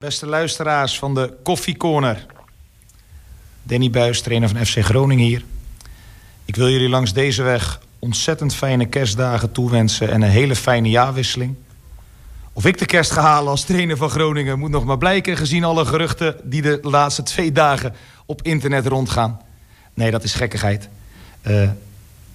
[0.00, 2.26] Beste luisteraars van de Koffie Corner.
[3.62, 5.44] Danny Buis, trainer van FC Groningen hier.
[6.44, 11.54] Ik wil jullie langs deze weg ontzettend fijne kerstdagen toewensen en een hele fijne jaarwisseling.
[12.52, 15.64] Of ik de kerst ga halen als trainer van Groningen moet nog maar blijken, gezien
[15.64, 17.94] alle geruchten die de laatste twee dagen
[18.26, 19.40] op internet rondgaan.
[19.94, 20.88] Nee, dat is gekkigheid.
[21.42, 21.70] Uh,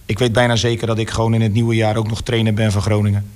[0.05, 2.71] ik weet bijna zeker dat ik gewoon in het nieuwe jaar ook nog trainer ben
[2.71, 3.31] van Groningen.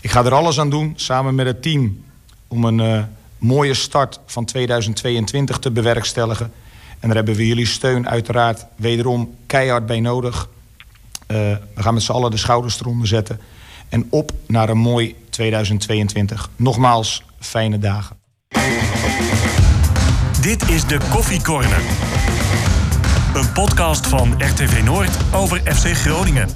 [0.00, 2.04] Ik ga er alles aan doen, samen met het team,
[2.48, 3.02] om een uh,
[3.40, 6.52] mooie start van 2022 te bewerkstelligen.
[7.00, 10.48] En daar hebben we jullie steun uiteraard wederom keihard bij nodig.
[11.28, 11.36] Uh,
[11.74, 13.40] we gaan met z'n allen de schouders eronder zetten.
[13.88, 16.50] En op naar een mooi 2022.
[16.56, 18.16] Nogmaals, fijne dagen.
[20.40, 21.80] Dit is de Koffie Corner.
[23.34, 26.48] Een podcast van RTV Noord over FC Groningen.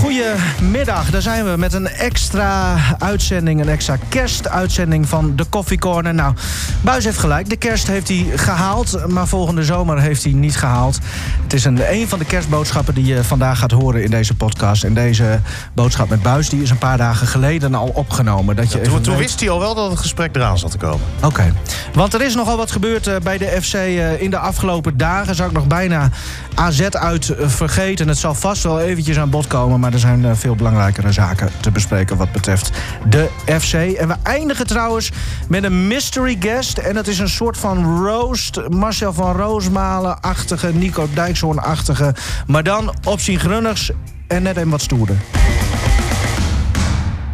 [0.00, 6.14] Goedemiddag, daar zijn we met een extra uitzending, een extra kerstuitzending van de Coffee Corner.
[6.14, 6.34] Nou,
[6.80, 10.98] Buis heeft gelijk, de kerst heeft hij gehaald, maar volgende zomer heeft hij niet gehaald.
[11.42, 14.84] Het is een, een van de kerstboodschappen die je vandaag gaat horen in deze podcast.
[14.84, 15.40] En deze
[15.74, 18.56] boodschap met Buis die is een paar dagen geleden al opgenomen.
[18.56, 20.78] Dat je ja, toen, toen wist hij al wel dat het gesprek eraan zat te
[20.78, 21.06] komen.
[21.22, 21.52] Oké,
[21.94, 25.34] want er is nogal wat gebeurd eh, bij de FC eh, in de afgelopen dagen.
[25.34, 26.10] Zou ik nog bijna
[26.54, 28.08] AZ uit vergeten.
[28.08, 31.48] Het zal vast wel eventjes aan bod komen, maar er zijn eh, veel belangrijkere zaken
[31.60, 32.70] te bespreken wat betreft
[33.08, 33.28] de
[33.60, 33.72] FC.
[33.72, 35.10] En we eindigen trouwens
[35.48, 36.78] met een mystery guest.
[36.78, 38.68] En dat is een soort van roast.
[38.68, 42.14] Marcel van Roosmalen-achtige, Nico Dijkshoorn-achtige.
[42.46, 43.90] Maar dan opzien grunnigs
[44.26, 45.16] en net een wat stoerder.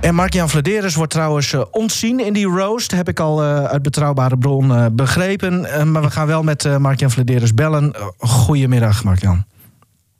[0.01, 2.91] En Mark-Jan Vladeres wordt trouwens uh, ontzien in die roast.
[2.91, 5.61] Heb ik al uh, uit betrouwbare bron uh, begrepen.
[5.93, 7.95] maar we gaan wel met Mark-Jan Vladeres bellen.
[8.19, 9.45] goedemiddag, Mark-Jan.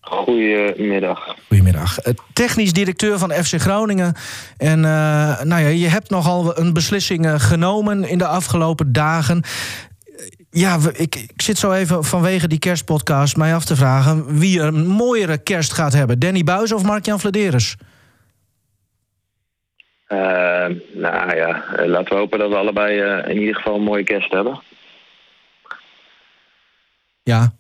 [0.01, 1.37] Goedemiddag.
[1.47, 1.99] Goedemiddag.
[2.33, 4.15] Technisch directeur van FC Groningen.
[4.57, 9.43] En nou ja, je hebt nogal een beslissing genomen in de afgelopen dagen.
[10.51, 14.39] Ja, ik, ik zit zo even vanwege die kerstpodcast mij af te vragen...
[14.39, 16.19] wie een mooiere kerst gaat hebben.
[16.19, 17.77] Danny Buis of Mark-Jan Vladeres?
[20.13, 20.19] Uh,
[20.93, 24.33] nou ja, laten we hopen dat we allebei uh, in ieder geval een mooie kerst
[24.33, 24.61] hebben.
[27.23, 27.53] Ja,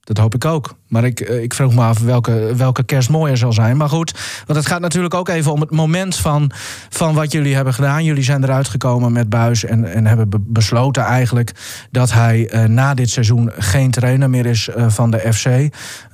[0.00, 0.76] dat hoop ik ook.
[0.88, 3.76] Maar ik, uh, ik vroeg me af welke, welke kerst mooier zal zijn.
[3.76, 6.50] Maar goed, want het gaat natuurlijk ook even om het moment van,
[6.88, 8.04] van wat jullie hebben gedaan.
[8.04, 11.52] Jullie zijn eruit gekomen met Buis en, en hebben be besloten eigenlijk...
[11.90, 15.46] dat hij uh, na dit seizoen geen trainer meer is van de FC.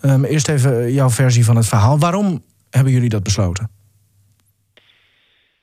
[0.03, 1.99] Um, eerst even jouw versie van het verhaal.
[1.99, 3.81] Waarom hebben jullie dat besloten?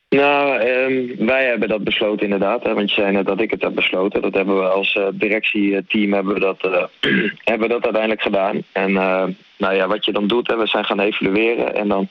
[0.10, 2.64] Nou, um, wij hebben dat besloten inderdaad.
[2.64, 4.22] Want je zei net dat ik het heb besloten.
[4.22, 6.84] Dat hebben we als uh, directieteam hebben we dat, uh,
[7.50, 8.64] hebben we dat uiteindelijk gedaan.
[8.72, 9.24] En uh,
[9.58, 11.76] nou ja, wat je dan doet, we zijn gaan evalueren.
[11.76, 12.08] En dan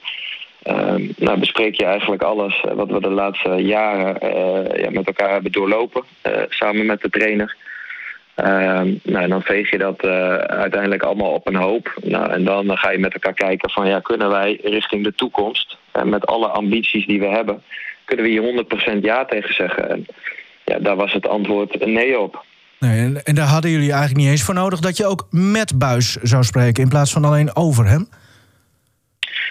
[1.16, 4.16] nou, bespreek je eigenlijk alles wat we de laatste jaren
[4.80, 6.02] ja, met elkaar hebben doorlopen.
[6.48, 7.56] samen met de trainer.
[9.02, 10.04] nou, en dan veeg je dat
[10.46, 11.98] uiteindelijk allemaal op een hoop.
[12.02, 15.76] Nou, en dan ga je met elkaar kijken van ja, kunnen wij richting de toekomst...
[15.92, 17.62] en met alle ambities die we hebben
[18.08, 19.90] kunnen we hier 100% ja tegen zeggen?
[19.90, 20.06] En
[20.64, 22.44] ja, daar was het antwoord nee op.
[22.78, 25.78] Nee, en, en, daar hadden jullie eigenlijk niet eens voor nodig dat je ook met
[25.78, 28.08] Buis zou spreken in plaats van alleen over hem?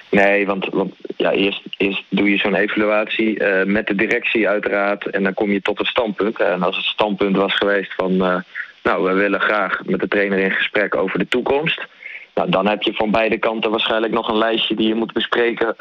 [0.10, 5.10] Nee, want, want ja, eerst, eerst doe je zo'n evaluatie uh, met de directie uiteraard
[5.10, 6.40] en dan kom je tot een standpunt.
[6.40, 8.36] En als het standpunt was geweest van, uh,
[8.84, 11.86] nou, we willen graag met de trainer in gesprek over de toekomst.
[12.34, 15.76] Nou, dan heb je van beide kanten waarschijnlijk nog een lijstje die je moet bespreken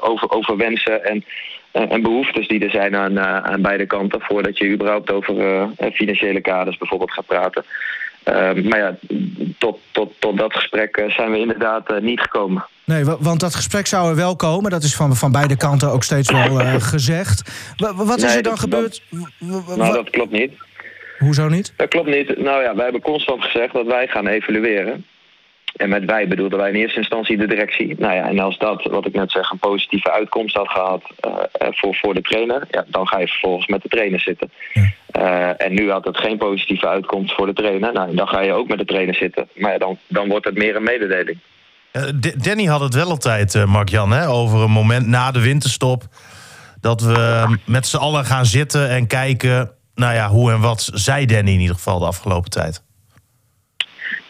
[0.00, 1.24] over, over wensen en,
[1.72, 5.66] en behoeftes die er zijn aan, eh, aan beide kanten voordat je überhaupt over uh,
[5.92, 7.64] financiële kaders bijvoorbeeld gaat praten.
[8.28, 8.34] Uh,
[8.64, 8.96] maar ja,
[9.58, 12.66] tot, tot, tot dat gesprek zijn we inderdaad niet gekomen.
[12.84, 14.70] Nee, want dat gesprek zou er wel komen.
[14.70, 17.50] Dat is van, van beide kanten ook steeds wel gezegd.
[17.76, 19.02] Wat is nee, er dan gebeurd?
[19.76, 20.52] nou, dat klopt niet.
[21.18, 21.72] Hoezo niet?
[21.76, 22.38] Dat klopt niet.
[22.38, 25.06] Nou ja, wij hebben constant gezegd dat wij gaan evalueren.
[25.76, 27.94] En met wij bedoelden wij in eerste instantie de directie.
[27.98, 31.34] Nou ja, en als dat, wat ik net zeg, een positieve uitkomst had gehad uh,
[31.70, 34.50] voor, voor de trainer, ja, dan ga je vervolgens met de trainer zitten.
[34.74, 37.92] Uh, en nu had het geen positieve uitkomst voor de trainer.
[37.92, 39.48] Nou, dan ga je ook met de trainer zitten.
[39.54, 41.38] Maar ja, dan, dan wordt het meer een mededeling.
[42.36, 46.02] Danny had het wel altijd, Mark-Jan, over een moment na de winterstop.
[46.80, 51.26] Dat we met z'n allen gaan zitten en kijken, nou ja, hoe en wat zei
[51.26, 52.82] Danny in ieder geval de afgelopen tijd.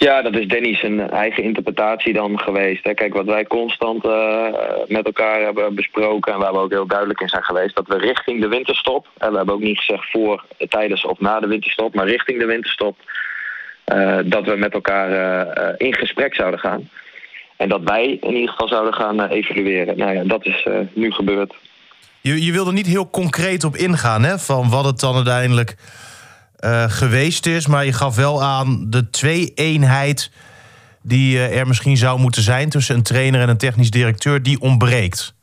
[0.02, 2.82] Ja, dat is Danny zijn eigen interpretatie dan geweest.
[2.82, 4.46] Kijk, wat wij constant uh,
[4.86, 6.32] met elkaar hebben besproken...
[6.32, 7.76] en waar we ook heel duidelijk in zijn geweest...
[7.76, 9.06] dat we richting de winterstop...
[9.18, 11.94] en we hebben ook niet gezegd voor, tijdens of na de winterstop...
[11.94, 12.96] maar richting de winterstop...
[13.92, 16.88] Uh, dat we met elkaar uh, in gesprek zouden gaan.
[17.56, 19.96] En dat wij in ieder geval zouden gaan evalueren.
[19.96, 21.54] Nou ja, dat is nu gebeurd.
[22.20, 24.38] Je, je wilde niet heel concreet op ingaan, hè?
[24.38, 25.76] Van wat het dan uiteindelijk
[26.62, 27.66] eh, geweest is.
[27.66, 30.30] Maar je gaf wel aan de twee-eenheid
[31.02, 34.60] die eh, er misschien zou moeten zijn tussen een trainer en een technisch directeur, die
[34.60, 35.34] ontbreekt.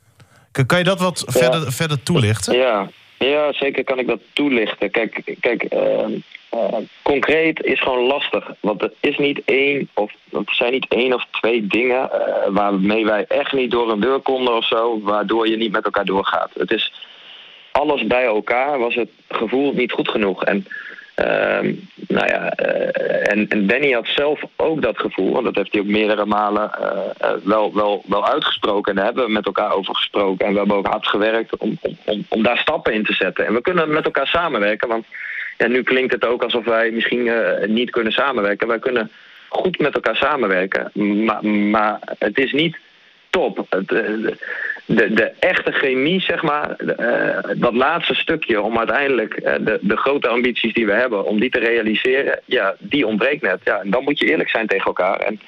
[0.65, 1.31] Kan je dat wat Ja.
[1.31, 2.57] verder, verder toelichten?
[2.57, 4.91] Ja, ja, zeker kan ik dat toelichten.
[4.91, 6.03] Kijk, kijk eh,
[6.49, 8.51] eh, concreet is gewoon lastig.
[8.59, 12.09] Want er is niet één of er zijn niet één of twee dingen
[12.49, 16.05] waarmee wij echt niet door een deur konden of zo, waardoor je niet met elkaar
[16.05, 16.51] doorgaat.
[16.53, 16.91] Het is
[17.71, 20.43] alles bij elkaar was het gevoel niet goed genoeg.
[20.43, 20.65] En
[21.19, 21.73] Ehm,
[22.07, 25.81] nou ja, eh, en, en Danny had zelf ook dat gevoel, want dat heeft hij
[25.81, 28.91] ook meerdere malen eh, eh, wel, wel, wel uitgesproken.
[28.91, 30.45] En daar hebben we met elkaar over gesproken.
[30.45, 31.79] En we hebben ook hard gewerkt om,
[32.29, 33.45] om, daar stappen in te zetten.
[33.45, 35.05] En we kunnen met elkaar samenwerken, want
[35.57, 37.31] ja, nu klinkt het ook alsof wij misschien
[37.65, 38.67] niet kunnen samenwerken.
[38.67, 39.11] Wij kunnen
[39.49, 40.91] goed met elkaar samenwerken,
[41.25, 42.77] maar, maar het is niet
[43.29, 43.65] top.
[43.69, 43.91] Het,
[44.95, 49.97] de, de echte chemie, zeg maar, eh, dat laatste stukje om uiteindelijk eh, de, de
[49.97, 53.59] grote ambities die we hebben, om die te realiseren, ja, die ontbreekt net.
[53.63, 55.19] Ja, en dan moet je eerlijk zijn tegen elkaar.
[55.19, 55.39] En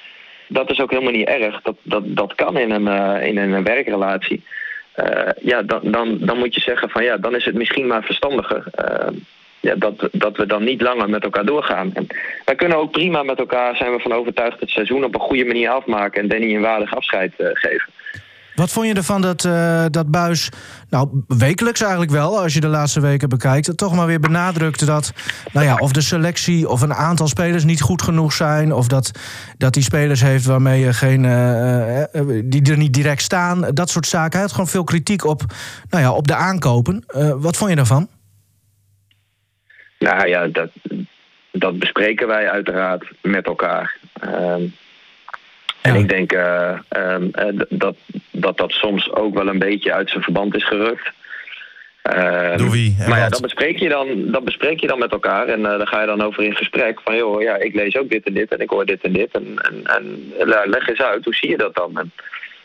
[0.48, 1.62] dat is ook helemaal niet erg.
[1.62, 4.42] Dat, dat, dat kan in een, eh, in een werkrelatie.
[5.40, 8.64] Ja, dan, dan, dan moet je zeggen van ja, dan is het misschien maar verstandiger.
[9.60, 11.90] ja, dat, dat we dan niet langer met elkaar doorgaan.
[11.94, 12.06] En
[12.44, 15.44] wij kunnen ook prima met elkaar, zijn we van overtuigd, het seizoen op een goede
[15.44, 17.92] manier afmaken en Danny een waardig afscheid geven.
[18.54, 20.48] Wat vond je ervan dat, eh, dat Buis,
[20.88, 25.12] nou wekelijks eigenlijk wel, als je de laatste weken bekijkt, toch maar weer benadrukte dat,
[25.52, 29.10] nou ja, of de selectie of een aantal spelers niet goed genoeg zijn, of dat,
[29.58, 33.90] dat die spelers heeft waarmee je geen, eh, eh, die er niet direct staan, dat
[33.90, 34.32] soort zaken.
[34.32, 35.42] Hij had gewoon veel kritiek op,
[35.88, 37.04] nou ja, op de aankopen.
[37.36, 38.08] Wat vond je daarvan?
[39.98, 40.70] Nou ja, dat,
[41.52, 43.96] dat bespreken wij uiteraard met elkaar.
[44.20, 44.62] Ehm,
[45.82, 47.96] en ik denk eh, ehm, eh, dat,
[48.30, 51.10] dat dat soms ook wel een beetje uit zijn verband is gerukt.
[52.02, 55.46] Ehm, Door wie maar ja, dat bespreek, je dan, dat bespreek je dan met elkaar.
[55.46, 57.00] En eh, daar ga je dan over in gesprek.
[57.04, 59.30] Van joh, ja, ik lees ook dit en dit en ik hoor dit en dit.
[59.32, 59.84] En, en,
[60.38, 61.98] en leg eens uit, hoe zie je dat dan?
[61.98, 62.12] En,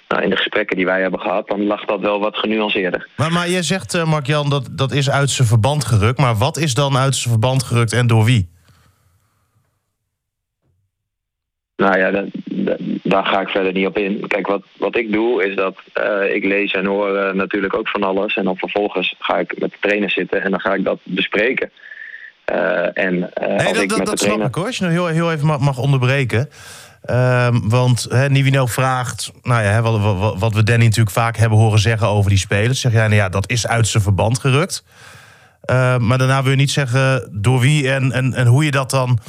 [0.08, 3.08] nou, in de gesprekken die wij hebben gehad, dan lag dat wel wat genuanceerder.
[3.16, 6.20] Maar, maar jij zegt, eh, Mark-Jan, dat, dat is uit zijn verband gerukt.
[6.20, 8.50] Maar wat is dan uit zijn verband gerukt en door wie?
[11.78, 12.26] Nou ja, dat-
[13.04, 14.28] daar ga ik verder niet op in.
[14.28, 17.90] Kijk, wat, wat ik doe is dat eh, ik lees en hoor eh, natuurlijk ook
[17.90, 18.36] van alles.
[18.36, 21.72] En dan vervolgens ga ik met de trainer zitten en dan ga ik dat bespreken.
[22.46, 24.66] Eh, en Nee, als dat, ik dat, met dat de snap ik hoor.
[24.66, 26.50] Als je nog heel, heel even mag, mag onderbreken.
[27.06, 31.58] Ehm, want hè, Nivino vraagt, nou ja, wat, wat, wat we Danny natuurlijk vaak hebben
[31.58, 32.82] horen zeggen over die spelers.
[32.82, 34.84] Zeg jij, nou ja, dat is uit zijn verband gerukt.
[35.62, 38.90] Ehm, maar daarna wil je niet zeggen door wie en, en, en hoe je dat
[38.90, 39.20] dan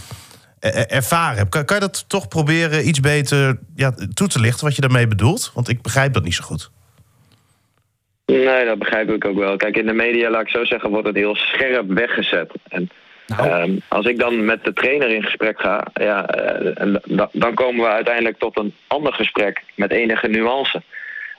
[0.89, 1.51] ervaren hebt.
[1.51, 5.07] Kan, kan je dat toch proberen iets beter ja, toe te lichten wat je daarmee
[5.07, 5.51] bedoelt?
[5.55, 6.71] Want ik begrijp dat niet zo goed.
[8.27, 9.57] Nee, dat begrijp ik ook wel.
[9.57, 12.53] Kijk, in de media, laat ik zo zeggen, wordt het heel scherp weggezet.
[12.69, 12.89] En
[13.27, 13.49] Nou.
[13.49, 17.55] ehm, als ik dan met de trainer in gesprek ga, ja, eh, en da- dan
[17.55, 20.83] komen we uiteindelijk tot een ander gesprek met enige nuance.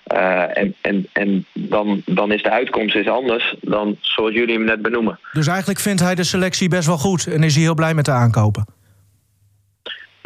[0.04, 4.64] Eh, en en, en dan, dan is de uitkomst is anders dan zoals jullie hem
[4.66, 5.20] net benoemen.
[5.34, 8.06] Dus eigenlijk vindt hij de selectie best wel goed en is hij heel blij met
[8.06, 8.66] de aankopen.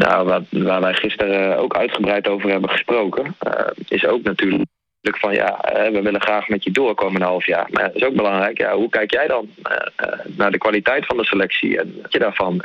[0.03, 4.69] Nou, wat, waar wij gisteren ook uitgebreid over hebben gesproken, eh, is ook natuurlijk
[5.01, 7.67] van ja, eh, we willen graag met je doorkomen een half jaar.
[7.71, 11.17] Maar het is ook belangrijk, ja, hoe kijk jij dan eh, naar de kwaliteit van
[11.17, 12.61] de selectie en wat je daarvan?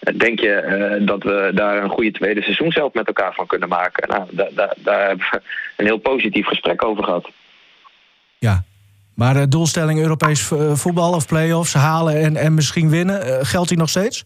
[0.00, 3.68] En, denk je dat we daar een goede tweede seizoen zelf met elkaar van kunnen
[3.68, 4.08] maken?
[4.08, 5.40] Nou, da- da- daar hebben we
[5.76, 7.28] een heel positief gesprek over gehad.
[8.38, 8.64] Ja.
[9.14, 13.88] Maar de doelstelling Europees voetbal of play-offs halen en, en misschien winnen, geldt die nog
[13.88, 14.24] steeds?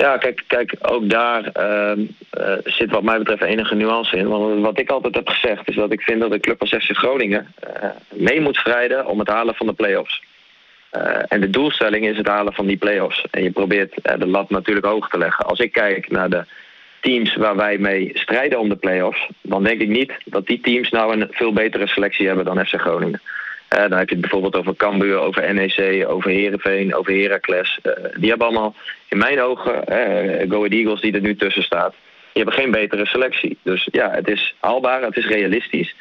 [0.00, 4.28] Ja, kijk, kijk ook daar ehm, eh, zit wat mij betreft enige nuance in.
[4.28, 6.96] Want wat ik altijd heb gezegd is dat ik vind dat de club als FC
[6.96, 10.22] Groningen eh, mee moet strijden om het halen van de play-offs.
[10.90, 13.24] Eh, en de doelstelling is het halen van die play-offs.
[13.30, 15.46] En je probeert de lat natuurlijk hoog te leggen.
[15.46, 16.44] Als ik kijk naar de
[17.00, 20.90] teams waar wij mee strijden om de play-offs, dan denk ik niet dat die teams
[20.90, 23.20] nou een veel betere selectie hebben dan FC Groningen.
[23.74, 27.78] Eh, dan heb je het bijvoorbeeld over Cambuur, over NEC, over Herenveen, over Heracles.
[27.82, 28.74] Eh, die hebben allemaal,
[29.08, 31.94] in mijn ogen, eh Go Ahead Eagles die er nu tussen staat,
[32.32, 33.58] die hebben geen betere selectie.
[33.62, 35.94] Dus ja, het is haalbaar, het is realistisch.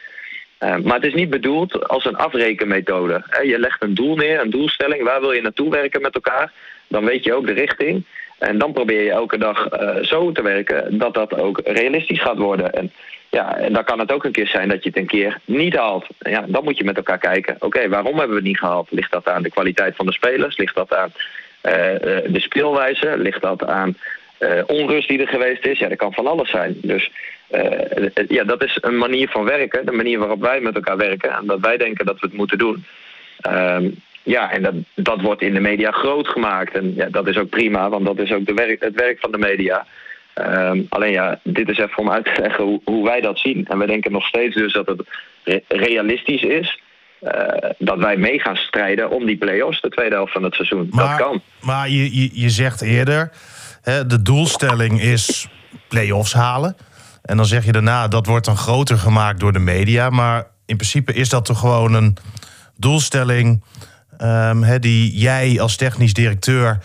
[0.60, 3.24] Maar het is niet bedoeld als een afrekenmethode.
[3.44, 6.51] Je legt een doel neer, een doelstelling, waar wil je naartoe werken met elkaar?
[6.88, 8.03] Dan weet je ook de richting.
[8.39, 9.68] En dan probeer je elke dag
[10.01, 12.74] zo te werken dat dat ook realistisch gaat worden.
[12.74, 12.92] En
[13.34, 15.75] ja, en dan kan het ook een keer zijn dat je het een keer niet
[15.75, 16.08] haalt.
[16.20, 17.56] Ja, dan moet je met elkaar kijken.
[17.60, 18.92] Oké, waarom hebben we het niet gehaald?
[18.92, 20.58] Ligt dat aan de kwaliteit van de spelers?
[20.58, 21.12] Ligt dat aan
[21.62, 23.18] eh, eh, de speelwijze?
[23.18, 23.98] Ligt dat aan
[24.38, 25.80] eh, onrust die er geweest is?
[25.80, 26.78] Ja, dat kan van alles zijn.
[26.82, 27.12] Dus
[28.28, 29.86] ja, dat is een manier van werken.
[29.86, 31.32] De manier waarop wij met elkaar werken.
[31.32, 32.86] En dat wij denken dat we het moeten doen.
[33.40, 33.90] Ehm,
[34.24, 36.74] ja, en dat, dat wordt in de media groot gemaakt.
[36.74, 39.32] En ja, dat is ook prima, want dat is ook de werk, het werk van
[39.32, 39.86] de media.
[40.34, 43.66] Ehm, alleen ja, dit is even om uit te leggen hoe, hoe wij dat zien.
[43.68, 45.04] En wij denken nog steeds dus dat het
[45.68, 46.82] realistisch is.
[47.22, 47.32] Uh,
[47.78, 50.88] dat wij mee gaan strijden om die play-offs de tweede helft van het seizoen.
[50.92, 51.42] Maar, dat kan.
[51.62, 53.32] Maar je, je, je zegt eerder,
[53.82, 55.48] hè, de doelstelling is
[55.88, 56.75] play-offs halen.
[57.22, 60.10] En dan zeg je daarna, dat wordt dan groter gemaakt door de media.
[60.10, 62.18] Maar in principe is dat toch gewoon een
[62.78, 63.63] doelstelling...
[64.22, 66.78] Um, die jij als technisch directeur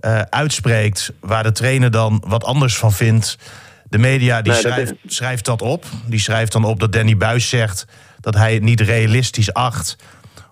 [0.00, 1.12] uh, uitspreekt...
[1.20, 3.38] waar de trainer dan wat anders van vindt...
[3.88, 5.84] De media die schrijft, schrijft dat op.
[6.06, 7.86] Die schrijft dan op dat Danny Buis zegt
[8.20, 9.96] dat hij het niet realistisch acht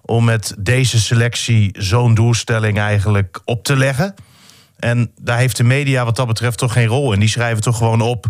[0.02, 4.14] om met deze selectie zo'n doelstelling eigenlijk op te leggen.
[4.78, 7.20] En daar heeft de media wat dat betreft toch geen rol in.
[7.20, 8.26] Die schrijven toch gewoon op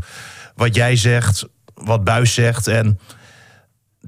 [0.55, 2.99] wat jij zegt, wat Buis zegt en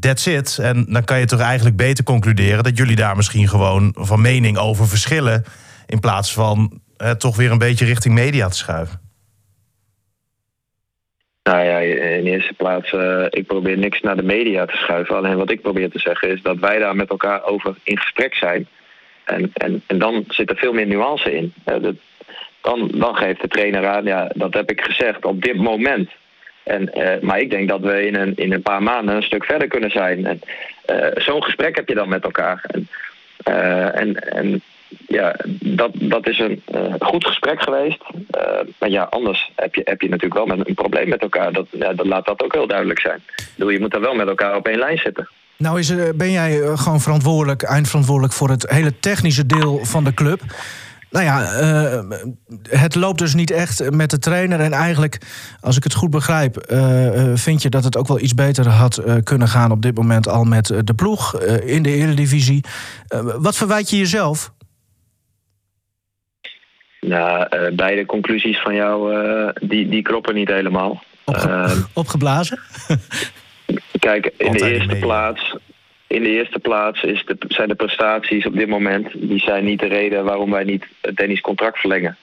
[0.01, 0.59] that's it.
[0.59, 4.59] En dan kan je toch eigenlijk beter concluderen dat jullie daar misschien gewoon van mening
[4.59, 5.45] over verschillen
[5.87, 9.01] in plaats van eh, toch weer een beetje richting media te schuiven.
[11.43, 15.17] Nou ja, in eerste plaats, uh, ik probeer niks naar de media te schuiven.
[15.17, 18.35] Alleen wat ik probeer te zeggen is dat wij daar met elkaar over in gesprek
[18.35, 18.67] zijn.
[19.25, 21.53] En, en, en dan zit er veel meer nuance in.
[21.65, 21.95] Dat,
[22.61, 26.11] dan, dan geeft de trainer aan, ja, dat heb ik gezegd op dit moment.
[26.63, 29.45] En, uh, maar ik denk dat we in een, in een paar maanden een stuk
[29.45, 30.27] verder kunnen zijn.
[30.27, 30.41] En
[31.15, 32.65] zo'n gesprek heb je dan met elkaar.
[32.67, 32.89] En,
[33.95, 34.63] en, en
[35.07, 38.03] ja, dat, dat is een uh, goed gesprek geweest.
[38.15, 38.43] Uh,
[38.79, 41.53] maar ja, anders heb je, heb je natuurlijk wel met een probleem met elkaar.
[41.53, 43.23] Dat, ja, dat laat dat ook heel duidelijk zijn.
[43.55, 45.29] Bedoel, je moet dan wel met elkaar op één lijn zitten.
[45.57, 50.41] Nou is, ben jij gewoon verantwoordelijk, eindverantwoordelijk voor het hele technische deel van de club.
[51.11, 51.39] Nou ja,
[52.69, 54.61] het loopt dus niet echt met de trainer.
[54.61, 55.19] En eigenlijk,
[55.61, 56.73] als ik het goed begrijp,
[57.35, 60.45] vind je dat het ook wel iets beter had kunnen gaan op dit moment al
[60.45, 62.65] met de ploeg in de Eredivisie.
[63.39, 64.53] wat verwijt je jezelf?
[67.01, 71.03] Nou, uh, beide conclusies van jou, uh, die, die kloppen niet helemaal.
[71.25, 72.59] Opge uh, opgeblazen?
[73.99, 75.57] kijk, in de eerste plaats...
[76.07, 79.09] In de eerste plaats is de, zijn de prestaties op dit moment...
[79.15, 82.17] die zijn niet de reden waarom wij niet het Dennis contract verlengen.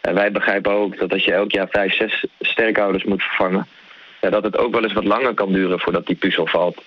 [0.00, 3.66] En wij begrijpen ook dat als je elk jaar vijf, zes sterkhouders moet vervangen...
[4.22, 6.82] Ja, dat het ook wel eens wat langer kan duren voordat die puzzel valt.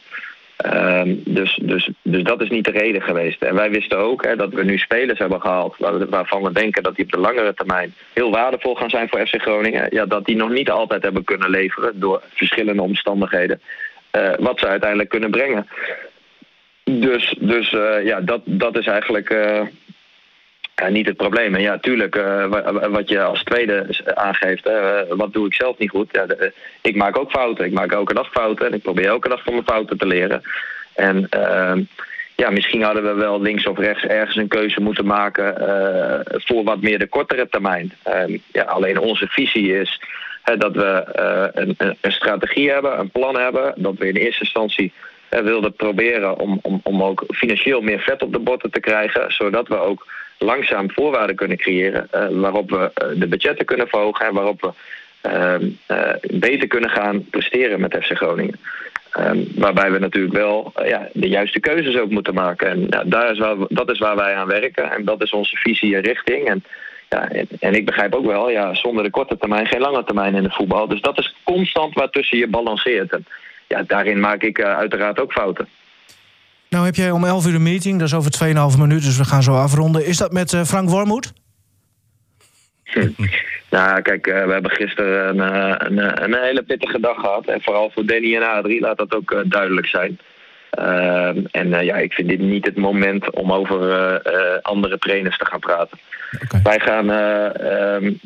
[0.74, 3.42] Um, dus, dus, dus dat is niet de reden geweest.
[3.42, 5.76] En wij wisten ook hè, dat we nu spelers hebben gehaald
[6.10, 9.42] waarvan we denken dat die op de langere termijn heel waardevol gaan zijn voor FC
[9.42, 9.88] Groningen.
[9.90, 13.62] Ja, dat die nog niet altijd hebben kunnen leveren door verschillende omstandigheden.
[14.12, 15.68] Uh, wat ze uiteindelijk kunnen brengen.
[16.84, 19.62] Dus, dus uh, ja, dat, dat is eigenlijk uh,
[20.90, 21.56] niet het probleem.
[21.56, 22.46] En ja, tuurlijk, uh,
[22.90, 26.10] wat je als tweede aangeeft, hè, wat doe ik zelf niet goed?
[26.12, 27.66] Ja, de, ik maak ook fouten.
[27.66, 30.42] Ik maak elke dag fouten en ik probeer elke dag van mijn fouten te leren.
[30.94, 31.74] En uh,
[32.36, 35.56] ja, misschien hadden we wel links of rechts ergens een keuze moeten maken
[36.30, 37.94] voor wat meer de kortere termijn.
[38.08, 40.02] Uh, ja, alleen onze visie is
[40.58, 41.04] dat we
[41.54, 44.94] een, een, strategie hebben, een plan hebben, dat we in eerste instantie
[45.30, 49.68] wilden proberen om, om, om ook financieel meer vet op de botten te krijgen, zodat
[49.68, 50.06] we ook
[50.38, 54.72] langzaam voorwaarden kunnen creëren uh, waarop we uh, de budgetten kunnen verhogen en waarop we
[55.30, 58.60] uh, beter kunnen gaan presteren met FC Groningen.
[59.20, 62.70] Um, waarbij we natuurlijk wel ja, de juiste keuzes ook moeten maken.
[62.70, 65.56] En ja, daar is waar, dat is waar wij aan werken en dat is onze
[65.56, 66.48] visie en richting.
[66.48, 66.64] En,
[67.10, 70.36] ja, en, en, ik begrijp ook wel, ja, zonder de korte termijn geen lange termijn
[70.36, 70.88] in het voetbal.
[70.88, 73.12] Dus dat is constant waartussen je balanceert.
[73.12, 73.26] En
[73.68, 75.68] ja, daarin maak ik uiteraard ook fouten.
[76.76, 78.32] Nou heb jij om 11 uur een meeting, dat is over
[78.74, 80.06] 2,5 minuten, dus we gaan zo afronden.
[80.06, 81.34] Is dat met uh, Frank Wormoed?
[82.84, 83.10] Hm.
[83.70, 85.40] Nou, kijk, uh, we hebben gisteren een,
[85.86, 87.46] een, een, hele pittige dag gehad.
[87.46, 90.20] En vooral voor Danny en Adrie, laat dat ook duidelijk zijn.
[90.80, 94.22] Uh, en ja, ik vind dit niet het moment om over
[94.62, 96.00] andere trainers te gaan praten.
[96.44, 96.62] Okay.
[96.64, 98.20] Wij gaan um,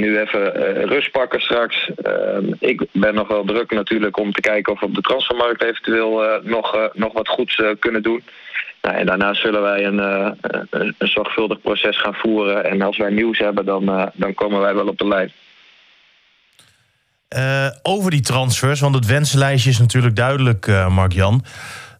[0.00, 0.52] nu even
[0.86, 1.90] rust pakken straks.
[2.02, 5.62] Ehm, ik ben nog wel druk natuurlijk om te kijken of we op de transfermarkt
[5.62, 8.22] eventueel nog, nog wat goeds kunnen doen.
[8.82, 12.64] Nou, en daarna zullen wij een, een, een, zorgvuldig proces gaan voeren.
[12.64, 15.32] En als wij nieuws hebben, dan, dan komen wij wel op de lijn.
[17.36, 21.44] Uh, over die transfers, want het wensenlijstje is natuurlijk duidelijk, Mark-Jan.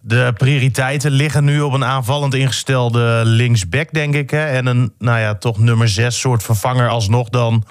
[0.04, 4.30] De prioriteiten liggen nu op een aanvallend ingestelde linksback, denk ik.
[4.30, 4.46] Hè?
[4.46, 7.64] En een, nou ja, toch nummer zes soort vervanger alsnog dan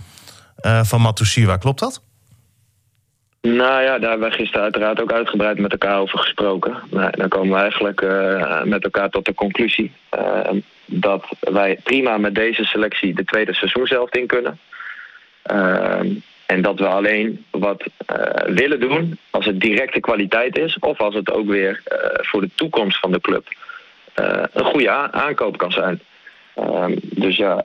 [0.65, 1.57] uh, van Matusiwa.
[1.57, 2.03] Klopt dat?
[3.41, 6.77] Nou ja, daar hebben we gisteren uiteraard ook uitgebreid met elkaar over gesproken.
[6.89, 12.17] Nou, dan komen we eigenlijk uh, met elkaar tot de conclusie uh, dat wij prima
[12.17, 14.59] met deze selectie de tweede seizoen zelf in kunnen.
[16.51, 21.15] En dat we alleen wat uh, willen doen als het directe kwaliteit is, of als
[21.15, 23.47] het ook weer uh, voor de toekomst van de club
[24.53, 25.99] een goede aankoop kan zijn.
[26.55, 27.63] Ehm, dus ja,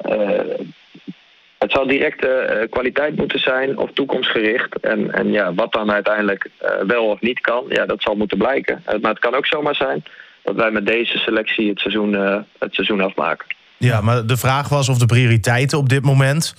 [1.58, 4.80] het zal directe kwaliteit moeten zijn of toekomstgericht.
[4.80, 6.50] En, en ja, wat dan uiteindelijk
[6.86, 8.82] wel of niet kan, ja, dat zal moeten blijken.
[9.00, 10.04] maar het kan ook zomaar zijn
[10.42, 12.12] dat wij met deze selectie het seizoen,
[12.58, 13.46] het seizoen afmaken.
[13.76, 16.54] Ja, maar de vraag was of de prioriteiten op dit moment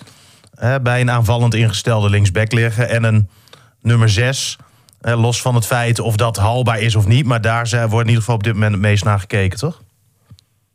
[0.82, 3.30] bij een aanvallend ingestelde linksback liggen en een
[3.82, 4.58] nummer 6.
[5.02, 7.26] los van het feit of dat haalbaar is of niet.
[7.26, 9.82] Maar daar wordt in ieder geval op dit moment het meest naar gekeken, toch?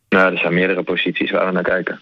[0.09, 2.01] Nou, er zijn meerdere posities waar we naar kijken.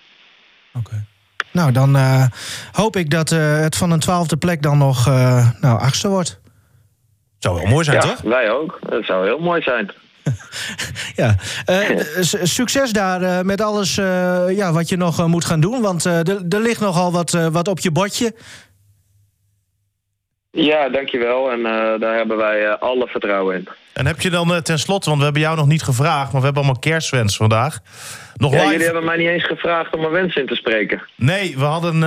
[0.75, 1.04] Oké.
[1.52, 2.25] Nou, dan uh,
[2.72, 6.40] hoop ik dat uh, het van een twaalfde plek dan nog uh, nou, achtste wordt.
[7.38, 8.20] Zou wel mooi zijn, ja, toch?
[8.20, 8.78] wij ook.
[8.88, 9.90] Dat zou heel mooi zijn.
[11.22, 11.34] ja,
[12.42, 13.94] succes daar met alles
[14.48, 15.80] ja, wat je nog moet gaan doen.
[15.80, 18.34] Want er ligt nogal wat, wat op je bordje.
[20.50, 21.52] Ja, dankjewel.
[21.52, 23.68] En uh, daar hebben wij uh, alle vertrouwen in.
[23.92, 26.32] En heb je dan uh, ten slotte, want we hebben jou nog niet gevraagd...
[26.32, 27.78] maar we hebben allemaal kerstwens vandaag.
[28.34, 28.70] Nog ja, live...
[28.70, 31.02] jullie hebben mij niet eens gevraagd om een wens in te spreken.
[31.16, 32.02] Nee, we hadden...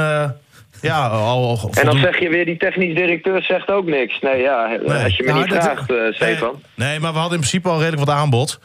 [0.83, 4.19] ja, al, al en dan zeg je weer, die technisch directeur zegt ook niks.
[4.19, 6.61] Nee, ja, als je me niet vraagt, Stefan.
[6.75, 8.59] Nee, nee, maar we hadden in principe al redelijk wat aanbod.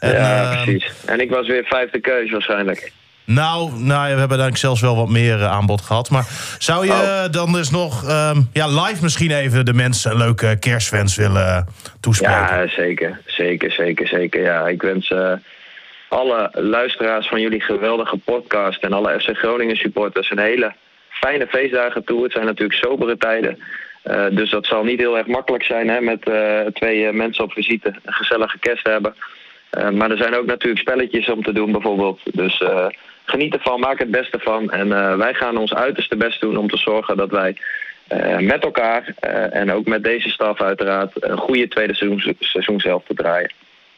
[0.00, 0.92] En, ja, precies.
[1.06, 2.92] En ik was weer vijfde keus waarschijnlijk.
[3.24, 6.10] Nou, nou ja, we hebben eigenlijk zelfs wel wat meer uh, aanbod gehad.
[6.10, 6.26] Maar
[6.58, 7.24] zou je oh.
[7.30, 11.66] dan dus nog um, ja, live misschien even de mensen een leuke kerstwens willen
[12.00, 12.56] toespreken?
[12.56, 13.20] Ja, zeker.
[13.26, 14.42] Zeker, zeker, zeker.
[14.42, 15.32] Ja, ik wens uh,
[16.08, 18.82] alle luisteraars van jullie geweldige podcast...
[18.82, 20.72] en alle FC Groningen supporters een hele
[21.20, 22.22] fijne feestdagen toe.
[22.22, 23.58] Het zijn natuurlijk sobere tijden.
[24.04, 26.22] Uh, dus dat zal niet heel erg makkelijk zijn hè, met
[26.74, 27.94] twee mensen op visite.
[28.04, 29.14] Een gezellige kerst hebben.
[29.70, 32.20] maar er zijn ook natuurlijk spelletjes om te doen bijvoorbeeld.
[32.24, 32.62] Dus
[33.24, 34.70] geniet ervan, maak het beste van.
[34.70, 37.56] En wij gaan ons uiterste best doen om te zorgen dat wij
[38.38, 39.14] met elkaar
[39.50, 43.52] en ook met deze staf uiteraard een goede tweede seizoen, seizoen zelf te draaien.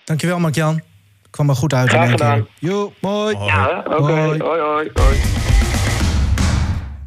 [0.04, 0.80] Dankjewel Mark-Jan.
[1.32, 1.88] Kwam er goed uit.
[1.88, 2.46] Graag gedaan.
[2.58, 3.36] Jo, mooi.
[3.36, 4.02] Ja, oké.
[4.02, 4.38] Okay.
[4.38, 5.71] Hoi, hoi, hoi.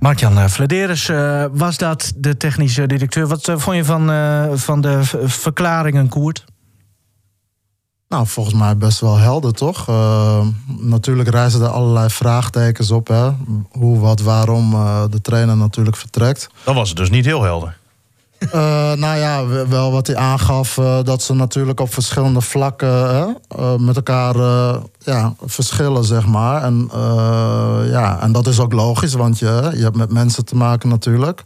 [0.05, 1.11] Mark-Jan Vladeres
[1.51, 3.27] was dat, de technische directeur.
[3.27, 4.11] Wat vond je van,
[4.57, 6.45] van de verklaringen, Koert?
[8.07, 9.89] Nou, volgens mij best wel helder, toch?
[9.89, 10.45] Uh,
[10.79, 13.07] natuurlijk reizen er allerlei vraagtekens op.
[13.07, 13.29] Hè?
[13.69, 16.49] Hoe, wat, waarom uh, de trainer natuurlijk vertrekt.
[16.63, 17.77] Dan was het dus niet heel helder.
[18.45, 23.37] Uh, nou ja, wel wat hij aangaf, dat ze natuurlijk op verschillende vlakken
[23.79, 24.35] met elkaar
[24.99, 26.63] ja, verschillen, zeg maar.
[26.63, 26.89] En,
[27.89, 31.43] ja, en dat is ook logisch, want je, je hebt met mensen te maken natuurlijk.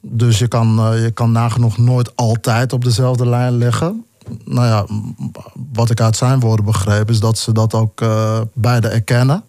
[0.00, 4.04] Dus je kan, je kan nagenoeg nooit altijd op dezelfde lijn liggen
[4.44, 4.86] nou ja,
[5.72, 8.04] wat ik uit zijn woorden begreep, is dat ze dat ook
[8.54, 9.44] beide erkennen.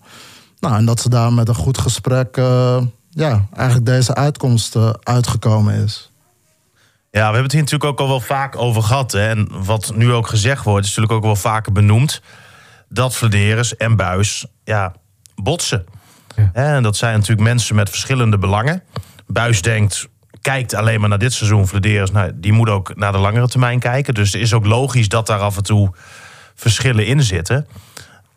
[0.60, 2.36] Nou, en dat ze daar met een goed gesprek,
[3.10, 6.12] ja, eigenlijk deze uitkomst uitgekomen is.
[7.16, 9.12] Ja, we hebben het hier natuurlijk ook al wel vaak over gehad.
[9.12, 9.30] Hè?
[9.30, 12.22] En wat nu ook gezegd wordt, is natuurlijk ook wel vaker benoemd.
[12.90, 14.94] Dat Vladeris en Buis ja,
[15.36, 15.86] botsen.
[16.36, 16.50] Ja.
[16.54, 18.84] En dat zijn natuurlijk mensen met verschillende belangen.
[19.28, 20.08] Buis denkt,
[20.42, 23.80] kijkt alleen maar naar dit seizoen, Vladeris, nou, die moet ook naar de langere termijn
[23.80, 24.14] kijken.
[24.14, 25.94] Dus het is ook logisch dat daar af en toe
[26.56, 27.68] verschillen in zitten.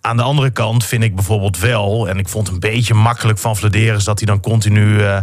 [0.00, 3.38] Aan de andere kant vind ik bijvoorbeeld wel, en ik vond het een beetje makkelijk
[3.38, 5.18] van Vladeris dat hij dan continu uh,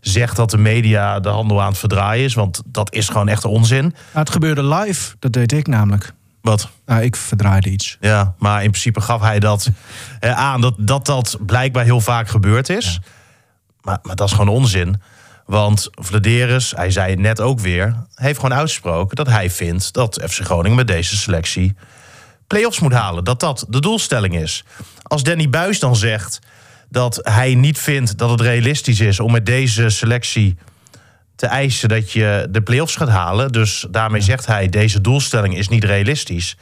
[0.00, 2.34] zegt dat de media de handel aan het verdraaien is.
[2.34, 3.94] Want dat is gewoon echt onzin.
[4.12, 6.12] het gebeurde live, dat deed ik namelijk.
[6.40, 6.68] Wat?
[6.86, 7.96] Nou, ik verdraaide iets.
[8.00, 9.68] Ja, maar in principe gaf hij dat
[10.20, 13.00] eh, aan dat, dat dat blijkbaar heel vaak gebeurd is.
[13.80, 15.00] Maar, maar dat is gewoon onzin.
[15.46, 20.22] Want Vladeris, hij zei het net ook weer, heeft gewoon uitgesproken dat hij vindt dat
[20.28, 21.74] FC Groningen met deze selectie
[22.46, 23.24] play-offs moet halen.
[23.24, 24.64] Dat dat de doelstelling is.
[25.02, 26.38] Als Danny Buis dan zegt
[26.88, 30.56] dat hij niet vindt dat het realistisch is om met deze selectie
[31.36, 33.52] te eisen dat je de play-offs gaat halen.
[33.52, 36.56] Dus daarmee zegt hij, deze doelstelling is niet realistisch.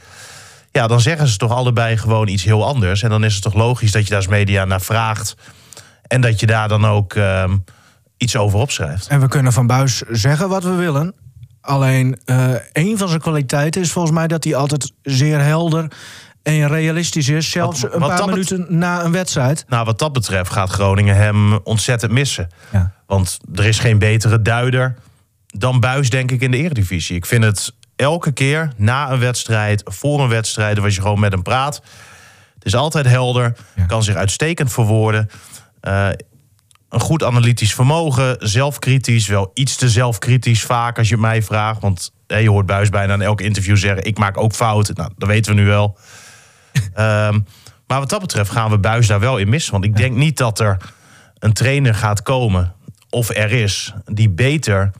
[0.71, 3.03] Ja, dan zeggen ze toch allebei gewoon iets heel anders.
[3.03, 5.35] En dan is het toch logisch dat je daar als media naar vraagt.
[6.07, 7.13] En dat je daar dan ook...
[7.13, 7.43] Uh,
[8.17, 9.07] iets over opschrijft.
[9.07, 11.15] En we kunnen van Buis zeggen wat we willen.
[11.61, 15.91] Alleen uh, een van zijn kwaliteiten is volgens mij dat hij altijd zeer helder
[16.47, 17.51] en realistisch is.
[17.51, 19.65] Zelfs een paar minuten na een wedstrijd.
[19.67, 22.49] Nou, wat dat betreft gaat Groningen hem ontzettend missen.
[22.71, 22.91] Ja.
[23.05, 24.95] Want er is geen betere duider
[25.47, 27.15] dan Buis, denk ik, in de Eredivisie.
[27.15, 31.31] Ik vind het elke keer na een wedstrijd, voor een wedstrijd, als je gewoon met
[31.31, 31.75] hem praat.
[32.53, 33.55] Het is altijd helder,
[33.87, 35.29] kan zich uitstekend verwoorden.
[35.81, 36.09] Uh,
[36.89, 41.81] een goed analytisch vermogen, zelfkritisch, wel iets te zelfkritisch vaak als je mij vraagt.
[41.81, 44.95] Want je hoort Buis bijna in elk interview zeggen: ik maak ook fouten.
[44.95, 45.97] Nou, dat weten we nu wel.
[46.95, 47.45] Um,
[47.87, 49.71] maar wat dat betreft gaan we Buis daar wel in missen.
[49.71, 50.77] Want ik denk niet dat er
[51.39, 52.73] een trainer gaat komen,
[53.09, 54.91] of er is, die beter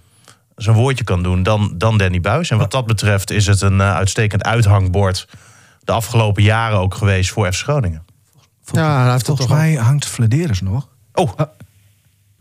[0.55, 2.49] zijn woordje kan doen dan, dan Danny Buis.
[2.49, 5.27] En wat dat betreft is het een uh, uitstekend uithangbord
[5.79, 8.05] de afgelopen jaren ook geweest voor FC Groningen.
[8.71, 10.87] Ja, hij heeft het Volgens toch mij hangt Flederis nog.
[11.13, 11.31] Oh,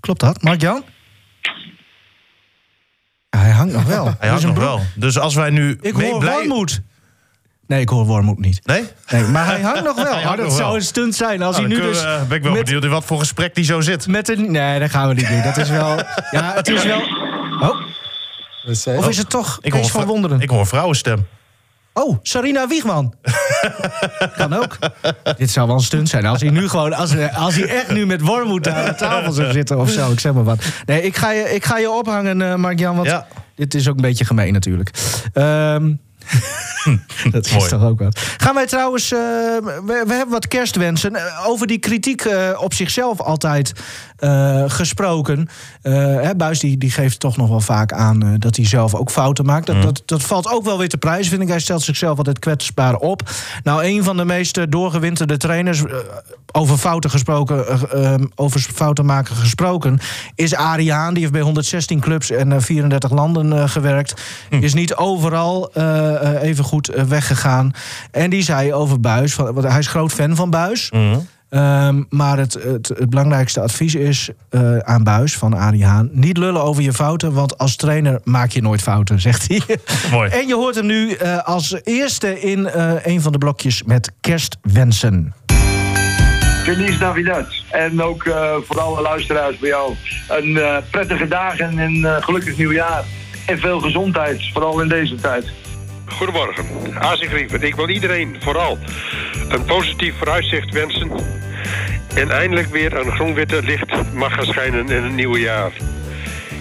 [0.00, 0.84] Klopt dat, Mark-Jan?
[3.30, 4.14] Ja, hij hangt nog wel.
[4.18, 4.80] hij hangt nog wel.
[4.94, 6.78] Dus als wij nu Ik mee hoor blij-.
[7.66, 8.60] Nee, ik hoor Wormoed niet.
[8.64, 8.84] Nee?
[9.10, 10.06] Nee, maar hij hangt nog wel.
[10.06, 10.76] hangt Maar dat nog zou wel.
[10.76, 12.00] een stunt zijn als Nou, hij nu dus...
[12.02, 14.06] we- ben ik wel met- benieuwd in wat voor gesprek die zo zit.
[14.06, 14.50] Met een...
[14.50, 15.42] Nee, dat gaan we niet doen.
[15.42, 15.96] Dat is wel...
[16.30, 17.00] Ja, het is wel...
[17.60, 17.80] Oh,
[18.96, 20.40] of is het toch Ik hoor, van Wonderen?
[20.40, 21.26] ik hoor een vrouwenstem.
[21.92, 23.14] Oh, Sarina Wiegman.
[24.36, 24.78] kan ook.
[25.36, 26.26] Dit zou wel een stunt zijn.
[26.26, 29.52] Als hij nu gewoon, als, als hij echt nu met Wormoed aan de tafel zou
[29.52, 30.58] zitten of zo, ik zeg maar wat.
[30.86, 33.26] Nee, ik ga je, ik ga je ophangen, eh Mark-Jan, want Ja.
[33.54, 34.90] dit is ook een beetje gemeen natuurlijk.
[35.32, 35.92] Ehm,
[37.32, 37.68] dat is Mooi.
[37.68, 38.18] toch ook wat.
[38.36, 41.14] Gaan wij trouwens, eh, we, we hebben wat kerstwensen.
[41.14, 43.72] Eh, Over die kritiek eh, op zichzelf altijd
[44.66, 45.48] gesproken.
[45.82, 49.44] Hè, Buis die, die geeft toch nog wel vaak aan dat hij zelf ook fouten
[49.44, 49.66] maakt.
[49.66, 51.48] Dat, dat, dat valt ook wel weer te prijs, vind ik.
[51.48, 53.30] Hij stelt zichzelf altijd kwetsbaar op.
[53.62, 55.82] Nou, een van de meest doorgewinterde trainers,
[56.56, 59.98] over fouten gesproken, eh, eh, over fouten maken gesproken,
[60.34, 61.12] is Ariaan.
[61.12, 64.22] Die heeft bij 116 clubs en eh, 34 landen gewerkt.
[64.50, 65.70] Is niet overal
[66.42, 67.70] even goed eh, weggegaan.
[68.10, 70.90] En die zei over Buis, van, want hij is groot fan van Buis.
[70.90, 71.18] Mhm.
[71.48, 76.08] Ehm, maar het, het, het belangrijkste advies is eh, aan Buis van Arie Haan...
[76.12, 79.78] niet lullen over je fouten, want als trainer maak je nooit fouten, zegt hij.
[80.10, 80.30] Mooi.
[80.30, 84.12] En je hoort hem nu eh, als eerste in eh, een van de blokjes met
[84.20, 85.34] kerstwensen.
[86.66, 87.46] Feliz Navidad.
[87.70, 89.94] En ook eh, voor alle luisteraars bij jou.
[90.28, 93.04] Een eh, prettige dag en een eh, gelukkig nieuwjaar.
[93.46, 95.44] En veel gezondheid, vooral in deze tijd.
[96.06, 96.64] Goedemorgen,
[97.00, 97.62] Grieven.
[97.62, 98.78] Ik wil iedereen vooral
[99.48, 101.10] een positief vooruitzicht wensen.
[102.14, 105.72] En eindelijk weer een groen-witte licht mag gaan schijnen in het nieuwe jaar.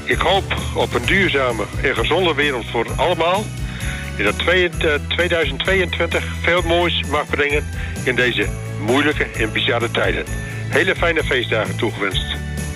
[0.03, 3.43] Ik hoop op een duurzame en gezonde wereld voor allemaal.
[4.17, 7.65] En dat twee- eh, 2022 veel moois mag brengen
[8.03, 8.47] in deze
[8.79, 10.25] moeilijke en bizarre tijden.
[10.69, 12.23] Hele fijne feestdagen toegewenst.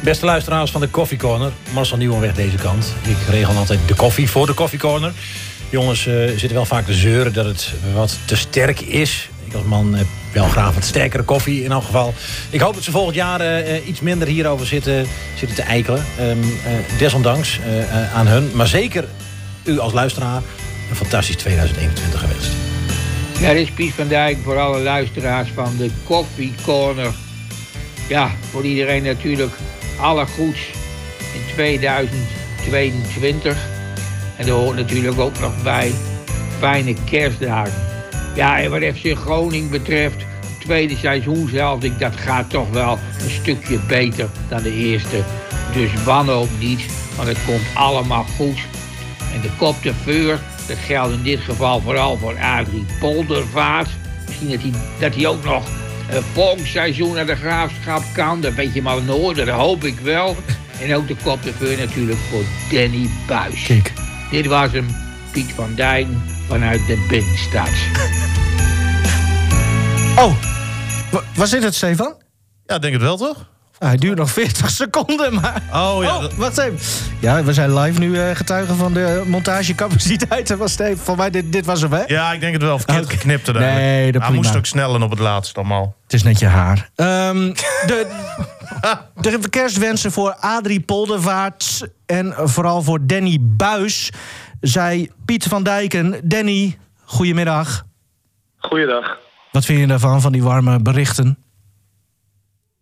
[0.03, 1.51] Beste luisteraars van de Coffee Corner.
[1.73, 2.95] Marcel Nieuwenweg deze kant.
[3.07, 5.11] Ik regel altijd de koffie voor de Coffee Corner.
[5.69, 9.29] Jongens eh, zitten wel vaak te zeuren dat het wat te sterk is.
[9.45, 12.13] Ik als man heb wel graag wat sterkere koffie in elk geval.
[12.49, 15.05] Ik hoop dat ze volgend jaar eh, eh, iets minder hierover zitten,
[15.35, 16.05] zitten te eikelen.
[16.17, 16.37] Ehm, eh,
[16.97, 17.59] desondanks
[18.13, 18.51] aan hun.
[18.53, 19.05] Maar zeker
[19.63, 20.41] u als luisteraar
[20.89, 22.49] een fantastisch 2021 gewenst.
[23.39, 27.11] Dit is Piet van Dijk voor alle luisteraars van de Coffee Corner.
[28.07, 29.53] Ja, voor iedereen natuurlijk
[29.99, 30.59] alle goeds
[31.33, 33.78] in 2022.
[34.39, 35.91] En er hoort natuurlijk ook nog bij
[36.59, 37.73] fijne kerstdagen.
[38.35, 40.25] Ja, en wat FC Groningen betreft,
[40.59, 45.23] tweede seizoen zelf, ik, dat gaat toch wel een stukje beter dan de eerste.
[45.73, 46.81] Dus wanhoop niet,
[47.15, 48.59] want het komt allemaal goed.
[49.33, 53.89] En de kop de vuur, dat geldt in dit geval vooral voor Adrie Poldervaart.
[54.25, 55.67] Misschien dat hij, dat hij ook nog
[56.09, 58.41] een volgend seizoen naar de graafschap kan.
[58.41, 60.35] Dat weet je maar nooit, dat hoop ik wel.
[60.81, 63.63] En ook de kop de vuur natuurlijk voor Danny Buis.
[63.63, 63.91] Kijk.
[64.31, 64.87] Dit was hem,
[65.31, 66.07] Piet van Dijk
[66.47, 67.69] vanuit de Binnenstad.
[70.15, 70.33] Oh,
[71.11, 72.13] wa- was dit het, Stefan?
[72.65, 73.49] Ja, ik denk het wel, toch?
[73.77, 75.61] Ah, hij duurt nog 40 seconden, maar...
[75.73, 76.79] Oh ja, Oh, dat- wacht even.
[77.19, 80.97] Ja, we zijn live nu eh, getuigen van de montagecapaciteiten van Steven.
[80.97, 82.01] Voor mij, dit, dit was hem, hè?
[82.07, 82.77] ja ik denk het wel.
[82.79, 84.43] Verkeerd geknipt er Nee, dat Hij prima.
[84.43, 85.95] moest ook snellen op het laatst allemaal.
[86.03, 86.89] Het is net je haar.
[86.95, 87.35] Ehm,
[87.89, 88.07] de,
[89.21, 94.11] de kerstwensen voor Adrie Poldervaart en vooral voor Danny Buis,
[94.61, 96.21] zei Piet van Dijken.
[96.23, 97.83] Danny, goedemiddag.
[98.57, 99.17] Goeiedag.
[99.51, 101.37] Wat vind je daarvan, van die warme berichten?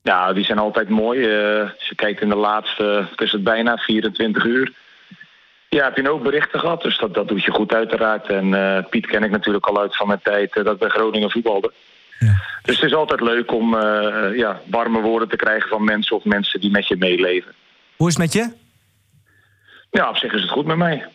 [0.02, 1.26] Ja, die zijn altijd mooi.
[1.26, 4.73] Eh, als je kijkt in de laatste, het is het bijna 24 uur.
[5.69, 8.28] Ja, heb je hoop berichten gehad, dus dat, dat doet je goed uiteraard.
[8.28, 10.89] En eh, Piet ken ik natuurlijk al uit van mijn tijd eh, dat ik bij
[10.89, 11.71] Groningen voetbalde.
[12.19, 12.43] Ja.
[12.63, 16.23] Dus het is altijd leuk om eh, ja, warme woorden te krijgen van mensen of
[16.23, 17.53] mensen die met je meeleven.
[17.95, 18.53] Hoe is het met je?
[19.91, 21.06] Ja, op zich is het goed met mij.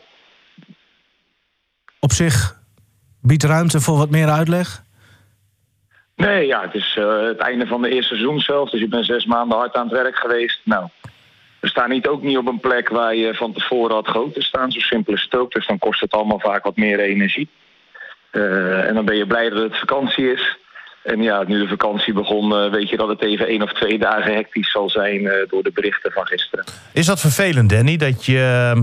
[2.00, 2.60] Op zich
[3.20, 4.82] biedt ruimte voor wat meer uitleg?
[6.16, 8.70] Nee, ja, het is eh, het einde van de eerste seizoen zelf.
[8.70, 10.60] Dus je bent zes maanden hard aan het werk geweest.
[10.64, 10.88] Nou,
[11.60, 14.42] we staan niet ook niet op een plek waar je van tevoren had gehoopt te
[14.42, 14.72] staan.
[14.72, 15.52] Zo simpel is het ook.
[15.52, 17.48] Dus dan kost het allemaal vaak wat meer energie.
[18.30, 20.56] Eh, en dan ben je blij dat het vakantie is.
[21.02, 23.98] En ja, nu de vakantie begon, eh, weet je dat het even één of twee
[23.98, 26.64] dagen hectisch zal zijn eh, door de berichten van gisteren.
[26.92, 27.96] Is dat vervelend, Danny?
[27.96, 28.82] Dat je ehm,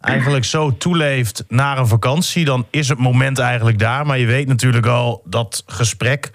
[0.00, 2.44] eigenlijk zo toeleeft naar een vakantie.
[2.44, 4.06] Dan is het moment eigenlijk daar.
[4.06, 6.30] Maar je weet natuurlijk al dat gesprek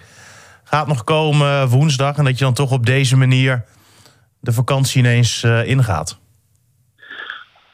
[0.64, 2.16] gaat nog komen woensdag.
[2.16, 3.64] En dat je dan toch op deze manier
[4.40, 6.18] de vakantie ineens eh, ingaat.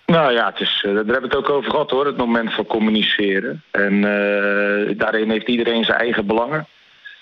[0.07, 2.66] Nou ja, het is, daar hebben we het ook over gehad hoor, het moment van
[2.66, 3.62] communiceren.
[3.71, 6.66] En uh, daarin heeft iedereen zijn eigen belangen.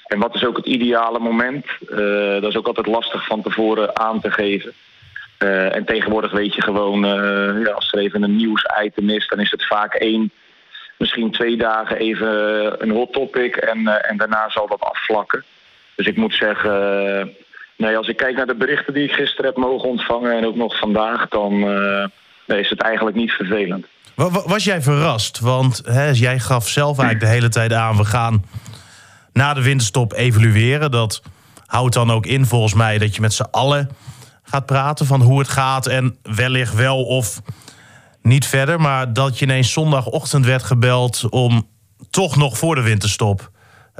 [0.04, 1.66] En wat is ook het ideale moment?
[1.90, 4.72] Uh, dat is ook altijd lastig van tevoren aan te geven.
[5.38, 7.00] Uh, en tegenwoordig weet je gewoon,
[7.64, 10.30] ja, als er even een nieuwsitem is, dan is het vaak één,
[10.98, 12.28] misschien twee dagen even
[12.82, 13.56] een hot topic.
[13.56, 15.44] En, en daarna zal dat afvlakken.
[15.94, 17.36] Dus ik moet zeggen,
[17.76, 20.56] nee, als ik kijk naar de berichten die ik gisteren heb mogen ontvangen en ook
[20.56, 21.52] nog vandaag, dan
[22.46, 23.86] is het eigenlijk niet vervelend.
[24.46, 25.40] Was jij verrast?
[25.40, 27.96] Want hè, jij gaf zelf eigenlijk de hele tijd aan...
[27.96, 28.44] we gaan
[29.34, 30.90] na de winterstop evalueren.
[30.90, 31.22] Dat
[31.66, 33.88] houdt dan ook in volgens mij dat je met z'n allen
[34.42, 35.06] gaat praten...
[35.06, 37.40] van hoe het gaat en wellicht wel of
[38.22, 38.80] niet verder.
[38.80, 41.26] Maar dat je ineens zondagochtend werd gebeld...
[41.30, 41.68] om
[42.10, 43.50] toch nog voor de winterstop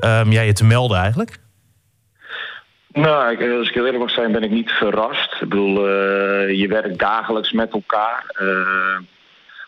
[0.05, 1.39] um, jij je te melden eigenlijk?
[2.93, 5.33] Nou, als ik heel eerlijk mag zijn, ben ik niet verrast.
[5.33, 8.25] Ik bedoel, uh, je werkt dagelijks met elkaar.
[8.41, 8.99] Uh,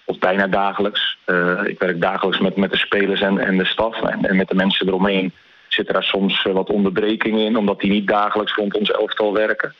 [0.05, 1.19] of bijna dagelijks.
[1.65, 4.03] Ik werk dagelijks met, met de spelers en, en de staf.
[4.03, 5.33] En, en met de mensen eromheen
[5.77, 7.57] zitten daar soms wat onderbrekingen in.
[7.57, 9.75] Omdat die niet dagelijks rond ons elftal werken.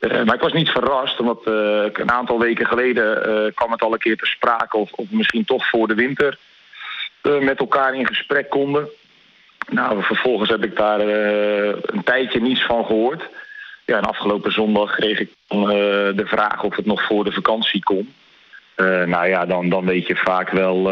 [0.00, 4.16] maar ik was niet verrast, omdat een aantal weken geleden kwam het al een keer
[4.16, 4.76] te sprake.
[4.76, 6.38] Of, of misschien toch voor de winter
[7.22, 8.88] met elkaar in gesprek konden.
[9.68, 13.28] Nou, vervolgens heb ik daar een tijdje niets van gehoord.
[13.84, 18.14] Ja, en afgelopen zondag kreeg ik de vraag of het nog voor de vakantie kon.
[19.06, 20.88] Nou ja, dan, dan weet je vaak wel...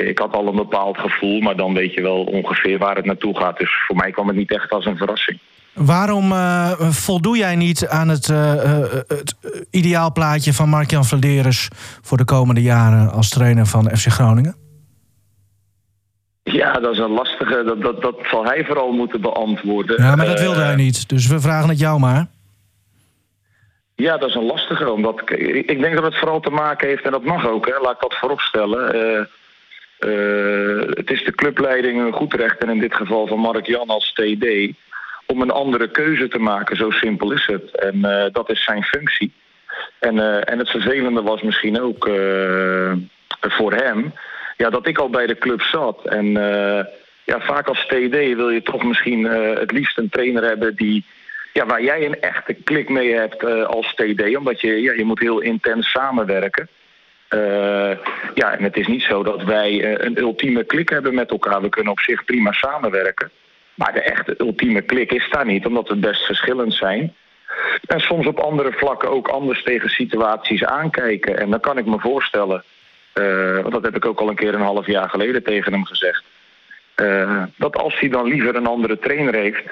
[0.00, 3.38] ik had al een bepaald gevoel, maar dan weet je wel ongeveer waar het naartoe
[3.38, 3.58] gaat.
[3.58, 5.38] Dus voor mij kwam het niet echt als een verrassing.
[5.72, 6.32] Waarom
[6.78, 8.26] voldoe jij niet aan het,
[9.06, 9.34] het
[9.70, 11.68] ideaalplaatje van Mark-Jan Vladeres...
[12.02, 14.56] voor de komende jaren als trainer van FC Groningen?
[16.42, 17.64] Ja, dat is een lastige.
[17.64, 20.02] Dat, dat, dat zal hij vooral moeten beantwoorden.
[20.02, 21.08] Ja, maar dat wilde hij niet.
[21.08, 22.26] Dus we vragen het jou maar.
[23.94, 24.90] Ja, dat is een lastige.
[24.90, 25.22] Omdat,
[25.66, 28.00] ik denk dat het vooral te maken heeft, en dat mag ook, hè, laat ik
[28.00, 29.28] dat vooropstellen.
[30.04, 33.88] Uh, het is de clubleiding een goed recht, en in dit geval van Mark Jan
[33.88, 34.46] als TD,
[35.26, 36.76] om een andere keuze te maken.
[36.76, 37.76] Zo simpel is het.
[37.76, 39.32] En uh, dat is zijn functie.
[39.98, 42.10] En, en het vervelende was misschien ook
[43.40, 44.12] voor hem
[44.56, 46.06] ja, dat ik al bij de club zat.
[46.06, 46.26] En
[47.24, 51.04] ja, vaak als TD wil je toch misschien het liefst een trainer hebben die,
[51.52, 54.36] ja, waar jij een echte klik mee hebt als TD.
[54.36, 56.68] Omdat je, ja, je moet heel intens samenwerken.
[58.34, 61.60] Ja, en het is niet zo dat wij een ultieme klik hebben met elkaar.
[61.60, 63.30] We kunnen op zich prima samenwerken.
[63.74, 67.14] Maar de echte ultieme klik is daar niet, omdat we best verschillend zijn.
[67.86, 71.38] En soms op andere vlakken ook anders tegen situaties aankijken.
[71.38, 72.64] En dan kan ik me voorstellen
[73.14, 75.84] uh, want dat heb ik ook al een keer een half jaar geleden tegen hem
[75.84, 76.24] gezegd.
[77.56, 79.64] Dat als hij dan liever een andere trainer heeft,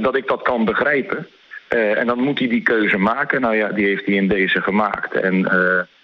[0.00, 1.28] dat ik dat kan begrijpen.
[1.68, 3.40] en dan moet hij die keuze maken.
[3.40, 5.14] Nou ja, die heeft hij in deze gemaakt.
[5.14, 5.44] En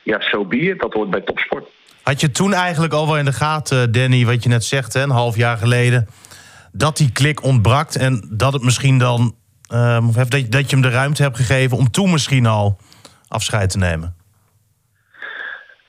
[0.09, 1.67] ja, zo so be dat hoort bij topsport.
[2.03, 5.03] Had je toen eigenlijk al wel in de gaten, Danny, wat je net zegt, hè,
[5.03, 6.09] een half jaar geleden,
[6.73, 9.35] dat die klik ontbrak en dat het misschien dan,
[9.69, 12.79] dat, dat je hem de ruimte hebt gegeven om toen misschien al
[13.29, 14.17] afscheid te nemen?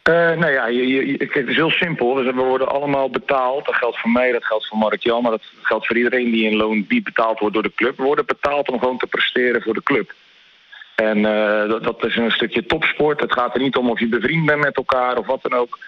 [0.09, 2.13] Uh, nou ja, je, je, het is heel simpel.
[2.13, 3.65] Dus we worden allemaal betaald.
[3.65, 6.49] Dat geldt voor mij, dat geldt voor Mark Jan, maar dat geldt voor iedereen die
[6.49, 7.97] in loon die betaald wordt door de club.
[7.97, 10.13] We worden betaald om gewoon te presteren voor de club.
[10.99, 13.19] En uh, dat, dat, is een stukje topsport.
[13.19, 15.79] Het gaat er niet om of je bevriend bent met elkaar of wat dan ook.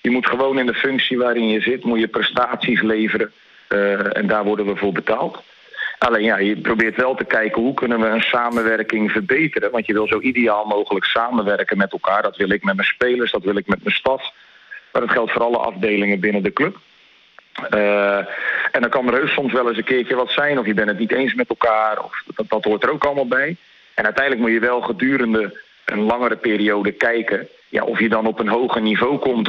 [0.00, 3.32] Je moet gewoon in de functie waarin je zit, moet je prestaties leveren.
[3.68, 5.42] Uh, en daar worden we voor betaald.
[5.98, 9.70] Alleen ja, je probeert wel te kijken hoe kunnen we een samenwerking verbeteren.
[9.70, 12.22] Want je wil zo ideaal mogelijk samenwerken met elkaar.
[12.22, 14.32] Dat wil ik met mijn spelers, dat wil ik met mijn staf.
[14.92, 16.76] Maar dat geldt voor alle afdelingen binnen de club.
[17.74, 18.16] Uh,
[18.72, 20.58] en dan kan er heus soms wel eens een keertje wat zijn.
[20.58, 22.04] Of je bent het niet eens met elkaar.
[22.04, 23.56] Of dat, dat hoort er ook allemaal bij.
[23.98, 27.48] En uiteindelijk moet je wel gedurende een langere periode kijken...
[27.68, 29.48] Ja, of je dan op een hoger niveau komt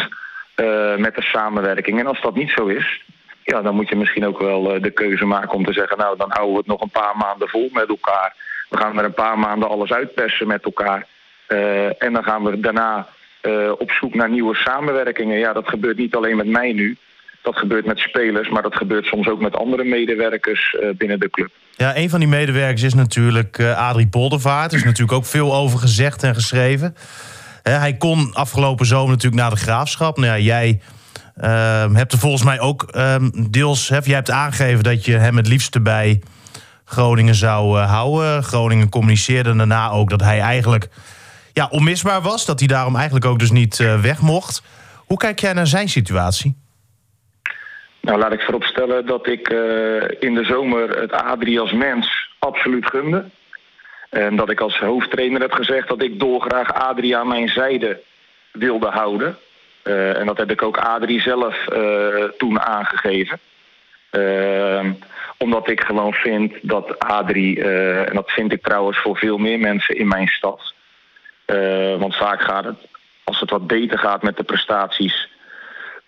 [0.56, 2.00] uh, met de samenwerking.
[2.00, 3.04] En als dat niet zo is,
[3.44, 5.98] ja, dan moet je misschien ook wel uh, de keuze maken om te zeggen...
[5.98, 8.36] nou, dan houden we het nog een paar maanden vol met elkaar.
[8.70, 11.06] We gaan er een paar maanden alles uitpersen met elkaar.
[11.48, 13.08] Uh, en dan gaan we daarna
[13.78, 15.38] op zoek naar nieuwe samenwerkingen.
[15.38, 16.98] Ja, dat gebeurt niet alleen met mij nu.
[17.42, 21.50] Dat gebeurt met spelers, maar dat gebeurt soms ook met andere medewerkers binnen de club.
[21.76, 24.72] Ja, een van die medewerkers is natuurlijk Adrie Poldervaart.
[24.72, 26.96] Er is natuurlijk ook veel over gezegd en geschreven.
[27.64, 30.18] hij kon afgelopen zomer natuurlijk naar de graafschap.
[30.18, 30.82] Nou ja, jij
[31.44, 33.88] Uh, hebt er volgens mij ook um, deels...
[33.88, 36.22] Jij hebt aangegeven dat je hem het liefste bij
[36.86, 38.44] Groningen zou uh, houden.
[38.44, 40.90] Groningen communiceerde daarna ook dat hij eigenlijk
[41.54, 42.46] ja, onmisbaar was.
[42.46, 44.64] Dat hij daarom eigenlijk ook dus niet weg mocht.
[44.96, 46.58] Hoe kijk jij naar zijn situatie?
[48.02, 52.86] Nou, laat ik vooropstellen dat ik uh, in de zomer het Adrie als mens absoluut
[52.86, 53.26] gunde.
[54.10, 58.02] En dat ik als hoofdtrainer heb gezegd dat ik dolgraag Adrie aan mijn zijde
[58.52, 59.38] wilde houden.
[59.82, 63.40] Eh, en dat heb ik ook Adrie zelf eh, toen aangegeven.
[64.10, 64.92] Ehm,
[65.38, 69.60] omdat ik gewoon vind dat Adrie, eh, en dat vind ik trouwens voor veel meer
[69.60, 70.74] mensen in mijn stad.
[71.46, 72.88] eh, want vaak gaat het,
[73.24, 75.30] als het wat beter gaat met de prestaties,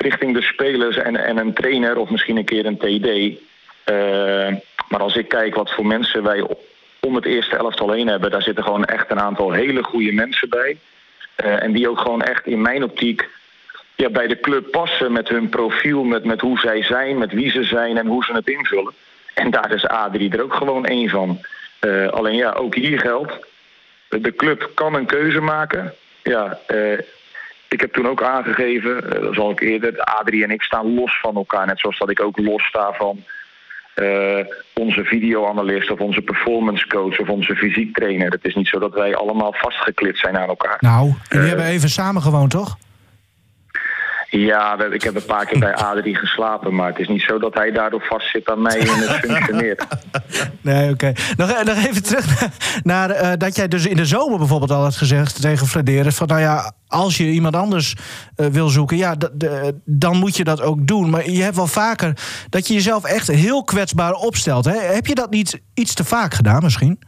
[0.01, 3.39] richting de spelers en, en een trainer of misschien een keer een TD.
[3.83, 4.55] Eh,
[4.89, 6.45] maar als ik kijk wat voor mensen wij
[6.99, 10.49] om het eerste elftal heen hebben, daar zitten gewoon echt een aantal hele goede mensen
[10.49, 10.77] bij.
[11.35, 13.29] Eh, en die ook gewoon echt in mijn optiek
[13.95, 17.51] ja, bij de club passen met hun profiel, met, met hoe zij zijn, met wie
[17.51, 18.93] ze zijn en hoe ze het invullen.
[19.33, 21.41] En daar is Adrie er ook gewoon één van.
[21.79, 23.47] Eh, alleen ja, ook hier geldt,
[24.07, 25.93] de club kan een keuze maken.
[26.23, 26.59] Ja,
[27.71, 31.19] ik heb toen ook aangegeven, eh, dat zal ik eerder, Adrie en ik staan los
[31.21, 31.65] van elkaar.
[31.65, 33.23] Net zoals dat ik ook los sta van
[33.93, 38.31] eh, onze videoanalist of onze performance coach of onze fysiek trainer.
[38.31, 40.77] Het is niet zo dat wij allemaal vastgeklipt zijn aan elkaar.
[40.79, 42.77] Nou, jullie hebben even samen gewoond, toch?
[44.33, 47.53] Ja, ik heb een paar keer bij Adrie geslapen, maar het is niet zo dat
[47.53, 49.85] hij daardoor vastzit aan mij en het functioneert.
[50.61, 51.11] Nee, oké.
[51.37, 52.47] Nog, nog even terug
[52.83, 56.15] naar eh, dat jij dus in de zomer bijvoorbeeld al had gezegd tegen Frederis...
[56.15, 57.95] van nou ja, als je iemand anders
[58.35, 59.15] eh, wil zoeken, ja,
[59.85, 61.09] dan moet je dat ook doen.
[61.09, 62.13] Maar je hebt wel vaker
[62.49, 64.65] dat je jezelf echt heel kwetsbaar opstelt.
[64.65, 64.77] Hè?
[64.77, 66.99] Heb je dat niet iets te vaak gedaan misschien?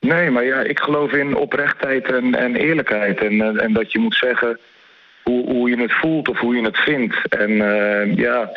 [0.00, 3.18] Nee, maar ja, ik geloof in oprechtheid en, en eerlijkheid.
[3.18, 4.58] En, en, en dat je moet zeggen
[5.28, 7.28] hoe, je het voelt of hoe je het vindt.
[7.28, 8.50] En eh, ja,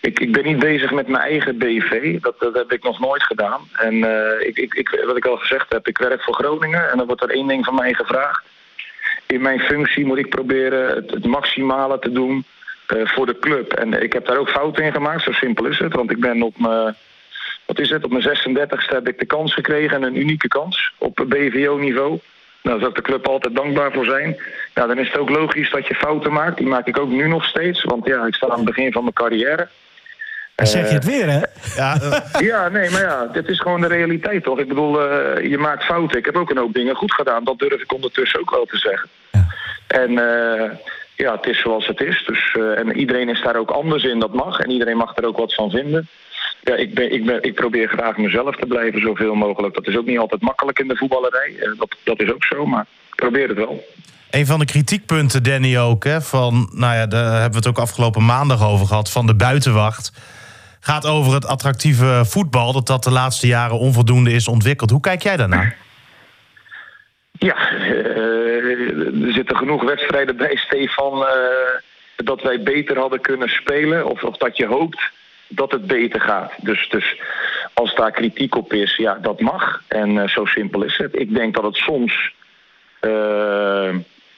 [0.00, 2.20] ik, ben niet bezig met mijn eigen BV.
[2.20, 3.60] Dat, heb ik nog nooit gedaan.
[3.72, 6.90] En eh, ik, wat ik al gezegd heb, ik werk voor Groningen.
[6.90, 8.42] En dan wordt er één ding van mij gevraagd.
[9.26, 12.44] In mijn functie moet ik proberen het, maximale te doen
[12.86, 13.72] eh, voor de club.
[13.72, 15.94] En ik heb daar ook fouten in gemaakt, zo simpel is het.
[15.94, 16.96] Want ik ben op mijn
[17.70, 18.04] wat is het?
[18.04, 22.18] Op mijn 36e heb ik de kans gekregen, en een unieke kans op BVO-niveau.
[22.62, 24.36] Nou, daar zou ik de club altijd dankbaar voor zijn.
[24.74, 26.56] Nou, dan is het ook logisch dat je fouten maakt.
[26.56, 29.02] Die maak ik ook nu nog steeds, want ja, ik sta aan het begin van
[29.02, 29.68] mijn carrière.
[30.54, 31.40] Dan zeg je het weer, hè?
[31.76, 31.98] Ja,
[32.50, 34.58] Ja, nee, maar ja, dit is gewoon de realiteit, toch?
[34.58, 36.18] Ik bedoel, eh, je maakt fouten.
[36.18, 37.44] Ik heb ook een hoop dingen goed gedaan.
[37.44, 39.08] Dat durf ik ondertussen ook wel te zeggen.
[39.86, 40.70] En eh,
[41.16, 42.24] ja, het is zoals het is.
[42.26, 44.58] Dus, eh, en iedereen is daar ook anders in, dat mag.
[44.58, 46.08] En iedereen mag er ook wat van vinden.
[46.62, 49.74] Ja, ik, ben, ik, ben, ik probeer graag mezelf te blijven zoveel mogelijk.
[49.74, 51.54] Dat is ook niet altijd makkelijk in de voetballerij.
[51.58, 53.84] Eh, dat, dat is ook zo, maar ik probeer het wel.
[54.30, 57.78] Een van de kritiekpunten, Danny, ook, hè, van, nou ja, daar hebben we het ook
[57.78, 60.12] afgelopen maandag over gehad, van de buitenwacht.
[60.80, 64.90] Gaat over het attractieve voetbal, dat dat de laatste jaren onvoldoende is ontwikkeld.
[64.90, 65.76] Hoe kijk jij daarnaar?
[67.32, 71.32] Ja, eh, er zitten genoeg wedstrijden bij, Stefan, eh,
[72.16, 74.06] dat wij beter hadden kunnen spelen.
[74.06, 75.10] Of, of dat je hoopt
[75.50, 76.52] dat het beter gaat.
[76.56, 77.20] Dus, dus
[77.74, 79.82] als daar kritiek op is, ja, dat mag.
[79.88, 81.20] En eh, zo simpel is het.
[81.20, 82.32] Ik denk dat het soms
[83.00, 83.94] eh,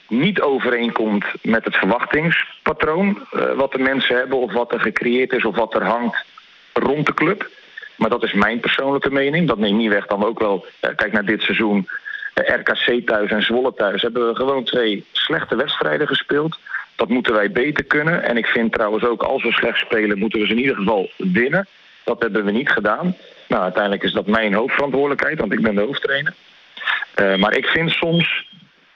[0.07, 3.25] niet overeenkomt met het verwachtingspatroon.
[3.31, 6.25] eh, wat de mensen hebben of wat er gecreëerd is of wat er hangt
[6.73, 7.49] rond de club.
[7.95, 9.47] Maar dat is mijn persoonlijke mening.
[9.47, 10.65] Dat neemt niet weg dan ook wel.
[10.79, 11.87] kijk naar dit seizoen.
[12.33, 16.59] RKC thuis en Zwolle thuis hebben we gewoon twee slechte wedstrijden gespeeld.
[16.95, 18.23] Dat moeten wij beter kunnen.
[18.23, 21.09] En ik vind trouwens ook als we slecht spelen, moeten we ze in ieder geval
[21.17, 21.67] winnen.
[22.03, 23.15] Dat hebben we niet gedaan.
[23.47, 26.33] Nou, uiteindelijk is dat mijn hoofdverantwoordelijkheid, want ik ben de hoofdtrainer.
[27.15, 28.49] Eh, maar ik vind soms,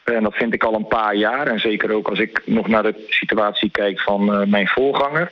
[0.04, 2.84] en dat vind ik al een paar jaar, en zeker ook als ik nog naar
[2.84, 5.32] de situatie kijk van eh, mijn voorganger,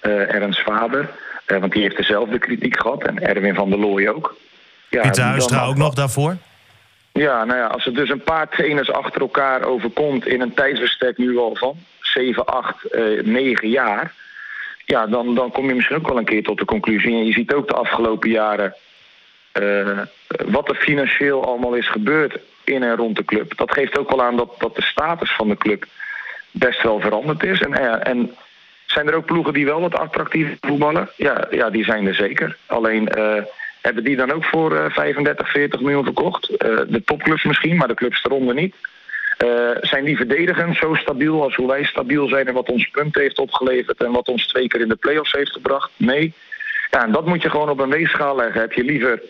[0.00, 1.10] eh Ernst Vader,
[1.46, 4.36] want die heeft dezelfde kritiek gehad, en Erwin van der Looy ook.
[4.88, 6.36] Ja, Pieter Huistra ook nog daarvoor?
[7.12, 11.18] Ja, nou ja, als het dus een paar trainers achter elkaar overkomt in een tijdsbestek
[11.18, 14.12] nu al van 7, 8, eh 9 jaar.
[14.84, 17.14] Ja, dan, dan kom je misschien ook wel een keer tot de conclusie.
[17.14, 18.74] En je ziet ook de afgelopen jaren
[19.52, 19.98] eh,
[20.46, 23.56] wat er financieel allemaal is gebeurd in en rond de club.
[23.56, 25.84] Dat geeft ook wel aan dat, dat de status van de club
[26.50, 27.60] best wel veranderd is.
[27.60, 28.36] En, eh, en
[28.86, 31.10] zijn er ook ploegen die wel wat attractief voetballen?
[31.16, 32.56] Ja, ja die zijn er zeker.
[32.66, 33.42] Alleen eh,
[33.82, 36.56] hebben die dan ook voor eh, 35, 40 miljoen verkocht?
[36.56, 38.74] Eh, de topclubs misschien, maar de clubs eronder niet.
[39.36, 39.48] Eh,
[39.80, 43.38] zijn die verdedigend zo stabiel als hoe wij stabiel zijn en wat ons punt heeft
[43.38, 45.90] opgeleverd en wat ons twee keer in de play-offs heeft gebracht?
[45.96, 46.32] Nee.
[46.90, 48.60] Ja, en dat moet je gewoon op een weegschaal leggen.
[48.60, 49.22] Heb je liever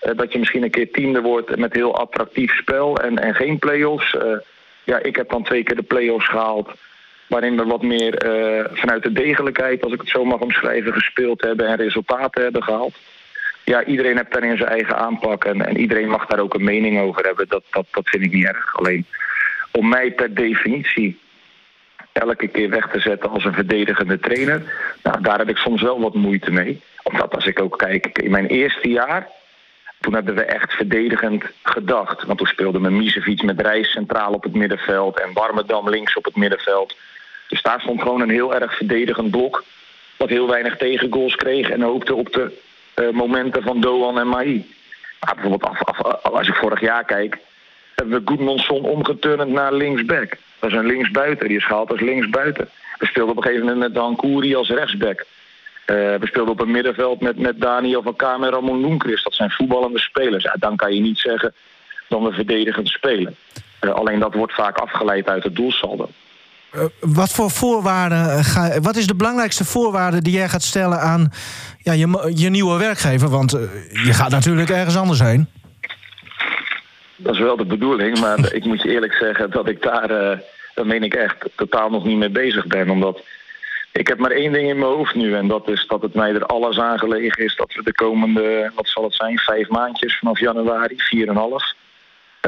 [0.00, 3.58] eh, dat je misschien een keer tiende wordt met heel attractief spel en, en geen
[3.58, 4.16] play-offs?
[4.16, 4.36] Eh,
[4.84, 6.70] ja, ik heb dan twee keer de play-offs gehaald.
[7.26, 11.40] Waarin we wat meer eh, vanuit de degelijkheid, als ik het zo mag omschrijven, gespeeld
[11.40, 12.94] hebben en resultaten hebben gehaald.
[13.70, 17.00] Ja, iedereen heeft daarin zijn eigen aanpak en, en iedereen mag daar ook een mening
[17.00, 17.48] over hebben.
[17.48, 18.76] Dat, dat, dat vind ik niet erg.
[18.76, 19.06] Alleen
[19.70, 21.18] om mij per definitie
[22.12, 24.62] elke keer weg te zetten als een verdedigende trainer,
[25.02, 26.80] nou, daar heb ik soms wel wat moeite mee.
[27.02, 29.28] Omdat als ik ook kijk, in mijn eerste jaar
[30.00, 32.24] Toen hebben we echt verdedigend gedacht.
[32.24, 35.20] Want toen speelde we Misevic met Reis centraal op het middenveld...
[35.20, 36.96] en Warmerdam links op het middenveld.
[37.48, 39.64] Dus daar stond gewoon een heel erg verdedigend blok...
[40.16, 41.70] wat heel weinig tegengoals kreeg...
[41.70, 42.68] en hoopte op de
[43.12, 44.66] momenten van Doan en Mahi.
[45.20, 47.38] Maar bijvoorbeeld af, als ik vorig jaar kijk...
[47.94, 50.36] hebben we Goedmanson omgeturnd naar linksback.
[50.58, 52.68] Dat is een linksbuiten, die is gehaald als linksbuiten.
[52.98, 55.24] We speelden op een gegeven moment met Dan als rechtsback...
[55.86, 59.24] Uh, we speelden op een middenveld met, met Daniel van Kamer en Ramon Loenkrist.
[59.24, 60.44] Dat zijn voetballende spelers.
[60.44, 61.54] Ja, dan kan je niet zeggen
[62.08, 63.36] dan we verdedigend spelen.
[63.80, 66.08] Uh, alleen dat wordt vaak afgeleid uit het doelsaldo.
[66.74, 71.32] Uh, wat voor voorwaarden ga, wat is de belangrijkste voorwaarde die jij gaat stellen aan
[71.78, 73.28] ja, je, je nieuwe werkgever?
[73.28, 73.50] Want
[74.04, 75.48] je gaat natuurlijk ergens anders heen.
[77.16, 80.40] Dat is wel de bedoeling, maar ik moet je eerlijk zeggen dat ik daar,
[80.74, 82.90] dat meen ik echt, totaal nog niet mee bezig ben.
[82.90, 83.22] Omdat
[83.92, 85.34] ik heb maar één ding in mijn hoofd nu.
[85.34, 88.70] En dat is dat het mij er alles aan gelegen is dat we de komende,
[88.74, 91.74] wat zal het zijn, vijf maandjes vanaf januari, vier en half.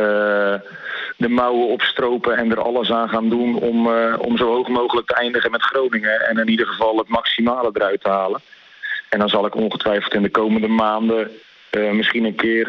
[0.00, 0.54] Uh,
[1.16, 5.06] de mouwen opstropen en er alles aan gaan doen om, uh, om zo hoog mogelijk
[5.06, 6.28] te eindigen met Groningen.
[6.28, 8.40] En in ieder geval het maximale eruit te halen.
[9.08, 11.30] En dan zal ik ongetwijfeld in de komende maanden
[11.70, 12.66] uh, misschien een keer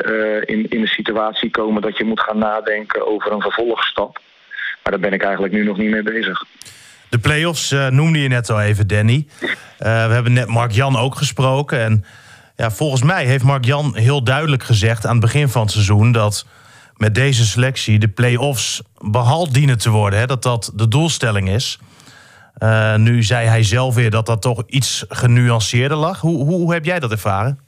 [0.49, 4.19] in, in de situatie komen dat je moet gaan nadenken over een vervolgstap.
[4.83, 6.43] Maar daar ben ik eigenlijk nu nog niet mee bezig.
[7.09, 9.27] De play-offs noemde je net al even, Danny.
[9.77, 11.79] We hebben net Mark-Jan ook gesproken.
[11.79, 12.05] En
[12.55, 16.11] ja, volgens mij heeft Mark-Jan heel duidelijk gezegd aan het begin van het seizoen...
[16.11, 16.45] dat
[16.97, 20.19] met deze selectie de play-offs behaald dienen te worden.
[20.19, 21.79] Hè, dat dat de doelstelling is.
[22.57, 26.19] Uh, nu zei hij zelf weer dat dat toch iets genuanceerder lag.
[26.19, 27.59] Hoe, hoe, hoe heb jij dat ervaren?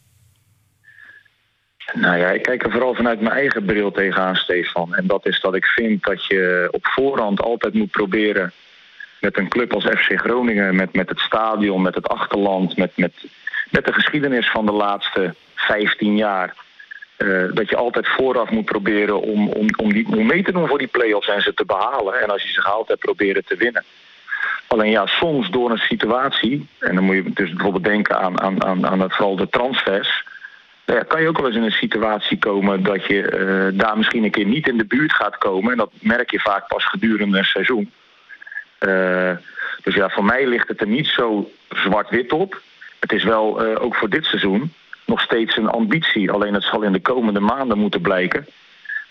[1.94, 4.96] Nou ja, ik kijk er vooral vanuit mijn eigen bril tegenaan, Stefan.
[4.96, 8.52] En dat is dat ik vind dat je op voorhand altijd moet proberen
[9.20, 13.14] met een club als FC Groningen, met, met het stadion, met het achterland, met, met,
[13.72, 16.56] met de geschiedenis van de laatste 15 jaar.
[17.18, 20.68] Uh, dat je altijd vooraf moet proberen om, om, om, die, om mee te doen
[20.68, 22.22] voor die play-offs en ze te behalen.
[22.22, 23.84] En als je ze gehaald hebt, proberen te winnen.
[24.68, 28.63] Alleen ja, soms door een situatie, en dan moet je dus bijvoorbeeld denken aan, aan,
[28.63, 30.24] aan, aan het, vooral de transfers.
[30.86, 33.32] Ja, kan je ook wel eens in een situatie komen dat je
[33.72, 35.72] uh, daar misschien een keer niet in de buurt gaat komen.
[35.72, 37.91] En dat merk je vaak pas gedurende een seizoen.
[39.84, 42.61] Dus ja, voor mij ligt het er niet zo zwart-wit op.
[42.99, 44.74] Het is wel ook voor dit seizoen
[45.06, 46.32] nog steeds een ambitie.
[46.32, 48.47] Alleen het zal in de komende maanden moeten blijken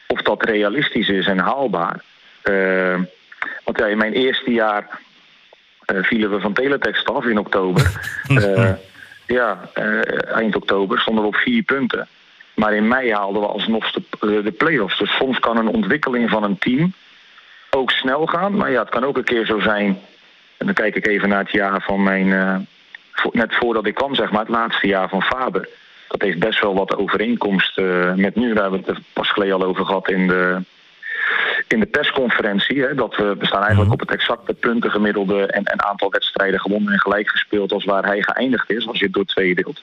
[0.07, 2.03] of dat realistisch is en haalbaar.
[2.45, 2.99] Uh,
[3.65, 5.01] want ja, in mijn eerste jaar
[5.87, 7.91] vielen we van Teletext af in oktober.
[9.27, 9.71] ja,
[10.35, 12.09] eind oktober stonden we op vier punten.
[12.55, 14.99] Maar in mei haalden we alsnog de, de play-offs.
[14.99, 16.93] Dus soms kan een ontwikkeling van een team
[17.71, 18.57] ook snel gaan.
[18.57, 20.01] Maar ja, het kan ook een keer zo zijn.
[20.57, 22.29] En dan kijk ik even naar het jaar van mijn.
[23.33, 25.69] Net voordat ik kwam, zeg maar, het laatste jaar van Faber.
[26.09, 28.55] Dat heeft best wel wat overeenkomst uh, met nu.
[28.55, 30.59] Daar hebben we het er pas geleden al over gehad in de,
[31.69, 32.83] in de persconferentie.
[32.83, 36.93] Hè, dat we, we staan eigenlijk op het exacte puntengemiddelde en, en aantal wedstrijden gewonnen
[36.93, 39.83] en gelijk gespeeld als waar hij geëindigd is, als je het door twee deelt.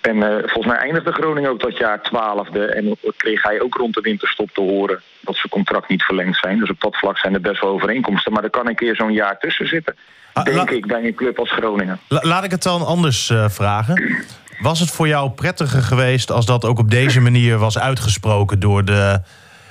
[0.00, 2.66] En uh, volgens mij eindigde Groningen ook dat jaar twaalfde.
[2.66, 6.58] En kreeg hij ook rond de winterstop te horen dat zijn contract niet verlengd zijn.
[6.58, 8.32] Dus op dat vlak zijn er best wel overeenkomsten.
[8.32, 9.96] Maar er kan een keer zo'n jaar tussen zitten.
[10.32, 12.00] Ah, denk ik bij een club als Groningen.
[12.08, 14.24] La laat ik het dan anders uh, vragen.
[14.62, 18.84] Was het voor jou prettiger geweest als dat ook op deze manier was uitgesproken door
[18.84, 19.20] de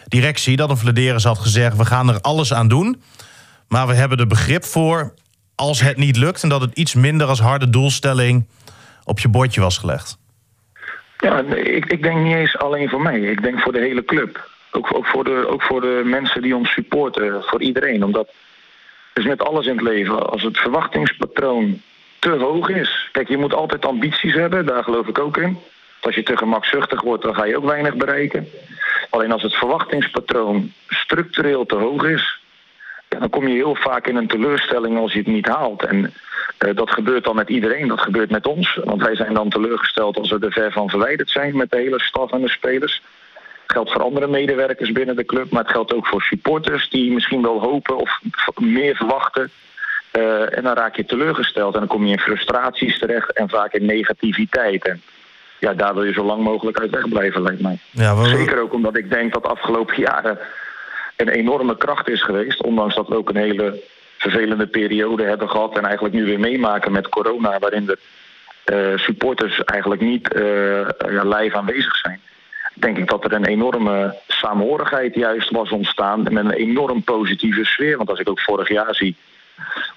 [0.07, 0.55] directie?
[0.55, 3.01] Dat een Vladeris had gezegd: we gaan er alles aan doen.
[3.67, 5.13] Maar we hebben er begrip voor
[5.55, 8.47] als het niet lukt en dat het iets minder als harde doelstelling
[9.03, 10.17] op je bordje was gelegd?
[11.17, 13.19] Ja, ik, ik denk niet eens alleen voor mij.
[13.19, 14.49] Ik denk voor de hele club.
[14.71, 17.43] Ook, ook, voor de, ook voor de mensen die ons supporten.
[17.43, 18.03] Voor iedereen.
[18.03, 18.27] Omdat
[19.13, 20.29] het is met alles in het leven.
[20.29, 21.81] Als het verwachtingspatroon
[22.21, 23.09] te hoog is.
[23.11, 24.65] Kijk, je moet altijd ambities hebben.
[24.65, 25.57] Daar geloof ik ook in.
[26.01, 28.47] Als je te gemakzuchtig wordt, dan ga je ook weinig bereiken.
[29.09, 32.39] Alleen als het verwachtingspatroon structureel te hoog is...
[33.19, 35.83] Dan kom je heel vaak in een teleurstelling als je het niet haalt.
[35.83, 36.13] En
[36.65, 38.79] uh, dat gebeurt dan met iedereen, dat gebeurt met ons.
[38.83, 42.01] Want wij zijn dan teleurgesteld als we er ver van verwijderd zijn met de hele
[42.01, 43.01] staf en de spelers.
[43.33, 47.11] Het geldt voor andere medewerkers binnen de club, maar het geldt ook voor supporters die
[47.11, 48.19] misschien wel hopen of
[48.59, 49.51] meer verwachten.
[50.11, 53.73] Uh, en dan raak je teleurgesteld en dan kom je in frustraties terecht en vaak
[53.73, 54.87] in negativiteit.
[54.87, 55.01] En
[55.59, 57.77] ja, daar wil je zo lang mogelijk uit wegblijven, lijkt mij.
[57.89, 58.23] Ja.
[58.23, 60.39] Zeker ook omdat ik denk dat de afgelopen jaren
[61.15, 62.63] een enorme kracht is geweest.
[62.63, 63.81] Ondanks dat we ook een hele
[64.17, 65.77] vervelende periode hebben gehad.
[65.77, 67.59] En eigenlijk nu weer meemaken met corona.
[67.59, 67.97] Waarin de
[68.65, 72.21] uh, supporters eigenlijk niet uh, ja, live aanwezig zijn.
[72.73, 76.23] Denk ik dat er een enorme saamhorigheid juist was ontstaan.
[76.23, 77.97] Met een enorm positieve sfeer.
[77.97, 79.15] Want als ik ook vorig jaar zie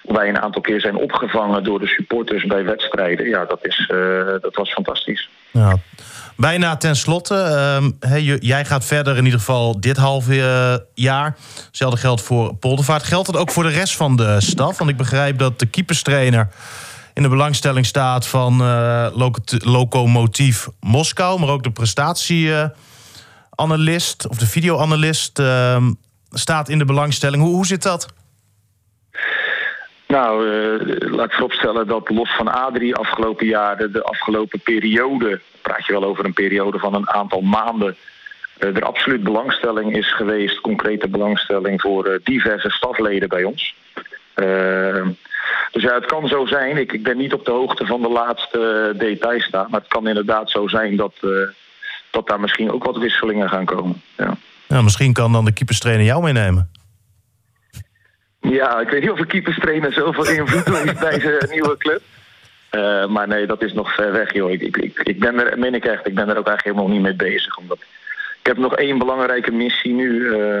[0.03, 3.29] wij een aantal keer zijn opgevangen door de supporters bij wedstrijden.
[3.29, 5.29] Ja, dat, is, uh, dat was fantastisch.
[5.51, 5.77] Ja.
[6.37, 7.35] Bijna ten slotte.
[7.35, 7.91] ehm,
[8.39, 11.35] jij gaat verder in ieder geval dit half eh, jaar.
[11.65, 13.03] Hetzelfde geldt voor Poldervaart.
[13.03, 14.77] Geldt dat ook voor de rest van de staf?
[14.77, 16.49] Want ik begrijp dat de keeperstrainer
[17.13, 21.39] in de belangstelling staat van eh Loco- Lokomotief Moskou.
[21.39, 25.91] Maar ook de prestatieanalist of de videoanalist ehm,
[26.31, 27.43] staat in de belangstelling.
[27.43, 28.05] Hoe, hoe zit dat?
[30.07, 35.85] Nou, eh, laat ik vooropstellen dat los van Adrie afgelopen jaar, de, afgelopen periode, praat
[35.85, 37.95] je wel over een periode van een aantal maanden,
[38.57, 43.75] eh, er absoluut belangstelling is geweest, concrete belangstelling voor eh, diverse stafleden bij ons.
[45.71, 46.77] Dus ja, het kan zo zijn.
[46.77, 50.07] Ik, ik ben niet op de hoogte van de laatste details staan, maar het kan
[50.07, 51.13] inderdaad zo zijn dat,
[52.11, 54.01] dat daar misschien ook wat wisselingen gaan komen.
[54.17, 54.37] Ja.
[54.67, 56.69] Nou, misschien kan dan de keeperstrainer jou meenemen.
[58.49, 62.01] Ja, ik weet niet of een keeperstrainer zoveel invloed heeft bij zijn nieuwe club.
[62.69, 64.51] Eh, maar nee, dat is nog ver weg, joh.
[64.51, 67.01] Ik, ik, ik, ben er, meen ik echt, ik ben er ook eigenlijk helemaal niet
[67.01, 67.57] mee bezig.
[67.57, 67.77] Omdat
[68.39, 70.33] ik heb nog één belangrijke missie nu.
[70.33, 70.59] eh,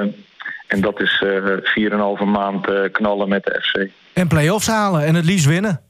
[0.67, 3.91] en dat is eh 4,5 maand knallen met de FC.
[4.13, 5.81] En play-offs halen en het liefst winnen.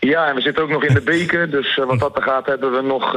[0.00, 1.50] Ja, en we zitten ook nog in de beker.
[1.50, 3.10] Dus wat dat er gaat, hebben we nog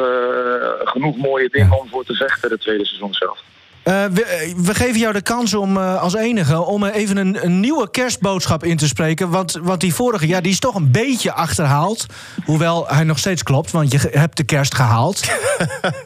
[0.83, 3.43] genoeg mooie dingen om voor te vechten de tweede seizoen zelf.
[3.83, 7.45] Eh, we, eh, we geven jou de kans om eh, als enige om even een,
[7.45, 9.29] een nieuwe kerstboodschap in te spreken.
[9.29, 12.05] Want, want die vorige, ja, die is toch een beetje achterhaald.
[12.45, 15.19] Hoewel hij nog steeds klopt, want je hebt de kerst gehaald.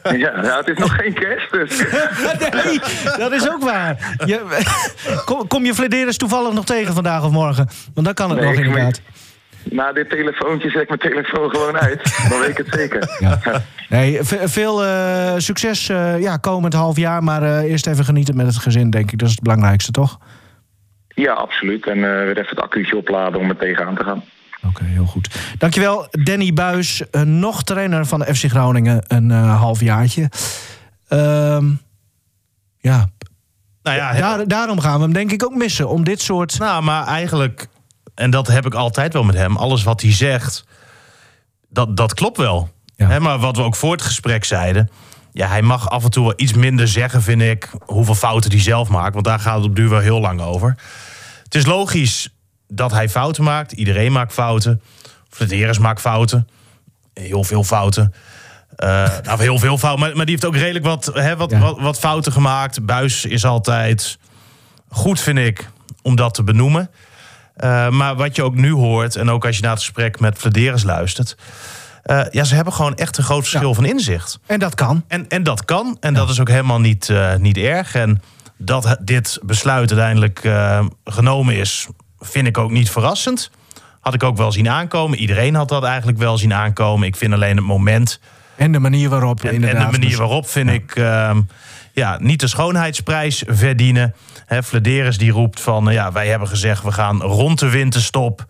[0.02, 1.78] Ja, ja, het is nog geen kerst, dus...
[2.64, 2.80] nee,
[3.18, 4.14] dat is ook waar.
[4.24, 4.62] Je,
[5.24, 7.68] kom, kom je Flederis toevallig nog tegen vandaag of morgen?
[7.94, 9.00] Want dan kan het Nee, nog inderdaad.
[9.70, 12.16] Na dit telefoontje zet ik mijn telefoon gewoon uit.
[12.28, 13.08] Dan weet ik het zeker.
[13.88, 17.22] Nee, ve- veel eh, succes eh, ja, komend half jaar.
[17.22, 19.18] Maar eh, eerst even genieten met het gezin, denk ik.
[19.18, 20.18] Dat is het belangrijkste, toch?
[21.08, 21.86] Ja, absoluut.
[21.86, 24.24] En eh, weer even het accuutje opladen om er tegenaan te gaan.
[24.68, 25.38] Oké, heel goed.
[25.58, 30.30] Dankjewel, Danny Buis, eh, nog trainer van de FC Groningen, een eh halfjaartje.
[31.08, 31.64] Ehm
[32.78, 33.08] ja,
[33.82, 35.88] Nou ja, daar, daarom gaan we hem denk ik ook missen.
[35.88, 36.58] Om dit soort...
[36.58, 37.66] Nou, maar eigenlijk,
[38.16, 40.64] en dat heb ik altijd wel met hem, alles wat hij zegt,
[41.68, 42.70] dat, dat klopt wel.
[42.96, 44.90] Hè, maar wat we ook voor het gesprek zeiden,
[45.32, 48.60] ja, hij mag af en toe wel iets minder zeggen, vind ik, hoeveel fouten hij
[48.60, 49.12] zelf maakt.
[49.12, 50.76] Want daar gaat het op duur wel heel lang over.
[51.44, 52.28] Het is logisch
[52.68, 53.72] dat hij fouten maakt.
[53.72, 54.82] Iedereen maakt fouten.
[55.28, 56.48] Flederis maakt fouten.
[57.14, 58.14] Heel veel fouten.
[58.76, 60.00] Nou, heel veel fouten.
[60.00, 62.86] Maar, maar die heeft ook redelijk wat, hè, wat, wat, wat fouten gemaakt.
[62.86, 64.18] Buis is altijd
[64.88, 65.68] goed, vind ik,
[66.02, 66.90] om dat te benoemen.
[67.56, 70.38] Eh, maar wat je ook nu hoort, en ook als je naar het gesprek met
[70.38, 71.36] Flederis luistert.
[72.02, 74.38] eh, ja, ze hebben gewoon echt een groot verschil van inzicht.
[74.46, 75.04] En dat kan.
[75.08, 75.96] En, en dat kan.
[76.00, 77.94] En dat is ook helemaal niet, eh, niet erg.
[77.94, 78.22] En
[78.56, 80.50] dat dit besluit uiteindelijk
[81.04, 81.86] genomen is,
[82.20, 83.50] vind ik ook niet verrassend.
[84.00, 85.18] Had ik ook wel zien aankomen.
[85.18, 87.06] Iedereen had dat eigenlijk wel zien aankomen.
[87.06, 88.20] Ik vind alleen het moment.
[88.56, 89.84] En de manier waarop, En, inderdaad.
[89.86, 91.40] en de manier waarop vind ik ehm,
[91.92, 94.14] ja, niet de schoonheidsprijs verdienen.
[94.46, 98.46] Flederis die roept van, eh, ja, wij hebben gezegd we gaan rond de winterstop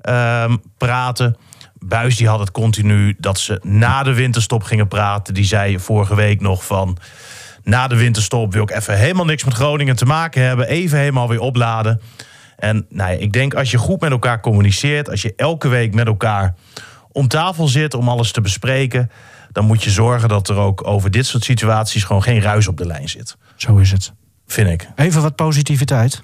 [0.00, 1.36] ehm, praten.
[1.78, 5.34] Buis die had het continu dat ze na de winterstop gingen praten.
[5.34, 6.98] Die zei vorige week nog van,
[7.62, 10.68] na de winterstop wil ik even helemaal niks met Groningen te maken hebben.
[10.68, 12.00] Even helemaal weer opladen.
[12.56, 15.94] En nou ja, ik denk als je goed met elkaar communiceert, als je elke week
[15.94, 16.54] met elkaar
[17.12, 19.10] om tafel zit om alles te bespreken,
[19.52, 22.76] dan moet je zorgen dat er ook over dit soort situaties gewoon geen ruis op
[22.76, 23.36] de lijn zit.
[23.56, 24.12] Zo is het.
[24.54, 24.88] Vind ik.
[24.96, 26.22] Even wat positiviteit.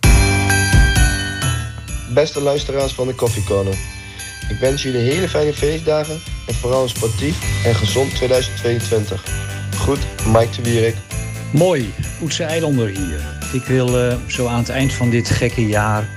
[2.15, 3.75] Beste luisteraars van de Coffee Corner.
[4.49, 9.25] Ik wens jullie hele fijne feestdagen en vooral een sportief en gezond 2022.
[9.77, 10.95] Goed, Mike de Wierik.
[11.53, 13.21] Mooi, Oetse Eilander hier.
[13.53, 16.09] Ik wil eh, zo aan het eind van dit gekke jaar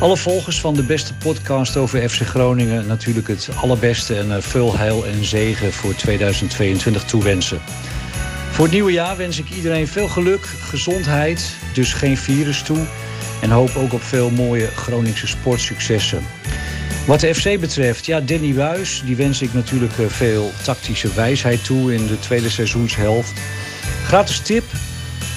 [0.00, 4.76] alle volgers van de beste podcast over FC Groningen natuurlijk het allerbeste en eh, veel
[4.76, 7.60] heil en zegen voor 2022 toewensen.
[8.58, 12.86] Voor het nieuwe jaar wens ik iedereen veel geluk, gezondheid, dus geen virus toe.
[13.40, 16.22] En hoop ook op veel mooie Groningse sportsuccessen.
[17.06, 21.64] Wat de FC betreft, ja, Danny Buis, die wens ik natuurlijk eh, veel tactische wijsheid
[21.64, 23.32] toe in de tweede seizoenshelft.
[24.04, 24.64] Gratis tip,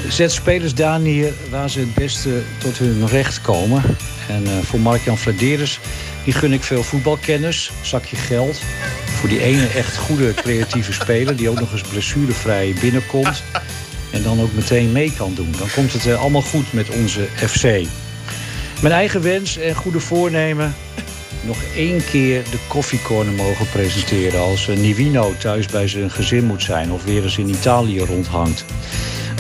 [0.08, 3.84] zet spelers daar neer waar ze het beste tot hun recht komen.
[4.28, 5.80] En eh, voor Mark-Jan Vladeres,
[6.24, 8.62] die gun ik veel voetbalkennis, zakje geld.
[9.22, 13.44] Voor die ene echt goede creatieve speler die ook nog eens blessurevrij binnenkomt.
[14.12, 15.56] En dan ook meteen mee kan doen.
[15.58, 17.64] Dan komt het eh, allemaal goed met onze FC.
[18.82, 20.76] Mijn eigen wens en goede voornemen.
[21.42, 24.40] Nog één keer de koffiecorner mogen presenteren.
[24.40, 26.92] Als eh, Nivino thuis bij zijn gezin moet zijn.
[26.92, 28.66] Of weer eens in Italië rondhangt.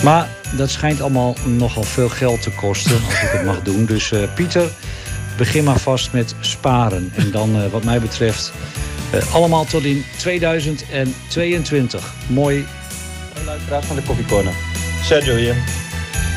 [0.04, 2.96] Maar dat schijnt allemaal nogal veel geld te kosten.
[3.06, 3.86] Als ik het mag doen.
[3.86, 4.70] Dus eh, Pieter,
[5.38, 7.12] begin maar vast met sparen.
[7.16, 8.52] En dan wat mij betreft
[9.12, 12.14] Eh, allemaal tot in 2022.
[12.28, 12.66] Mooi.
[13.45, 14.53] Luisteraars van de Koffie Corner.
[15.03, 15.55] Sergio hier.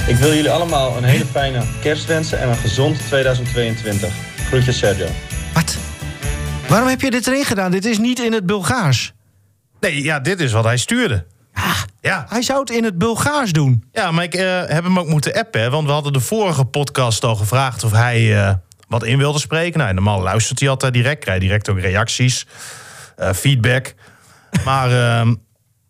[0.07, 4.13] Ik wil jullie allemaal een hele fijne kerst wensen en een gezond 2022.
[4.47, 5.07] Groetjes Sergio.
[6.69, 7.71] Waarom heb je dit erin gedaan?
[7.71, 9.13] Dit is niet in het Bulgaars.
[9.81, 11.27] Nee, ja, dit is wat hij stuurde.
[12.01, 12.27] Ja.
[12.29, 13.85] Hij zou het in het Bulgaars doen.
[13.93, 15.61] Ja, maar ik eh, heb hem ook moeten appen.
[15.61, 18.55] hè, Want we hadden de vorige podcast al gevraagd of hij eh,
[18.99, 19.79] wat in wilde spreken.
[19.79, 21.21] Nou, normaal luistert hij altijd direct.
[21.21, 22.47] Krijgt direct ook reacties,
[23.17, 23.95] eh, feedback.
[24.65, 25.35] Maar ehm,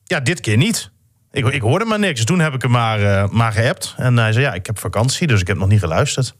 [0.05, 0.91] ja, dit keer niet.
[1.33, 2.25] Ik, ik hoorde maar niks.
[2.25, 3.95] Toen heb ik hem maar, eh, maar geappt.
[3.97, 6.35] En hij zei, ja, ik heb vakantie, dus ik heb nog niet geluisterd.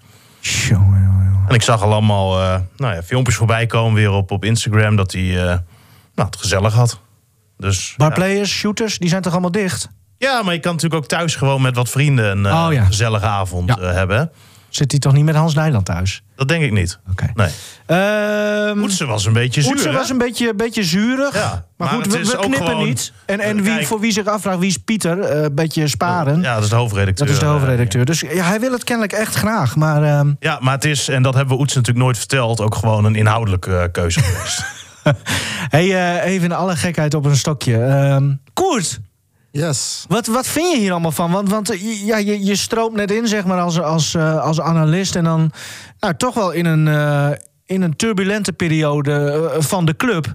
[1.49, 4.97] En ik zag al allemaal eh, nou ja, filmpjes voorbij komen weer op, op Instagram...
[4.97, 5.23] dat hij
[6.15, 7.01] nou, het gezellig had.
[7.57, 7.95] Dus, ja.
[7.97, 9.89] Barplayers, shooters, die zijn toch allemaal dicht?
[10.19, 12.85] Ja, maar je kan natuurlijk ook thuis gewoon met wat vrienden een Oh, ja.
[12.85, 14.31] gezellige avond hebben.
[14.75, 16.23] Zit hij toch niet met Hans Nijland thuis?
[16.37, 16.99] Dat denk ik niet.
[17.35, 17.49] Nee.
[17.87, 19.73] Ehm was een beetje zuur.
[19.73, 21.35] Oetsen was een beetje, beetje zuurig.
[21.35, 23.13] Ja, maar, maar goed, we, knippen niet.
[23.27, 23.87] En, en wie, Kijk.
[23.87, 25.21] voor wie zich afvraagt, wie is Pieter?
[25.21, 26.41] Eh, Een beetje sparen.
[26.43, 27.27] Ja, dat is de hoofdredacteur.
[27.27, 28.05] Dat is de hoofdredacteur.
[28.05, 29.77] Dus ja, hij wil het kennelijk echt graag.
[29.77, 32.61] Maar ehm, Ja, maar het is, en dat hebben we Oets natuurlijk nooit verteld...
[32.61, 34.65] ook gewoon een inhoudelijke eh, keuze geweest.
[35.77, 37.85] hey, eh, even in alle gekheid op een stokje.
[37.85, 39.01] Ehm Koert,
[39.61, 40.05] Yes.
[40.09, 41.31] wat, wat vind je hier allemaal van?
[41.31, 44.41] Want, want eh, je- ja, je, je stroomt net in, zeg maar, als, als, eh,
[44.41, 45.17] als analist.
[45.17, 45.51] En dan
[46.01, 47.31] nou, toch wel in een, eh,
[47.65, 50.35] in een turbulente periode van de club.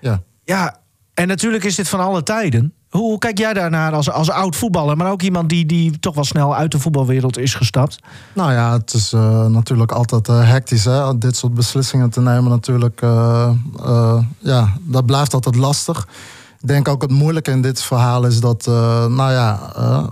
[0.00, 0.22] Ja.
[0.44, 0.76] Ja,
[1.14, 2.74] en natuurlijk is dit van alle tijden.
[2.88, 6.14] Hoe, hoe kijk jij daarnaar als, als oud voetballer, maar ook iemand die, die toch
[6.14, 7.98] wel snel uit de voetbalwereld is gestapt?
[8.34, 9.10] Nou ja, het is
[9.48, 10.84] natuurlijk altijd hectisch.
[10.84, 11.18] Hè?
[11.18, 13.00] Dit soort beslissingen te nemen natuurlijk.
[14.38, 16.06] ja, dat blijft altijd lastig.
[16.64, 18.66] Ik denk ook het moeilijke in dit verhaal is dat...
[18.66, 20.04] eh, nou ja, eh,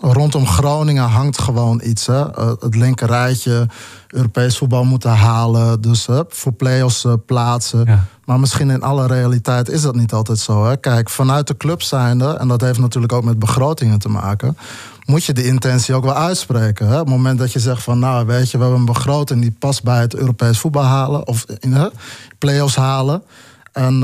[0.00, 2.06] rondom Groningen hangt gewoon iets.
[2.06, 2.34] Hè?
[2.34, 3.68] Eh, het linker rijtje,
[4.08, 5.80] Europees voetbal moeten halen.
[5.80, 8.08] Dus voor play-offs plaatsen.
[8.24, 10.64] Maar misschien in alle realiteit is dat niet altijd zo.
[10.66, 10.76] Hè?
[10.76, 12.36] Kijk, vanuit de club zijnde...
[12.36, 14.56] en dat heeft natuurlijk ook met begrotingen te maken
[15.04, 16.86] moet je de intentie ook wel uitspreken.
[16.86, 17.00] Hè?
[17.00, 19.56] Op het moment dat je zegt van, nou weet je, we hebben een begroting die
[19.58, 21.92] past bij het Europees voetbal halen of in de
[22.38, 23.22] play-offs halen.
[23.72, 24.02] En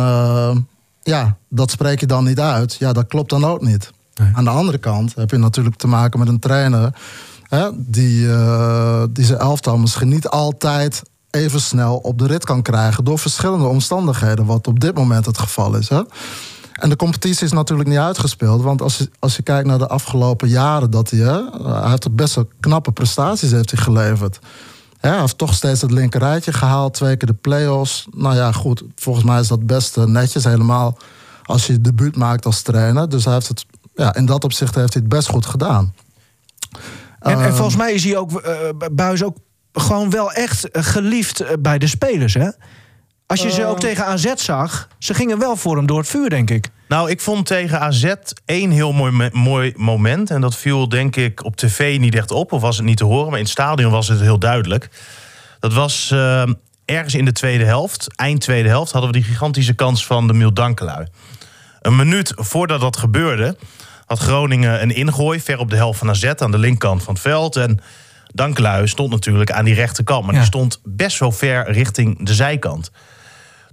[1.04, 2.74] ja, dat spreek je dan niet uit.
[2.74, 3.90] Ja, dat klopt dan ook niet.
[4.34, 6.94] Aan de andere kant heb je natuurlijk te maken met een trainer
[7.48, 12.62] hè, die, eh, die zijn elftal misschien niet altijd even snel op de rit kan
[12.62, 15.88] krijgen door verschillende omstandigheden, wat op dit moment het geval is.
[15.88, 16.02] Hè?
[16.72, 18.62] En de competitie is natuurlijk niet uitgespeeld.
[18.62, 21.40] Want als je, als je kijkt naar de afgelopen jaren, dat hij, hè,
[21.80, 24.38] hij heeft best wel knappe prestaties heeft hij geleverd.
[25.10, 28.06] Hij heeft toch steeds het linkerrijtje gehaald, twee keer de play-offs.
[28.10, 30.98] Nou ja, goed, volgens mij is dat best eh, netjes, helemaal
[31.42, 33.08] als je debuut maakt als trainer.
[33.08, 35.94] Dus hij heeft het, ja, in dat opzicht heeft hij het best goed gedaan.
[37.20, 38.52] En, en Ehm, volgens mij is hij ook, eh
[38.92, 39.36] Buis ook
[39.72, 42.48] gewoon wel echt eh, geliefd bij de spelers, hè?
[43.26, 46.30] Als je ze ook tegen AZ zag, ze gingen wel voor hem door het vuur,
[46.30, 46.70] denk ik.
[46.94, 48.14] Nou, ik vond tegen AZ
[48.44, 50.30] één heel mooi, mooi moment.
[50.30, 53.04] En dat viel denk ik op tv niet echt op, of was het niet te
[53.04, 53.26] horen.
[53.26, 54.88] Maar in het stadion was het heel duidelijk.
[55.60, 56.42] Dat was eh,
[56.84, 58.92] ergens in de tweede helft, eind tweede helft...
[58.92, 61.06] hadden we die gigantische kans van de Mildankelui.
[61.80, 63.56] Een minuut voordat dat gebeurde...
[64.06, 66.24] had Groningen een ingooi ver op de helft van AZ...
[66.24, 67.56] aan de linkerkant van het veld.
[67.56, 67.80] En
[68.34, 70.24] Dankelui stond natuurlijk aan die rechterkant.
[70.24, 72.90] Maar die stond best wel ver richting de zijkant.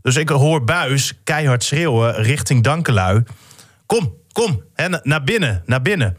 [0.02, 3.24] Dus ik hoor Buis keihard schreeuwen richting Dankelui.
[3.86, 6.18] Kom, kom, hè, na- naar binnen, naar binnen.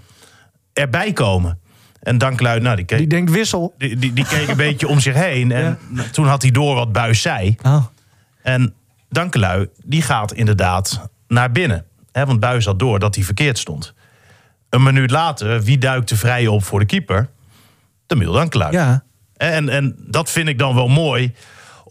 [0.73, 1.59] Erbij komen.
[2.03, 3.75] En Dankelui, nou, die, keek, Die denkt wissel.
[3.79, 5.53] die, die, die keek een beetje om zich heen.
[5.53, 5.79] En
[6.13, 7.57] toen had hij door wat Buis zei.
[7.63, 7.85] Oh.
[8.43, 8.75] En
[9.09, 11.85] Dankelui, die gaat inderdaad naar binnen.
[12.13, 13.95] Hè, want Buis had door dat hij verkeerd stond.
[14.71, 17.29] Een minuut later, wie duikt er vrij op voor de keeper?
[18.07, 18.73] De Mil Dankelui.
[18.73, 19.05] Ja.
[19.37, 21.33] En, en dat vind ik dan wel mooi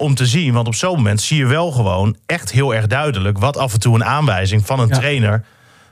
[0.01, 0.53] om te zien.
[0.53, 3.37] Want op zo'n moment zie je wel gewoon echt heel erg duidelijk...
[3.37, 4.95] wat af en toe een aanwijzing van een Ja.
[4.97, 5.45] trainer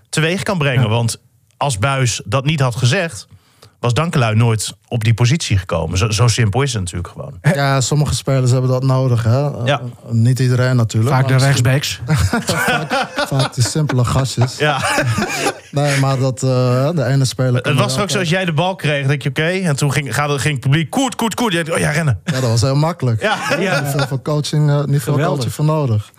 [0.10, 0.90] teweeg kan brengen.
[0.90, 1.22] Want
[1.58, 3.28] als Buis dat niet had gezegd...
[3.80, 5.98] was Dankelui nooit op die positie gekomen.
[5.98, 7.40] Zo, zo simpel is het natuurlijk gewoon.
[7.42, 9.24] Ja, sommige spelers hebben dat nodig.
[9.24, 9.40] Hè?
[9.40, 9.66] Ja.
[9.66, 11.16] Eh, niet iedereen natuurlijk.
[11.16, 12.00] Vaak de rechtsbacks.
[13.32, 14.58] Vaak die simpele gastjes.
[14.58, 14.80] Ja.
[15.72, 17.62] Nee, maar dat eh, de ene speler...
[17.62, 19.42] Het was ook zo, als jij de bal kreeg, denk je oké.
[19.42, 21.54] en toen ging, gaat, ging het publiek koert, koert, koert.
[21.54, 22.20] Je denkt, oh ja, rennen.
[22.24, 23.22] Ja, dat was heel makkelijk.
[23.22, 23.36] Ja.
[23.58, 25.36] Niet veel voor coaching, eh, niet veel Geweldig.
[25.36, 26.12] coaching voor nodig.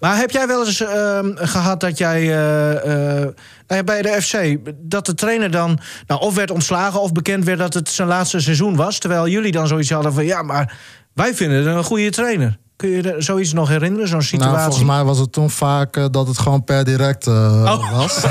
[0.00, 3.28] Maar heb jij wel eens ehm, gehad dat jij eh, eh,
[3.68, 4.56] nou ja, bij de FC...
[4.76, 8.40] dat de trainer dan nou, of werd ontslagen of bekend werd dat het zijn laatste
[8.40, 8.98] seizoen was...
[8.98, 10.24] terwijl jullie dan zoiets hadden van...
[10.24, 10.76] ja, maar
[11.14, 12.58] wij vinden het een goede trainer.
[12.76, 14.52] Kun je er zoiets nog herinneren, zo'n situatie?
[14.52, 18.24] Nou, volgens mij was het toen vaak eh, dat het gewoon per direct eh, was.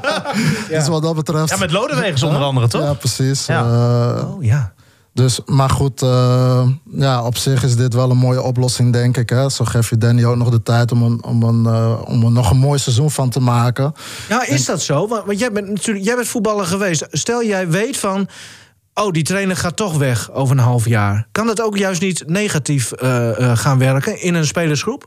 [0.68, 1.50] Dus wat dat betreft...
[1.50, 2.82] Ja, met Lodewegers onder andere, toch?
[2.82, 3.46] Ja, precies.
[3.46, 3.60] Ja.
[3.60, 4.72] Eh, Oh ja.
[5.18, 9.30] Dus, maar goed, eh, ja, op zich is dit wel een mooie oplossing, denk ik.
[9.30, 9.50] Hè?
[9.50, 12.30] Zo geef je Danny ook nog de tijd om, een, om, een, eh, om er
[12.30, 13.92] nog een mooi seizoen van te maken.
[14.28, 15.08] Ja, is dat zo?
[15.08, 17.06] Want, want jij bent natuurlijk jij bent voetballer geweest.
[17.10, 18.28] Stel jij weet van.
[18.94, 21.28] Oh, die trainer gaat toch weg over een half jaar.
[21.32, 25.06] Kan dat ook juist niet negatief eh, gaan werken in een spelersgroep?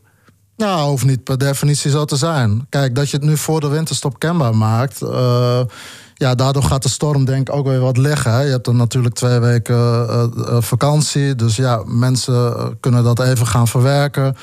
[0.58, 2.66] Nou, hoeft niet per definitie zo te zijn.
[2.70, 5.02] Kijk, dat je het nu voor de winterstop kenbaar maakt.
[6.22, 8.32] Eh, ja, daardoor gaat de storm denk ik ook weer wat liggen.
[8.32, 8.42] hè.
[8.42, 11.36] Je hebt dan natuurlijk twee weken eh, eh, vakantie.
[11.36, 14.36] Dus ja, mensen eh, kunnen dat even gaan verwerken.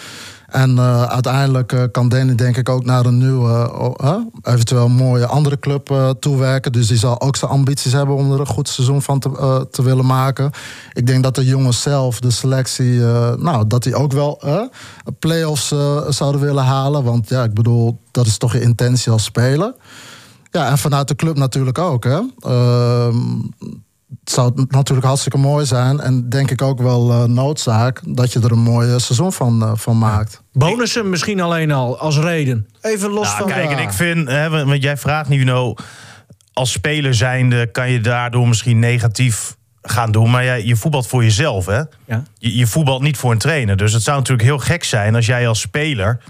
[0.49, 3.51] En eh, uiteindelijk eh, kan Danny denk ik ook naar een nieuwe,
[3.99, 6.73] eh, eh, eventueel mooie andere club eh, toewerken.
[6.73, 9.61] Dus die zal ook zijn ambities hebben om er een goed seizoen van te, eh,
[9.71, 10.51] te willen maken.
[10.93, 14.61] Ik denk dat de jongens zelf, de selectie, eh, nou, dat die ook wel eh,
[15.19, 17.05] play-offs eh, zouden willen halen.
[17.05, 19.75] Want ja, ik bedoel, dat is toch je intentie als speler.
[20.51, 22.05] Ja, en vanuit de club natuurlijk ook.
[22.05, 22.21] Hè.
[22.39, 23.17] Ehm,
[24.21, 26.01] het zou natuurlijk hartstikke mooi zijn.
[26.01, 29.63] En denk ik ook wel eh, noodzaak dat je er een mooi eh, seizoen van,
[29.63, 30.43] eh, van maakt.
[30.53, 32.69] Bonussen misschien alleen al als reden.
[32.81, 33.47] Even los Nou, van.
[33.49, 35.77] kijk, en ik vind, hè, want want jij vraagt nu, nou,
[36.53, 40.31] als speler zijnde kan je daardoor misschien negatief gaan doen.
[40.31, 41.83] Maar jij, je voetbalt voor jezelf, hè?
[42.07, 42.23] Ja.
[42.39, 43.77] Je, je voetbalt niet voor een trainer.
[43.77, 46.21] Dus het zou natuurlijk heel gek zijn als jij als speler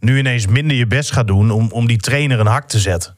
[0.00, 3.16] nu ineens minder je best gaat doen om, om die trainer een hak te zetten.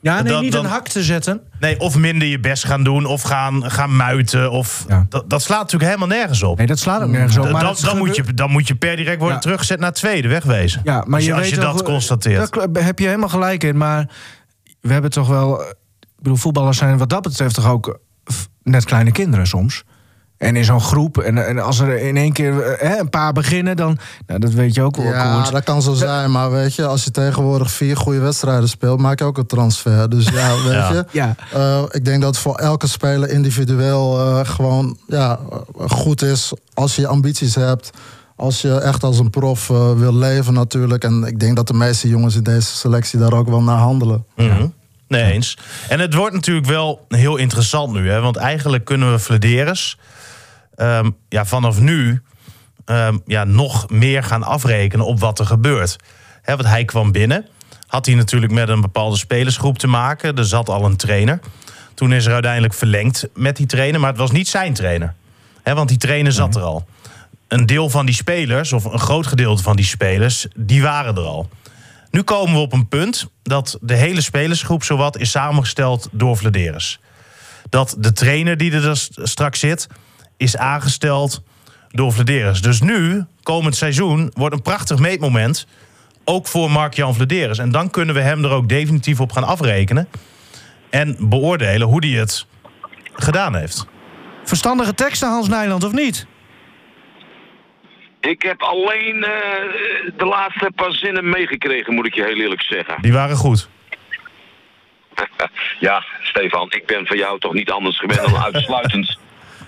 [0.00, 1.40] Ja, nee, Dan- niet dan- een hak te zetten.
[1.60, 4.50] Nee, of minder je best gaan doen, of gaan, gaan muiten.
[4.50, 6.58] Of, dat, dat slaat natuurlijk helemaal nergens op.
[6.58, 7.42] Nee, dat slaat ook nergens op.
[7.42, 9.42] Dan, Maar dan, dan moet je, dan moet je per direct worden Ja.
[9.42, 10.80] teruggezet naar tweede, wegwezen.
[10.84, 12.52] Ja, maar als je, je, als je dat constateert.
[12.74, 13.76] Daar heb je helemaal gelijk in.
[13.76, 14.08] Maar
[14.80, 15.60] we hebben toch wel.
[15.62, 15.68] eh,
[16.00, 17.88] Ik bedoel, voetballers zijn wat dat betreft toch ook
[18.24, 19.82] eh, net kleine kinderen soms.
[20.38, 23.32] En in zo'n groep, en, en als er in één keer eh, hè, een paar
[23.32, 23.98] beginnen, dan.
[24.26, 25.06] Nou, dat weet je ook wel.
[25.06, 25.52] Ja, Koert.
[25.52, 26.30] dat kan zo zijn.
[26.30, 30.08] Maar weet je, als je tegenwoordig vier goede wedstrijden speelt, maak je ook een transfer.
[30.10, 30.92] Dus ja, weet Ja.
[30.92, 31.04] je.
[31.10, 31.34] Ja.
[31.52, 35.58] eh, ik denk dat voor elke speler individueel eh, gewoon ja, eh,
[35.90, 37.90] goed is als je ambities hebt.
[38.36, 41.04] Als je echt als een prof eh, wil leven natuurlijk.
[41.04, 44.24] En ik denk dat de meeste jongens in deze selectie daar ook wel naar handelen.
[44.36, 44.66] Mhm.
[45.08, 45.58] Nee eens.
[45.88, 48.10] En het wordt natuurlijk wel heel interessant nu.
[48.10, 48.20] Hè?
[48.20, 49.98] Want eigenlijk kunnen we Flederis
[50.76, 52.22] ehm, ja, vanaf nu
[52.84, 55.96] ehm, ja, nog meer gaan afrekenen op wat er gebeurt.
[56.44, 57.46] Want hij kwam binnen.
[57.86, 60.36] Had hij natuurlijk met een bepaalde spelersgroep te maken.
[60.36, 61.40] Er zat al een trainer.
[61.94, 64.00] Toen is er uiteindelijk verlengd met die trainer.
[64.00, 65.14] Maar het was niet zijn trainer.
[65.62, 66.86] Want die trainer zat er al.
[67.48, 71.22] Een deel van die spelers, of een groot gedeelte van die spelers, die waren er
[71.22, 71.48] al.
[72.10, 77.00] Nu komen we op een punt dat de hele spelersgroep zowat is samengesteld door Vladeris.
[77.68, 79.86] Dat de trainer die er dus straks zit,
[80.36, 81.42] is aangesteld
[81.88, 82.62] door Vladeris.
[82.62, 85.66] Dus nu, komend seizoen, wordt een prachtig meetmoment.
[86.24, 87.58] Ook voor Mark-Jan Vladeris.
[87.58, 90.08] En dan kunnen we hem er ook definitief op gaan afrekenen.
[90.90, 92.46] En beoordelen hoe hij het
[93.12, 93.86] gedaan heeft.
[94.44, 96.26] Verstandige teksten, Hans Nijland, of niet?
[98.20, 99.30] Ik heb alleen eh,
[100.16, 103.02] de laatste paar zinnen meegekregen, moet ik je heel eerlijk zeggen.
[103.02, 103.68] Die waren goed.
[105.80, 109.18] Ja, Stefan, ik ben van jou toch niet anders gewend dan uitsluitend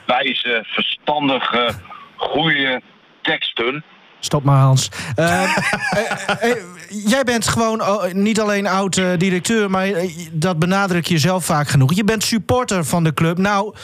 [0.08, 1.70] wijze, verstandige,
[2.16, 2.82] goede
[3.22, 3.84] teksten.
[4.20, 4.90] Stop maar, Hans.
[5.16, 5.42] Eh,
[5.90, 6.56] eh, eh,
[6.88, 11.94] jij bent gewoon oh, niet alleen oud-directeur, maar eh, dat benadruk je zelf vaak genoeg.
[11.94, 13.38] Je bent supporter van de club.
[13.38, 13.74] Nou,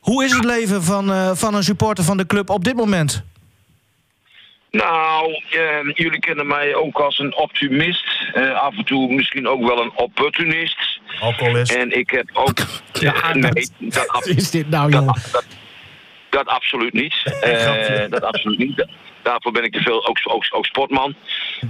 [0.00, 3.24] hoe is het leven van, eh, van een supporter van de club op dit moment?
[4.74, 8.04] Nou, eh, jullie kennen mij ook als een optimist.
[8.32, 11.00] Eh, af en toe misschien ook wel een opportunist.
[11.20, 11.72] Alcoholist.
[11.72, 12.58] En ik heb ook...
[12.92, 15.06] Eh, nee, dat, is dit nou, joh?
[15.06, 15.44] dat, dat
[16.42, 17.14] absoluut niet.
[17.40, 18.76] Eh, dat absoluut niet.
[18.76, 18.86] Da-
[19.22, 21.14] Daarvoor ben ik te veel ook, ook, ook sportman.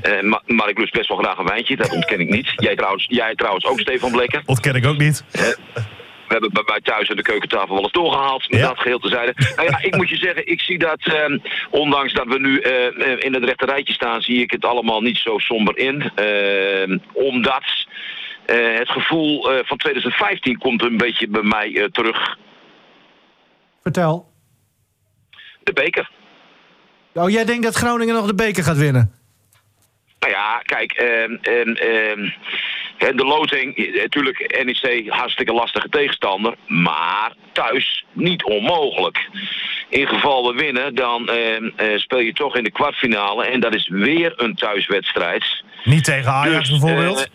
[0.02, 2.52] Eh, maar, maar ik lust best wel graag een wijntje, dat ontken ik niet.
[2.56, 4.42] Jij trouwens, jij trouwens ook, Stefan Blekker.
[4.46, 5.24] Ontken ik ook niet.
[5.32, 8.50] We hebben bij mij thuis aan de keukentafel wel eens doorgehaald.
[8.50, 8.66] Met Ja.
[8.68, 9.34] dat geheel tezijde.
[9.56, 11.38] Nou ja, ik moet je zeggen, ik zie dat, ehm,
[11.70, 15.00] ondanks dat we nu eh, eh, in het rechte rijtje staan, zie ik het allemaal
[15.00, 16.10] niet zo somber in.
[16.14, 17.64] Ehm, omdat
[18.46, 22.36] eh, het gevoel eh, van 2015 komt een beetje bij mij eh, terug.
[23.82, 24.32] Vertel.
[25.64, 26.10] De beker.
[27.14, 29.12] Oh, jij denkt dat Groningen nog de beker gaat winnen?
[30.18, 32.28] Nou ja, kijk, ehm, ehm, ehm,
[32.98, 39.28] hè, de loting, eh, natuurlijk NEC hartstikke lastige tegenstander, maar thuis niet onmogelijk.
[39.88, 43.74] In geval we winnen, dan ehm, eh, speel je toch in de kwartfinale en dat
[43.74, 45.62] is weer een thuiswedstrijd.
[45.84, 47.18] Niet tegen Ajax Dus, bijvoorbeeld.
[47.18, 47.26] eh,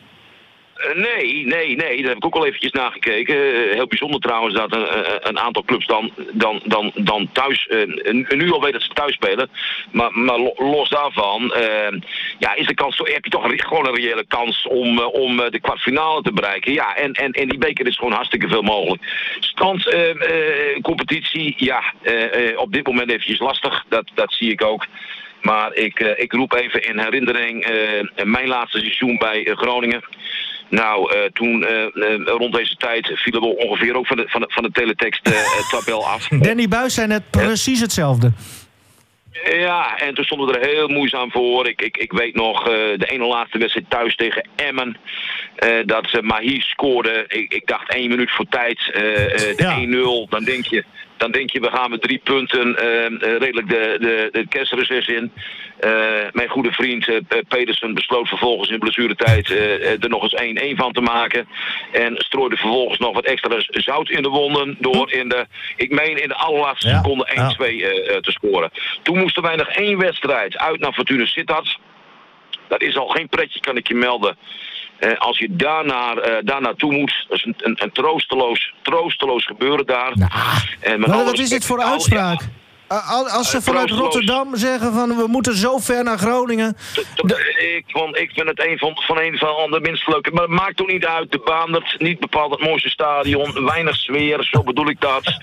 [0.93, 1.97] nee, nee, nee.
[1.97, 3.36] Daar heb ik ook al eventjes nagekeken.
[3.36, 4.88] Eh, heel bijzonder trouwens dat een,
[5.27, 9.13] een- aantal clubs dan, dan, dan, dan thuis, eh, nu al weten dat ze thuis
[9.13, 9.49] spelen.
[9.91, 11.99] Maar, maar lo- los daarvan, eh,
[12.39, 15.51] ja, is de kans, heb je toch gewoon een reële kans om, eh, om eh,
[15.51, 16.73] de kwartfinale te bereiken.
[16.73, 19.03] Ja, en, en, en die beker is gewoon hartstikke veel mogelijk.
[19.39, 23.86] Stand, eh, eh, competitie, ja, eh, eh, op dit moment eventjes lastig.
[23.89, 24.86] Dat, dat zie ik ook.
[25.41, 30.03] Maar ik, eh, ik roep even in herinnering eh, mijn laatste seizoen bij eh, Groningen.
[30.70, 34.41] Nou, eh, toen eh, eh, rond deze tijd vielen we ongeveer ook van de, van
[34.41, 36.28] de, van de teletext-tabel af.
[36.47, 38.32] Danny Buis zei net precies hetzelfde.
[39.51, 41.67] Ja, en toen stonden we er heel moeizaam voor.
[41.67, 44.97] Ik, ik, ik weet nog, de ene laatste wedstrijd thuis tegen Emmen.
[45.86, 47.26] dat ze Mahi scoorde.
[47.28, 48.91] Ik, ik dacht één minuut voor tijd.
[48.93, 50.30] eh, de 1-0.
[50.30, 50.84] Dan denk je,
[51.20, 55.07] dan denk je, we gaan met drie punten eh, eh, redelijk de, de, de kerstreces
[55.07, 55.32] in.
[55.80, 55.91] Eh,
[56.32, 57.17] mijn goede vriend eh,
[57.47, 61.47] Pedersen besloot vervolgens in blessuretijd er nog eens 1-1 van te maken.
[61.91, 65.45] En strooide vervolgens nog wat extra zout in de wonden door in de,
[65.76, 68.72] ik meen in de allerlaatste seconde 1-2 eh, eh, te scoren.
[69.01, 71.80] Toen moesten wij nog één wedstrijd uit naar Fortuna Sittard.
[72.67, 74.38] Dat is al geen pretje, kan ik je melden.
[75.00, 79.45] Eh, als je daarnaar, eh, daar naartoe moet, dat is een, een, een troosteloos, troosteloos
[79.45, 80.12] gebeuren daar.
[80.80, 82.41] en met Maar alle wat is dit voor uitspraak?
[82.90, 83.90] Als ze Eh, vanuit.
[83.90, 86.78] Rotterdam zeggen van we moeten zo ver naar Groningen.
[87.76, 87.84] Ik,
[88.14, 90.32] ik vind het een van, van een van de minst leuke.
[90.32, 91.32] Maar het maakt toch niet uit.
[91.32, 93.66] De baan, dat niet bepaald het mooiste stadion.
[93.66, 95.40] Weinig sfeer, zo bedoel ik dat.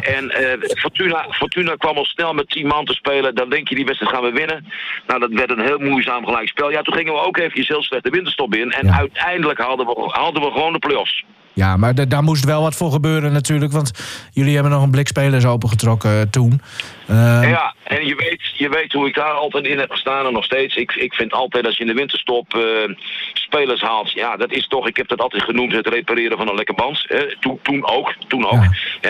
[0.00, 3.34] En eh, Fortuna, Fortuna kwam al snel met 10 man te spelen.
[3.34, 4.66] Dan denk je, die wedstrijd gaan we winnen.
[5.06, 6.70] Nou, dat werd een heel moeizaam gelijkspel.
[6.70, 8.70] Ja, toen gingen we ook eventjes heel slecht de winterstop in.
[8.70, 11.24] En uiteindelijk haalden we, haalden we gewoon de play-offs.
[11.60, 13.72] Ja, maar da- daar moest wel wat voor gebeuren natuurlijk.
[13.72, 13.90] Want
[14.32, 16.60] jullie hebben nog een blik spelers opengetrokken eh, toen.
[17.08, 20.32] Ehm, Ja, en je weet, je weet hoe ik daar altijd in heb gestaan en
[20.32, 20.76] nog steeds.
[20.76, 22.94] Ik, ik vind altijd als je in de winterstop eh,
[23.32, 26.54] spelers haalt, ja, dat is toch, ik heb dat altijd genoemd, het repareren van een
[26.54, 27.06] lekker band.
[27.40, 28.64] Toen, toen ook, toen ook.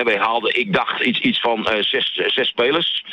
[0.05, 3.05] Wij haalden, ik dacht, iets, iets van eh, zes, zes spelers.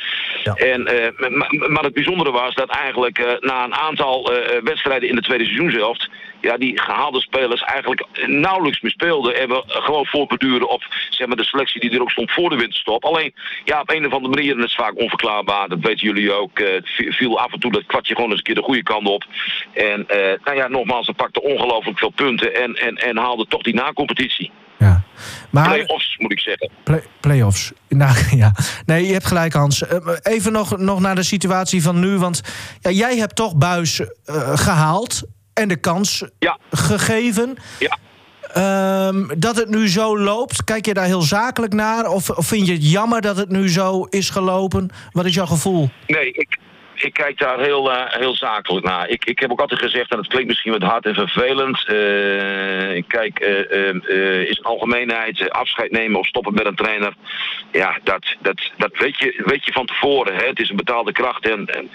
[0.44, 4.32] En, eh, maar, maar het bijzondere was dat eigenlijk na een aantal
[4.64, 6.10] wedstrijden in de tweede seizoenshelft,
[6.42, 9.40] ja, die gehaalde spelers eigenlijk nauwelijks meer speelden.
[9.40, 12.56] En we gewoon voortbeduren op zeg maar, de selectie die er ook stond voor de
[12.56, 13.04] winterstop.
[13.06, 13.34] Alleen,
[13.64, 16.60] ja, op een of andere manier, en dat is vaak onverklaarbaar, dat weten jullie ook,
[16.84, 19.24] vi- viel af en toe dat kwartje gewoon eens een keer de goede kant op.
[19.74, 23.62] En eh, nou ja, nogmaals, ze pakte ongelooflijk veel punten en, en, en haalde toch
[23.62, 24.52] die na-competitie.
[25.52, 26.70] Maar- Play-offs, moet ik zeggen.
[26.84, 27.72] Play- Play-offs.
[27.90, 28.52] Nou ja,
[28.86, 29.88] nee, je hebt gelijk, Hans.
[29.88, 32.18] Eh, Even nog, nog naar de situatie van nu.
[32.18, 32.42] Want
[32.82, 35.22] ja, jij hebt toch Buis eh, gehaald
[35.58, 36.24] en de kans
[36.72, 37.58] gegeven.
[37.80, 37.98] Ja.
[38.54, 42.08] Ehm, dat het nu zo loopt, kijk je daar heel zakelijk naar?
[42.10, 44.90] Of, of vind je het jammer dat het nu zo is gelopen?
[45.12, 45.90] Wat is jouw gevoel?
[46.08, 46.58] Nee, ik,
[47.04, 49.10] ik kijk daar heel, eh, heel zakelijk naar.
[49.10, 51.86] Ik, ik heb ook altijd gezegd, en het klinkt misschien wat hard en vervelend.
[51.88, 57.14] eh, kijk, eh, is een algemeenheid afscheid nemen of stoppen met een trainer.
[57.72, 60.36] Ja, dat, dat, dat weet, je, weet je van tevoren.
[60.36, 60.46] Hè?
[60.46, 61.90] Het is een betaalde kracht en, en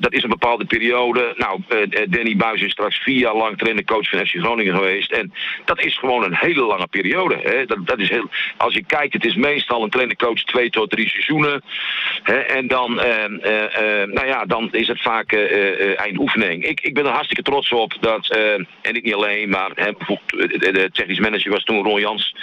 [0.00, 1.34] dat is een bepaalde periode.
[1.36, 1.60] Nou,
[2.08, 5.12] Danny Buis is straks vier jaar lang trainer-coach van FC Groningen geweest.
[5.12, 5.32] En
[5.64, 7.38] dat is gewoon een hele lange periode.
[7.42, 7.64] Hè?
[7.64, 11.08] Dat, dat is heel, als je kijkt, het is meestal een trainer-coach twee tot drie
[11.08, 11.62] seizoenen.
[12.22, 12.38] Hè?
[12.38, 16.64] En dan, nou ja, dan is het vaak eh, eh, eh, eindoefening.
[16.64, 18.28] Ik, ik ben er hartstikke trots op dat,
[18.82, 22.34] en ik niet alleen, maar hè, de, technisch manager was toen Ron Jans.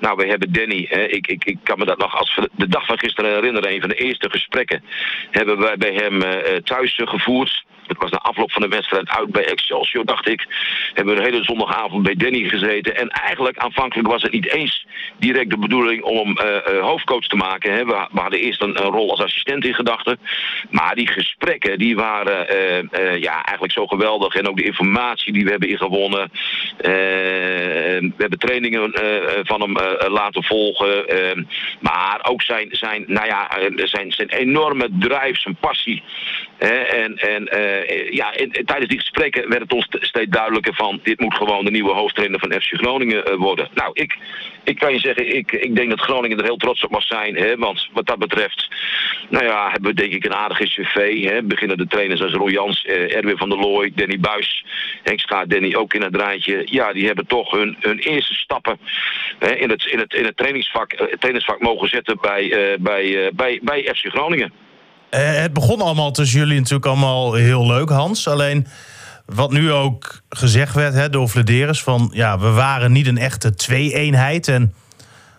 [0.00, 0.86] Nou, we hebben Danny.
[0.88, 3.72] Hè, ik, ik, ik kan me dat nog als de dag van gisteren herinneren.
[3.72, 4.84] Een van de eerste gesprekken
[5.30, 6.22] hebben wij bij hem
[6.64, 7.64] thuis gevoerd.
[7.86, 10.46] Het was na afloop van de wedstrijd uit bij Excelsior, dacht ik.
[10.94, 12.96] Hebben we een hele zondagavond bij Danny gezeten.
[12.96, 17.26] En eigenlijk aanvankelijk was het niet eens direct de bedoeling om hem eh, eh, hoofdcoach
[17.26, 17.72] te maken.
[17.72, 17.84] Hè.
[17.84, 20.18] We, we hadden eerst een, rol als assistent in gedachten.
[20.70, 24.34] Maar die gesprekken die waren eh, ja, eigenlijk zo geweldig.
[24.34, 26.30] En ook de informatie die we hebben ingewonnen.
[26.78, 28.92] We hebben trainingen
[29.44, 29.76] van hem
[30.12, 31.08] laten volgen.
[31.08, 31.44] eh,
[31.80, 36.02] maar ook zijn, zijn, nou ja, zijn, zijn enorme drive, zijn passie.
[36.58, 40.74] En en eh, ja, en, en tijdens die gesprekken werd het ons st- steeds duidelijker
[40.74, 41.00] van...
[41.02, 43.68] dit moet gewoon de nieuwe hoofdtrainer van FC Groningen eh, worden.
[43.74, 44.18] Nou, ik,
[44.64, 47.36] ik kan je zeggen, ik, ik denk dat Groningen er heel trots op mag zijn.
[47.36, 48.68] Hè, want wat dat betreft,
[49.28, 51.42] nou ja, hebben we denk ik een aardige cv.
[51.44, 54.64] Beginnen de trainers als Roy Jans, eh, Erwin van der Looy, Danny Buis...
[55.02, 56.62] Henk Schaar, Danny ook in het rijtje.
[56.64, 58.78] Ja, die hebben toch hun, hun eerste stappen
[59.56, 64.06] in, het, in, het, in het trainingsvak, trainingsvak mogen zetten bij, bij, bij, bij FC
[64.06, 64.63] Groningen.
[65.14, 68.28] Eh, het begon allemaal tussen jullie natuurlijk allemaal heel leuk, Hans.
[68.28, 68.66] Alleen
[69.26, 71.82] wat nu ook gezegd werd hè, door Vladeris...
[71.82, 74.48] van ja, we waren niet een echte twee-eenheid.
[74.48, 74.74] En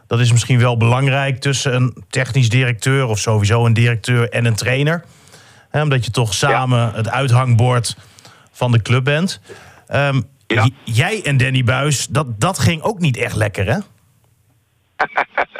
[0.07, 3.05] dat is misschien wel belangrijk tussen een technisch directeur...
[3.05, 5.03] of sowieso een directeur en een trainer.
[5.69, 7.97] Hè, omdat je toch samen het uithangbord
[8.51, 9.41] van de club bent.
[9.87, 10.21] Ehm,
[10.83, 13.77] jij en Danny Buis, dat, dat ging ook niet echt lekker, hè?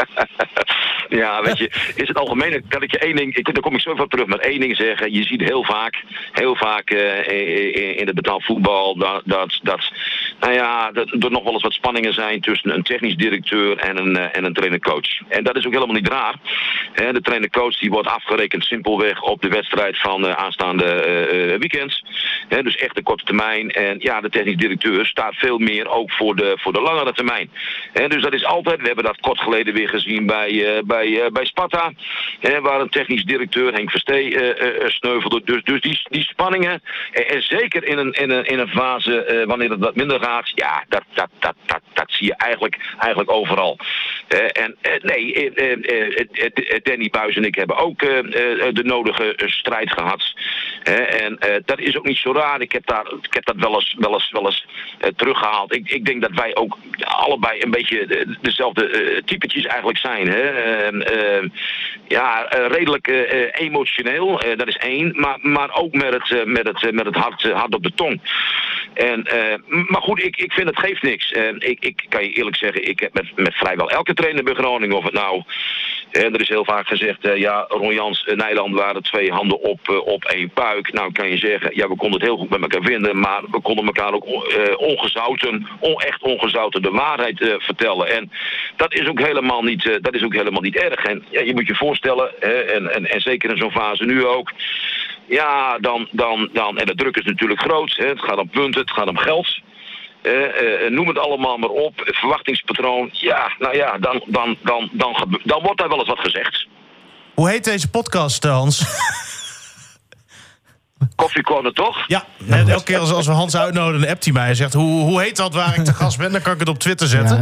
[1.09, 3.81] Ja, weet je, in het algemeen kan ik je één ding, ik, daar kom ik
[3.81, 5.13] zo op terug, maar één ding zeggen.
[5.13, 9.91] Je ziet heel vaak, heel vaak eh, in, in het betaald voetbal dat, dat, dat,
[10.39, 13.97] nou ja, dat er nog wel eens wat spanningen zijn tussen een technisch directeur en
[13.97, 15.19] een, eh, en een trainer-coach.
[15.27, 16.35] En dat is ook helemaal niet raar.
[17.13, 22.01] De trainer-coach die wordt afgerekend simpelweg op de wedstrijd van de aanstaande eh, eh, weekend.
[22.47, 23.71] Hè, dus echt de korte termijn.
[23.71, 27.49] En ja, de technisch directeur staat veel meer ook voor de, voor de langere termijn.
[28.07, 31.31] Dus dat is altijd, we hebben dat kort geleden weer gezien bij, eh, bij, eh,
[31.31, 31.93] bij Sparta.
[32.61, 35.41] Waar een technisch directeur, Henk Verstee, eh, eh, eh, sneuvelde.
[35.43, 36.81] Dus, dus die, die spanningen,
[37.11, 40.24] en, zeker in een, in een, in een fase eh, wanneer het wat minder gaat,
[40.55, 43.77] ja, dat, dat, dat, dat, dat zie je eigenlijk, eigenlijk overal.
[44.27, 50.33] Eh, en eh, nee, eh, Danny Buis en ik hebben ook de nodige strijd gehad.
[50.83, 52.61] En dat is ook niet zo raar.
[52.61, 54.65] Ik heb, daar, ik heb dat wel eens, wel eens, wel eens
[54.99, 55.73] eh, teruggehaald.
[55.73, 60.27] Ik, ik denk dat wij ook allebei een beetje de- dezelfde typetjes eigenlijk zijn.
[60.27, 60.43] Hè?
[62.07, 63.07] Ja, redelijk
[63.51, 65.13] emotioneel, dat is één.
[65.15, 68.21] Maar, maar ook met het, met het, met het hart, op de tong.
[68.93, 69.27] En,
[69.67, 71.31] maar goed, ik, ik vind het geeft niks.
[71.31, 74.53] Eh, ik, ik kan je eerlijk zeggen, ik heb met, met vrijwel elke trainer bij
[74.53, 75.43] Groningen, of het nou...
[76.11, 79.59] En er is heel vaak gezegd, eh, ja, Ron Jans en Nijland waren twee handen
[79.59, 80.93] op, eh, op één buik.
[80.93, 83.61] Nou kan je zeggen, ja, we konden het heel goed met elkaar vinden, maar we
[83.61, 88.07] konden elkaar ook eh, ongezouten, on, echt ongezouten de waarheid eh, vertellen.
[88.07, 88.31] En
[88.75, 91.05] dat is ook helemaal niet, eh, dat is ook helemaal niet erg.
[91.05, 94.25] En ja, je moet je voorstellen, hè, en, en, en zeker in zo'n fase nu
[94.25, 94.51] ook,
[95.27, 97.95] ja, dan, dan, dan, en de druk is natuurlijk groot.
[97.95, 99.59] Hè, het gaat om punten, het gaat om geld.
[100.25, 101.93] Eh, eh, noem het allemaal maar op.
[102.05, 103.09] Verwachtingspatroon.
[103.11, 106.67] Ja, nou ja, dan, dan, dan, dan, dan wordt daar wel eens wat gezegd.
[107.33, 108.83] Hoe heet deze podcast, eh, Hans?
[111.15, 112.07] Koffiecorner toch?
[112.07, 114.73] Ja, elke keer als, als we Hans uitnodigen, dan appt hij mij en zegt...
[114.73, 116.31] Hoe, hoe heet dat waar ik te gast ben?
[116.31, 117.39] Dan kan ik het op Twitter zetten.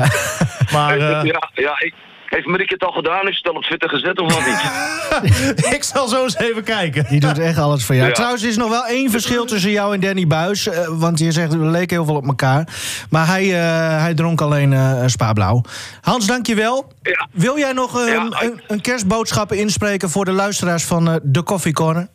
[0.72, 1.94] Maar eh, Ja, ja ik,
[2.34, 3.28] heeft Marieke het al gedaan?
[3.28, 4.62] Is het al op Twitter gezet of nog niet?
[5.78, 7.06] ik zal zo eens even kijken.
[7.10, 8.08] Die doet echt alles voor jou.
[8.08, 8.14] Ja.
[8.14, 10.68] Trouwens, er is nog wel één verschil tussen jou en Danny Buis.
[10.68, 12.68] eh, want je zegt, we leken heel veel op elkaar.
[13.10, 15.62] Maar hij, eh, hij dronk alleen eh Spa-blauw.
[16.02, 16.92] Hans, dankjewel.
[17.02, 17.28] Ja.
[17.32, 20.10] Wil jij nog een, een, een kerstboodschap inspreken...
[20.10, 22.08] voor de luisteraars van eh, de Coffee Corner?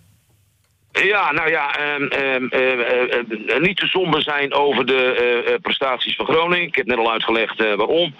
[0.92, 5.14] Ja, nou ja, ehm, ehm, eh, eh, eh, niet te somber zijn over de
[5.44, 6.66] eh, eh, prestaties van Groningen.
[6.66, 8.14] Ik heb net al uitgelegd eh, waarom.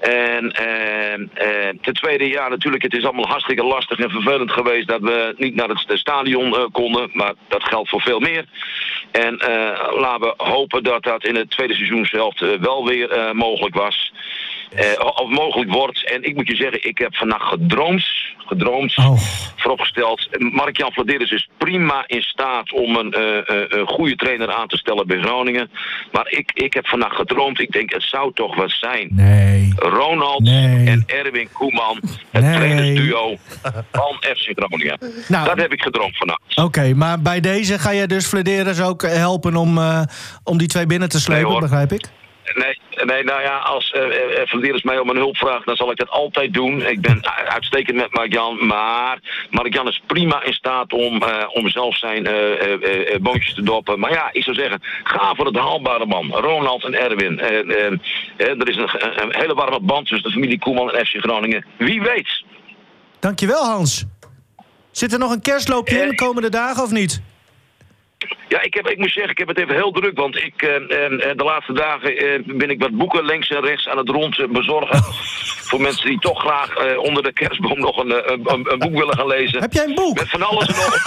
[0.00, 4.88] En ehm, eh, ten tweede, ja, natuurlijk, het is allemaal hartstikke lastig en vervelend geweest
[4.88, 7.10] dat we niet naar het stadion eh, konden.
[7.12, 8.44] Maar dat geldt voor veel meer.
[9.10, 13.30] En eh, laten we hopen dat dat in het tweede seizoen zelf eh, wel weer
[13.32, 14.12] mogelijk was.
[14.74, 16.10] Eh, of mogelijk wordt.
[16.10, 18.04] En ik moet je zeggen, ik heb vannacht gedroomd.
[18.46, 18.94] Gedroomd.
[19.56, 20.28] Vooropgesteld.
[20.38, 24.76] Mark-Jan Vladeris is prima in staat om een, eh, eh, een goede trainer aan te
[24.76, 25.70] stellen bij Groningen.
[26.12, 27.60] Maar ik, ik heb vannacht gedroomd.
[27.60, 29.08] Ik denk, het zou toch wat zijn.
[29.10, 29.72] Nee.
[29.76, 30.86] Ronald Nee.
[30.86, 32.00] en Erwin Koeman.
[32.30, 32.54] Het Nee.
[32.54, 33.36] trainersduo
[33.92, 34.98] van FC Groningen.
[35.28, 35.46] Nou.
[35.48, 36.40] Dat heb ik gedroomd vannacht.
[36.56, 39.56] Oké, maar bij deze ga je dus Flederis ook helpen...
[39.56, 40.02] om, eh,
[40.44, 42.04] om die twee binnen te slepen, Nee, begrijp ik?
[42.54, 45.96] Nee, nee, nou ja, als uh, uh, mij om een hulp vraagt, dan zal ik
[45.96, 46.86] dat altijd doen.
[46.86, 49.18] Ik ben uitstekend met Mark-Jan, maar
[49.50, 51.22] Mark-Jan is prima in staat om,
[51.52, 53.98] om zelf zijn eh, boontjes te doppen.
[53.98, 56.30] Maar ja, ik zou zeggen, ga voor het haalbare man.
[56.32, 57.40] Ronald en Erwin.
[57.40, 61.64] Er is een, een- een hele warme band tussen de familie Koeman en FC Groningen.
[61.78, 62.44] Wie weet.
[63.20, 64.04] Dankjewel, Hans.
[64.90, 67.22] Zit er nog een kerstloopje in de komende dagen of niet?
[68.48, 70.18] Ja, ik, heb, ik moet zeggen, ik heb het even heel druk.
[70.18, 73.88] Want ik, eh, eh, de laatste dagen eh, ben ik wat boeken links en rechts
[73.88, 75.02] aan het rond eh, bezorgen.
[75.70, 78.92] Voor mensen die toch graag eh, onder de kerstboom nog een, eh, een, een, boek
[78.92, 79.60] willen gaan lezen.
[79.60, 80.18] Heb jij een boek?
[80.18, 80.98] Met van alles en nog.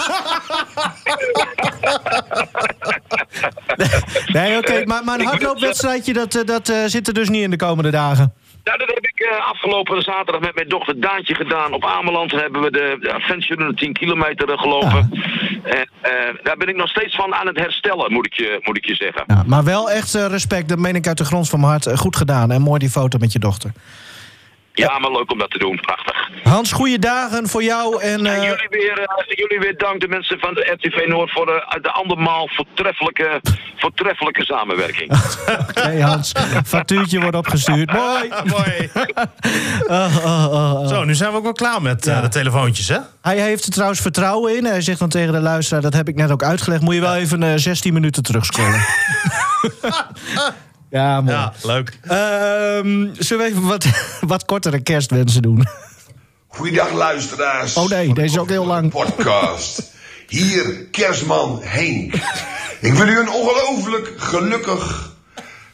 [4.32, 7.50] Nee, oké, maar, maar een hardloopwedstrijdje, dat, eh, dat eh, zit er dus niet in
[7.50, 8.32] de komende dagen.
[8.64, 11.72] Nou, dat heb ik eh, afgelopen zaterdag met mijn dochter Daantje gedaan.
[11.72, 15.10] Op Ameland hebben we de de Adventure de 10 kilometer eh, gelopen.
[15.62, 16.10] En eh,
[16.42, 18.94] daar ben ik nog steeds van aan het herstellen, moet ik je, moet ik je
[18.94, 19.24] zeggen.
[19.26, 21.98] Ja, maar wel echt respect, dat meen ik uit de grond van mijn hart.
[21.98, 23.72] Goed gedaan en mooi die foto met je dochter.
[24.76, 25.80] Ja, maar leuk om dat te doen.
[25.80, 26.28] Prachtig.
[26.42, 28.26] Hans, goede dagen voor jou en...
[28.26, 31.46] En eh, jullie weer, eh, jullie weer dank de mensen van de RTV Noord voor
[31.46, 33.40] de, de andermaal voortreffelijke,
[33.76, 35.12] voortreffelijke samenwerking.
[35.68, 36.32] Oké, Hans,
[36.66, 37.92] factuurtje wordt opgestuurd.
[37.92, 38.28] Mooi.
[38.56, 38.90] Mooi.
[39.86, 40.88] Oh, oh, oh, oh.
[40.88, 42.20] Zo, nu zijn we ook wel klaar met eh, Ja.
[42.20, 42.98] de telefoontjes, hè?
[43.22, 44.64] Hij heeft er trouwens vertrouwen in.
[44.64, 46.82] Hij zegt dan tegen de luisteraar, dat heb ik net ook uitgelegd...
[46.82, 48.84] moet je wel even eh, 16 minuten terugscrollen.
[50.98, 51.36] ja, mooi.
[51.36, 51.98] Ja, leuk.
[52.02, 53.86] Ehm, zullen we even wat,
[54.32, 55.66] wat kortere kerstwensen doen?
[56.46, 57.74] Goeiedag luisteraars.
[57.74, 58.90] Oh nee, deze is ook heel lang.
[58.90, 59.92] Podcast.
[60.28, 62.14] Hier kerstman Henk.
[62.80, 65.12] Ik wil u een ongelooflijk gelukkig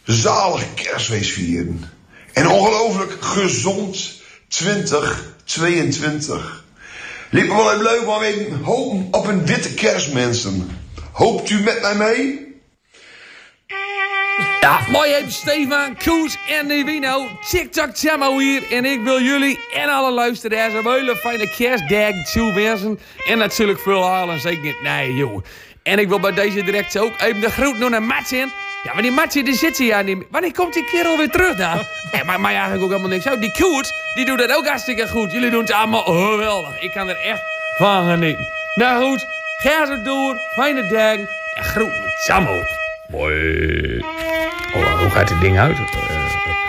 [0.04, 1.84] zalig kerstfeest vieren.
[2.32, 4.12] En ongelooflijk gezond
[4.48, 6.64] 2022.
[7.30, 10.70] Liepen wel even leuk, maar we hopen op een witte kerst, mensen.
[11.12, 12.48] Hoopt u met mij mee?
[14.60, 17.28] Ja, mooi even Stefan, Koes en Nivino.
[17.48, 18.72] TikTok Jammo hier.
[18.72, 22.98] En ik wil jullie en alle luisteraars een hele fijne kerstdag toewensen.
[23.26, 24.82] En natuurlijk veel halen, zeker niet.
[24.82, 25.44] Nee, joh.
[25.82, 28.52] En ik wil bij deze direct ook even de groet doen naar Martin.
[28.82, 30.24] Ja, maar die Martin die zit hier ja niet.
[30.30, 31.78] Wanneer komt die kerel weer terug dan?
[32.12, 33.40] Nee, maar, maar eigenlijk ook helemaal niks uit.
[33.40, 35.32] Die Koet, die doet dat ook hartstikke goed.
[35.32, 36.82] Jullie doen het allemaal geweldig.
[36.82, 37.42] Ik kan er echt
[37.78, 38.48] van genieten.
[38.74, 39.26] Nou goed,
[39.62, 40.36] ga zo door.
[40.54, 41.16] Fijne dag.
[41.54, 42.79] En groet met Jammo.
[43.10, 43.98] Mooi.
[44.74, 45.78] Oh, hoe gaat dit ding uit?
[45.78, 45.86] Uh,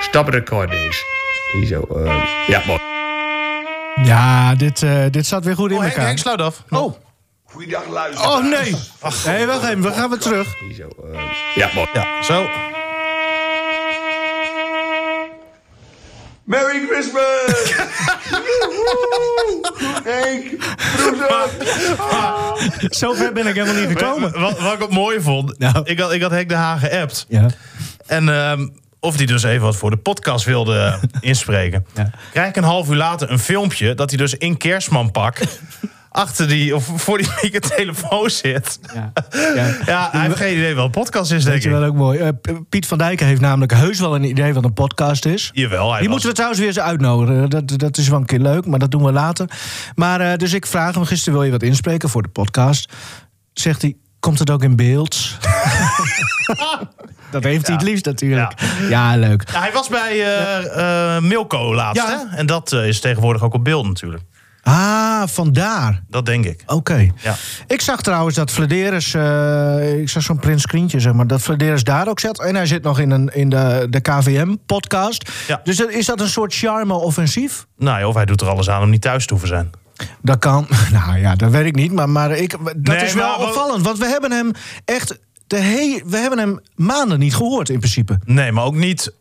[0.01, 1.03] staprecordings.
[1.51, 1.81] Hier zo.
[1.81, 2.79] eh, ja, mooi.
[4.03, 6.07] Ja, dit, eh, dit zat weer goed in Oh, Henk, elkaar.
[6.07, 6.63] Henk, sluit af.
[6.69, 6.93] Oh.
[7.43, 8.33] Goeiedag, luisteraars.
[8.35, 8.75] Oh nee.
[9.25, 9.81] Nee, wacht even.
[9.81, 10.47] We gaan weer terug.
[11.55, 11.87] Ja, mooi.
[11.93, 12.45] Ja, zo.
[16.43, 17.73] Merry Christmas!
[20.03, 20.57] Henk,
[20.95, 21.49] broeder.
[22.89, 24.39] Zover ben ik helemaal niet gekomen.
[24.39, 27.25] Wat, wat ik ook mooi vond, ik, had, ik had Henk de Haag geappt.
[27.29, 27.47] Ja.
[28.07, 28.67] En ehm,
[29.03, 31.85] of hij dus even wat voor de podcast wilde inspreken.
[32.31, 35.37] Krijg ik een half uur later een filmpje dat hij dus in kerstmanpak
[36.09, 38.79] achter die, of voor die telefoon zit.
[38.93, 39.11] Ja,
[39.85, 40.09] Ja.
[40.11, 41.75] hij heeft geen idee wat een podcast is, denk Weet je ik.
[41.75, 42.19] wel ook mooi.
[42.19, 42.27] Eh,
[42.69, 45.49] Piet van Dijken heeft namelijk heus wel een idee wat een podcast is.
[45.53, 47.49] Jawel, hij Die was- moeten we trouwens weer eens uitnodigen.
[47.49, 49.49] Dat, dat is wel een keer leuk, maar dat doen we later.
[49.95, 52.93] Maar eh, dus ik vraag hem gisteren, wil je wat inspreken voor de podcast?
[53.53, 55.17] Zegt hij, komt het ook in beeld?
[57.31, 58.53] dat heeft hij het liefst natuurlijk.
[58.89, 59.43] Ja, leuk.
[59.51, 62.25] Ja, hij was bij eh, eh, Milko laatst, Ja.
[62.29, 62.37] hè?
[62.37, 64.23] En dat eh, is tegenwoordig ook op beeld natuurlijk.
[64.63, 66.03] Ah, vandaar.
[66.09, 66.63] Dat denk ik.
[66.65, 67.07] Oké.
[67.21, 67.35] Ja.
[67.67, 71.83] Ik zag trouwens dat Flederis, eh, ik zag zo'n prins Krientje, zeg maar, dat Flederis
[71.83, 72.41] daar ook zat.
[72.41, 75.29] En hij zit nog in, een, in de, de KVM-podcast.
[75.63, 77.65] Dus dat- is dat een soort charme-offensief?
[77.77, 79.69] Nou ja, of hij doet er alles aan om niet thuis te hoeven zijn.
[80.21, 80.67] Dat kan.
[80.91, 81.91] Nou ja, dat weet ik niet.
[81.91, 83.85] Maar, maar ik, dat Nee, is wel maar opvallend.
[83.85, 84.51] Want we hebben hem
[84.85, 85.19] echt.
[85.47, 88.19] De he we hebben hem maanden niet gehoord in principe.
[88.25, 89.13] Nee, maar ook niet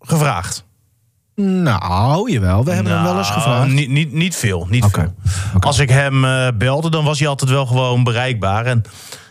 [0.00, 0.64] gevraagd.
[1.34, 2.64] Nou, jawel.
[2.64, 3.70] We hebben hem wel eens Nou, gevraagd.
[3.70, 4.66] Niet, niet, niet veel.
[4.70, 5.14] Niet veel.
[5.58, 8.66] Als ik hem eh, belde, dan was hij altijd wel gewoon bereikbaar.
[8.66, 8.82] En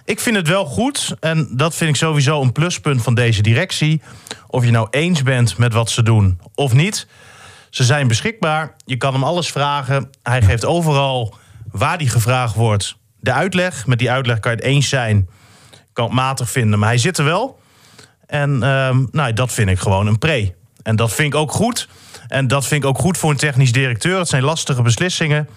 [0.05, 1.15] ik vind het wel goed.
[1.19, 4.01] En dat vind ik sowieso een pluspunt van deze directie.
[4.47, 7.07] Of je nou eens bent met wat ze doen of niet.
[7.69, 8.75] Ze zijn beschikbaar.
[8.85, 10.09] Je kan hem alles vragen.
[10.23, 11.35] Hij geeft overal
[11.71, 13.87] waar die gevraagd wordt de uitleg.
[13.87, 15.29] Met die uitleg kan je het eens zijn.
[15.93, 16.79] Kan het matig vinden.
[16.79, 17.59] Maar hij zit er wel.
[18.25, 20.55] En ehm, nou, dat vind ik gewoon een pre.
[20.83, 21.87] En dat vind ik ook goed.
[22.27, 24.17] En dat vind ik ook goed voor een technisch directeur.
[24.17, 25.49] Het zijn lastige beslissingen.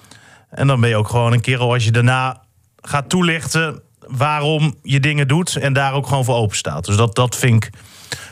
[0.51, 2.41] En dan ben je ook gewoon een kerel als je daarna
[2.81, 6.85] gaat toelichten waarom je dingen doet en daar ook gewoon voor open staat.
[6.85, 7.71] Dus dat, dat vind, ik,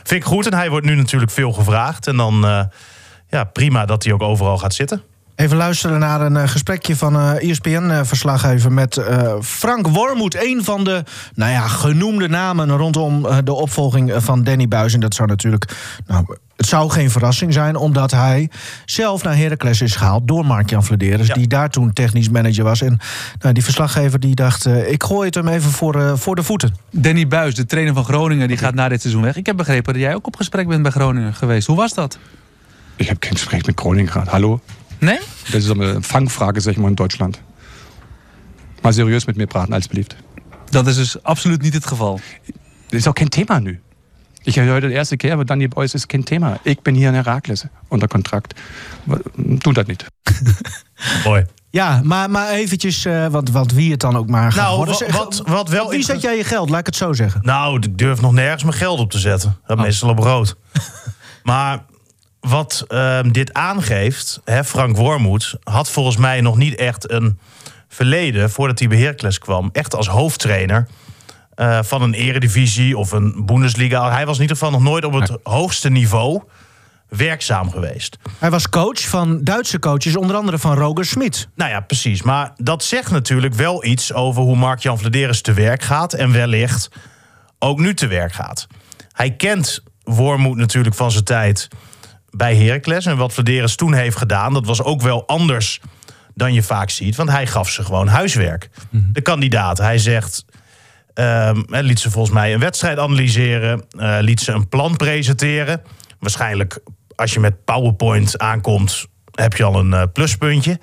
[0.03, 0.45] vind ik goed.
[0.45, 2.07] En hij wordt nu natuurlijk veel gevraagd.
[2.07, 2.63] En dan eh,
[3.31, 5.01] ja, prima dat hij ook overal gaat zitten.
[5.35, 10.43] Even luisteren naar een eh, gesprekje van eh ESPN-verslaggever met eh, Frank Wormoed.
[10.43, 11.03] Een van de
[11.35, 14.93] nou ja, genoemde namen rondom eh, de opvolging van Danny Buis.
[14.93, 15.75] En dat zou natuurlijk.
[16.07, 16.25] Nou,
[16.61, 18.49] het zou geen verrassing zijn, omdat hij
[18.85, 22.81] zelf naar Heracles is gehaald door Mark-Jan Vladeres, die daar toen technisch manager was.
[22.81, 22.99] En
[23.39, 26.43] nou, die verslaggever die dacht: eh, ik gooi het hem even voor, eh, voor de
[26.43, 26.75] voeten.
[26.91, 29.35] Danny Buis, de trainer van Groningen, die gaat na dit seizoen weg.
[29.35, 31.67] Ik heb begrepen dat jij ook op gesprek bent bij Groningen geweest.
[31.67, 32.17] Hoe was dat?
[32.97, 34.31] Ich habe kein Gespräch mit Groningen gehabt.
[34.31, 34.59] Hallo?
[34.99, 35.19] Nee?
[35.51, 37.41] Das ist eine Fangfrage, zeg ich mal, in Deutschland.
[38.83, 40.15] Mal serieus mit mir praten, als beliebt.
[40.71, 42.19] Dat is dus absoluut niet het geval.
[42.89, 43.79] Das ist auch kein Thema nu.
[44.43, 46.57] Ich höre heute de eerste keer, maar Danny Boys is geen thema.
[46.63, 48.59] Ik ben hier in Herakles onder contract.
[49.35, 50.05] Doe dat niet.
[51.25, 51.45] Mooi.
[51.69, 55.11] Ja, maar, maar eventjes, want, want wie het dan ook maar gaat Nou, worden.
[55.11, 56.69] wat- wat wel Wie zet jij je geld?
[56.69, 57.41] Laat ik het zo zeggen.
[57.43, 59.57] Nou, ik durf nog nergens mijn geld op te zetten.
[59.67, 60.55] Dat meestal op rood.
[61.43, 61.83] maar
[62.41, 67.39] wat ehm, dit aangeeft, hè, Frank Wormoed had volgens mij nog niet echt een
[67.87, 69.69] verleden voordat hij bij Heracles kwam.
[69.71, 70.87] Echt als hoofdtrainer
[71.55, 74.11] eh, van een eredivisie of een Bundesliga.
[74.11, 76.41] Hij was in ieder geval nog nooit op het hoogste niveau
[77.07, 78.17] werkzaam geweest.
[78.39, 81.47] Hij was coach van Duitse coaches, onder andere van Roger Smit.
[81.55, 82.21] Nou ja, precies.
[82.21, 86.13] Maar dat zegt natuurlijk wel iets over hoe Mark-Jan Vladeris te werk gaat...
[86.13, 86.89] en wellicht
[87.59, 88.67] ook nu te werk gaat.
[89.11, 91.67] Hij kent Wormoed natuurlijk van zijn tijd
[92.31, 93.05] bij Heracles...
[93.05, 95.81] en wat Vladeris toen heeft gedaan, dat was ook wel anders
[96.35, 97.15] dan je vaak ziet.
[97.15, 98.69] Want hij gaf ze gewoon huiswerk.
[98.89, 100.45] De kandidaat, hij zegt...
[101.13, 103.85] ehm, hij liet ze volgens mij een wedstrijd analyseren...
[103.97, 105.81] eh, liet ze een plan presenteren.
[106.19, 106.79] Waarschijnlijk
[107.15, 109.05] als je met PowerPoint aankomt...
[109.31, 110.79] heb je al een eh, pluspuntje.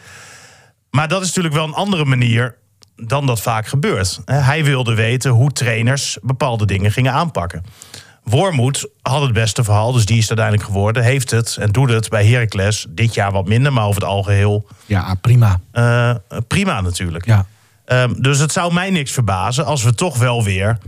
[0.91, 2.57] Maar dat is natuurlijk wel een andere manier
[2.97, 4.21] dan dat vaak gebeurt.
[4.25, 7.65] Hij wilde weten hoe trainers bepaalde dingen gingen aanpakken.
[8.31, 11.03] Wormoed had het beste verhaal, dus die is het uiteindelijk geworden.
[11.03, 12.87] Heeft het en doet het bij Heracles.
[12.89, 15.61] Dit jaar wat minder, maar over het algeheel Ja, prima.
[15.71, 16.15] eh,
[16.47, 17.27] prima natuurlijk.
[17.27, 17.47] Ja.
[17.85, 20.79] Ehm, dus het zou mij niks verbazen als we toch wel weer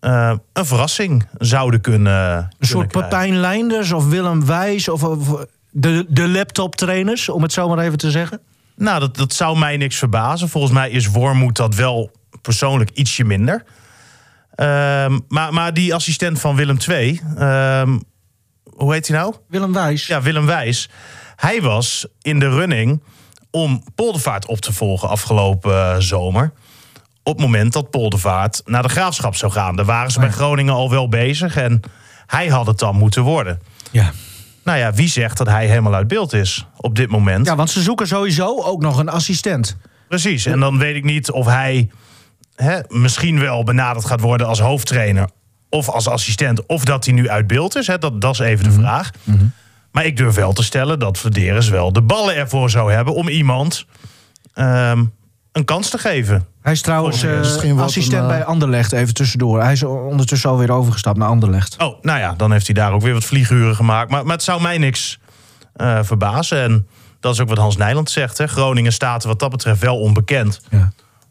[0.00, 2.48] eh, een verrassing zouden kunnen.
[2.58, 7.68] Een soort Pepijn Leinders of Willem Wijs of, of de, de laptop-trainers, om het zo
[7.68, 8.40] maar even te zeggen?
[8.76, 10.48] Nou, dat, dat zou mij niks verbazen.
[10.48, 12.10] Volgens mij is Wormoed dat wel
[12.42, 13.64] persoonlijk ietsje minder.
[14.54, 17.98] Ehm, maar, maar die assistent van Willem II, ehm,
[18.64, 19.34] hoe heet hij nou?
[19.48, 20.06] Willem Wijs.
[20.06, 20.88] Ja, Willem Wijs.
[21.36, 23.02] Hij was in de running
[23.50, 26.52] om Poldervaart op te volgen afgelopen eh, zomer.
[27.22, 29.76] Op het moment dat Poldervaart naar de graafschap zou gaan.
[29.76, 31.80] Daar waren ze bij Groningen al wel bezig en
[32.26, 33.60] hij had het dan moeten worden.
[33.90, 34.12] Ja.
[34.64, 37.46] Nou ja, wie zegt dat hij helemaal uit beeld is op dit moment?
[37.46, 39.76] Ja, want ze zoeken sowieso ook nog een assistent.
[40.08, 40.46] Precies.
[40.46, 41.90] En dan weet ik niet of hij
[42.56, 45.28] hè, misschien wel benaderd gaat worden als hoofdtrainer
[45.68, 47.86] of als assistent, of dat hij nu uit beeld is.
[47.86, 47.98] Hè.
[47.98, 49.10] Dat, dat is even de vraag.
[49.92, 53.28] Maar ik durf wel te stellen dat Verderes wel de ballen ervoor zou hebben om
[53.28, 53.86] iemand
[54.54, 55.04] ehm,
[55.52, 56.46] een kans te geven.
[56.62, 59.62] Hij is trouwens eh, assistent een, eh, bij Anderlecht, even tussendoor.
[59.62, 61.82] Hij is ondertussen alweer overgestapt naar Anderlecht.
[61.82, 64.10] Oh, nou ja, dan heeft hij daar ook weer wat vlieguren gemaakt.
[64.10, 65.18] Maar, maar het zou mij niks
[65.74, 66.62] eh, verbazen.
[66.62, 66.86] En
[67.20, 68.38] dat is ook wat Hans Nijland zegt.
[68.38, 68.46] Hè.
[68.46, 70.60] Groningen staat wat dat betreft wel onbekend.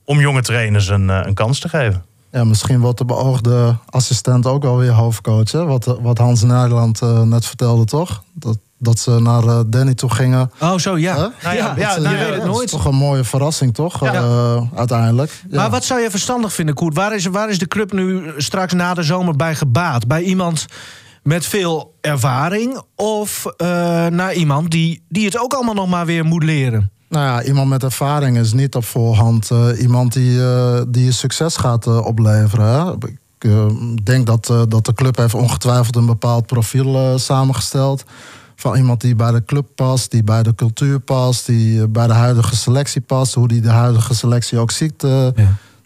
[0.05, 2.05] Om jonge trainers een, eh, een kans te geven.
[2.31, 5.51] Ja, misschien wordt de beoogde assistent ook wel weer hoofdcoach.
[5.51, 5.65] Hè?
[5.65, 8.23] Wat, wat Hans Nederland eh, net vertelde, toch?
[8.34, 10.51] Dat, dat ze naar eh, Danny toe gingen.
[10.59, 11.15] Oh, zo ja.
[11.15, 11.25] Huh?
[11.43, 13.99] Nou ja, Dat ja, nou, je weet het dat is toch een mooie verrassing, toch?
[13.99, 14.13] Ja.
[14.13, 15.43] Eh, uiteindelijk.
[15.49, 15.57] Ja.
[15.57, 16.95] Maar wat zou je verstandig vinden, Koert?
[16.95, 20.07] Waar is, waar is de club nu straks na de zomer bij gebaat?
[20.07, 20.65] Bij iemand
[21.23, 23.67] met veel ervaring of eh,
[24.07, 26.91] naar iemand die, die het ook allemaal nog maar weer moet leren?
[27.14, 31.11] Nou ja, iemand met ervaring is niet op voorhand eh, iemand die, eh, die je
[31.11, 32.65] succes gaat eh, opleveren.
[32.65, 32.91] Hè?
[33.40, 38.03] Ik denk dat, eh, dat de club heeft ongetwijfeld een bepaald profiel eh, samengesteld.
[38.56, 42.14] Van iemand die bij de club past, die bij de cultuur past, die bij de
[42.14, 43.34] huidige selectie past.
[43.34, 45.03] Hoe die de huidige selectie ook ziet.
[45.03, 45.27] eh,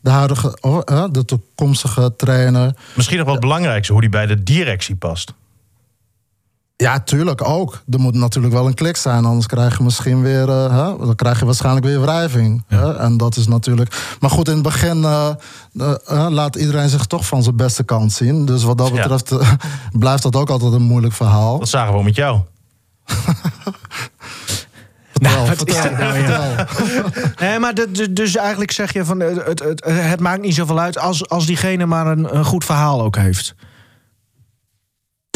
[0.02, 2.76] De huidige, oh, de toekomstige trainer.
[2.96, 5.34] Misschien nog wel het belangrijkste, hoe die bij de directie past.
[6.78, 7.82] Ja, tuurlijk ook.
[7.90, 11.06] Er moet natuurlijk wel een klik zijn, anders krijg je misschien weer, eh, hè?
[11.06, 12.64] dan krijg je waarschijnlijk weer wrijving.
[12.68, 12.96] Hè?
[12.98, 14.16] En dat is natuurlijk.
[14.20, 15.30] Maar goed, in het begin eh,
[16.08, 18.46] eh, laat iedereen zich toch van zijn beste kant zien.
[18.46, 19.34] Dus wat dat betreft
[20.00, 21.60] blijft dat ook altijd een moeilijk verhaal.
[21.60, 22.40] Dat zagen we met jou.
[25.48, 25.76] Wat is
[26.28, 26.66] nou.
[27.40, 30.80] Nee, maar de- dus eigenlijk zeg je van eh, het, het, het maakt niet zoveel
[30.80, 33.56] uit als, als diegene maar een, een goed verhaal ook heeft.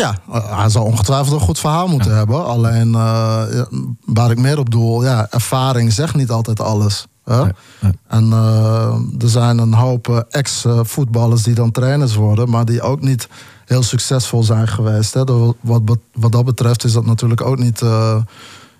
[0.01, 0.15] Ja,
[0.55, 2.45] hij zal ongetwijfeld een goed verhaal moeten hebben.
[2.45, 3.65] Alleen eh, ja,
[4.05, 7.05] waar ik meer op doel, ja, ervaring zegt niet altijd alles.
[7.25, 7.41] Hè?
[8.07, 13.01] En eh, er zijn een hoop eh, ex-voetballers die dan trainers worden, maar die ook
[13.01, 13.27] niet
[13.65, 15.13] heel succesvol zijn geweest.
[15.13, 15.23] Hè?
[15.61, 15.81] Wat,
[16.13, 17.81] wat, dat betreft is dat natuurlijk ook niet.
[17.81, 18.15] eh,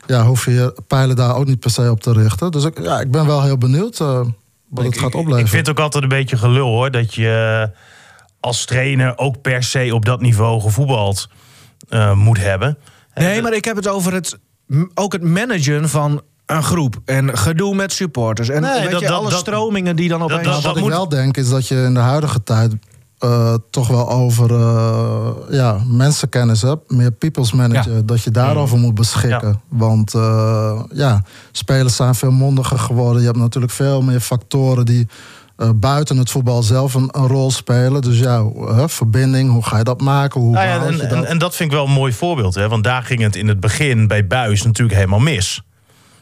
[0.05, 2.51] ja, hoef je je pijlen daar ook niet per se op te richten.
[2.51, 4.19] Dus ik, ja, ik ben wel heel benieuwd eh,
[4.69, 5.39] wat het gaat opleveren.
[5.39, 6.91] Ik vind het ook altijd een beetje gelul hoor.
[6.91, 7.69] Dat je
[8.41, 11.29] als trainer ook per se op dat niveau gevoetbald
[11.89, 12.77] eh, moet hebben.
[13.13, 14.37] Nee, maar ik heb het over het,
[14.93, 17.01] ook het managen van een groep.
[17.05, 18.49] En gedoe met supporters.
[18.49, 20.61] En Nee, weet dat- je, dat- alle dat- stromingen die dan opeens...
[20.61, 22.73] Wat ik wel denk is dat je in de huidige tijd
[23.19, 26.91] eh, toch wel over eh, ja, mensenkennis hebt.
[26.91, 28.05] Meer people's manager.
[28.05, 29.61] Dat je daarover moet beschikken.
[29.69, 33.21] Want eh, ja, spelers zijn veel mondiger geworden.
[33.21, 35.07] Je hebt natuurlijk veel meer factoren die
[35.61, 38.01] eh, buiten het voetbal zelf een, een rol spelen.
[38.01, 38.45] Dus ja,
[38.87, 40.41] verbinding, hoe ga je dat maken?
[40.41, 41.25] Hoe Nou ja, en, je en, dat?
[41.25, 42.55] en dat vind ik wel een mooi voorbeeld.
[42.55, 42.69] Hè?
[42.69, 45.61] Want daar ging het in het begin bij Buis natuurlijk helemaal mis.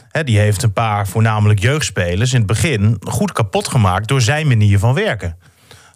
[0.10, 4.48] Hè, die heeft een paar voornamelijk jeugdspelers in het begin goed kapot gemaakt door zijn
[4.48, 5.38] manier van werken.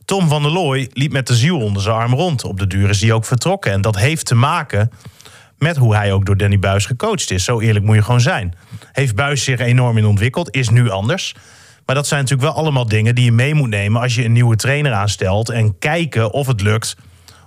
[0.05, 2.43] Tom van der Looy liep met de ziel onder zijn arm rond.
[2.43, 3.71] Op de duur is hij ook vertrokken.
[3.71, 4.91] En dat heeft te maken
[5.57, 7.43] met hoe hij ook door Danny Buis gecoacht is.
[7.43, 8.55] Zo eerlijk moet je gewoon zijn.
[8.91, 11.35] Heeft Buis zich enorm in ontwikkeld, is nu anders.
[11.85, 14.31] Maar dat zijn natuurlijk wel allemaal dingen die je mee moet nemen als je een
[14.31, 15.49] nieuwe trainer aanstelt.
[15.49, 16.97] En kijken of het lukt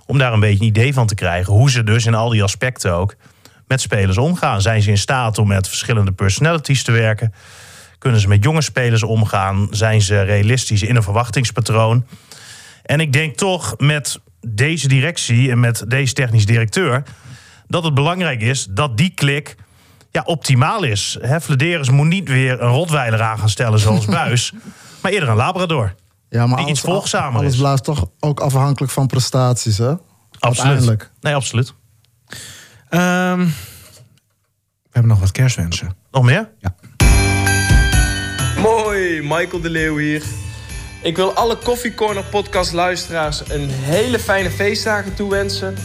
[0.05, 1.53] om daar een beetje een idee van te krijgen.
[1.53, 3.15] Hoe ze dus in al die aspecten ook
[3.67, 4.61] met spelers omgaan.
[4.61, 7.33] Zijn ze in staat om met verschillende personalities te werken?
[7.97, 9.67] Kunnen ze met jonge spelers omgaan?
[9.71, 12.05] Zijn ze realistisch in een verwachtingspatroon?
[12.83, 17.03] En ik denk toch met deze directie en met deze technisch directeur...
[17.67, 19.55] dat het belangrijk is dat die klik
[20.17, 21.17] ja, optimaal is.
[21.21, 24.53] Hè, Flederis moet niet weer een rotweiler aan gaan stellen zoals Buis...
[25.01, 25.95] maar eerder een labrador.
[26.29, 27.59] ja, maar die iets volgzamer alles is.
[27.59, 29.93] blijft toch ook afhankelijk van prestaties, hè?
[30.39, 31.01] Uiteindelijk.
[31.01, 31.21] Absoluut.
[31.21, 31.73] Nee, absoluut.
[32.89, 33.39] Ehm,
[34.83, 35.95] we hebben nog wat kerstwensen.
[36.11, 36.49] Nog meer?
[36.59, 36.75] Ja.
[38.61, 40.23] Mooi, Michael de Leeuw hier.
[41.01, 45.75] Ik wil alle Coffee Corner podcast luisteraars een hele fijne feestdagen toewensen.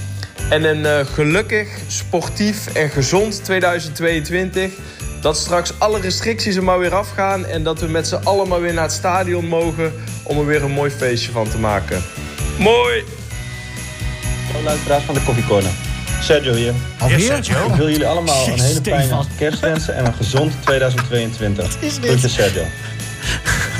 [0.52, 4.72] En een eh, gelukkig, sportief en gezond 2022.
[5.20, 7.46] Dat straks alle restricties er maar weer afgaan.
[7.46, 9.92] En dat we met z'n allen maar weer naar het stadion mogen.
[10.22, 12.02] Om er weer een mooi feestje van te maken.
[12.58, 13.04] Mooi!
[14.46, 15.70] Hallo luisteraars van de Coffee Corner.
[16.20, 16.72] Sergio hier.
[16.98, 17.18] Alweer?
[17.18, 17.66] Yes, Sergio.
[17.66, 21.76] Ik wil jullie allemaal een hele fijne kerst wensen en een gezond 2022.
[21.80, 22.08] is dit?
[22.08, 22.64] Groetjes Sergio.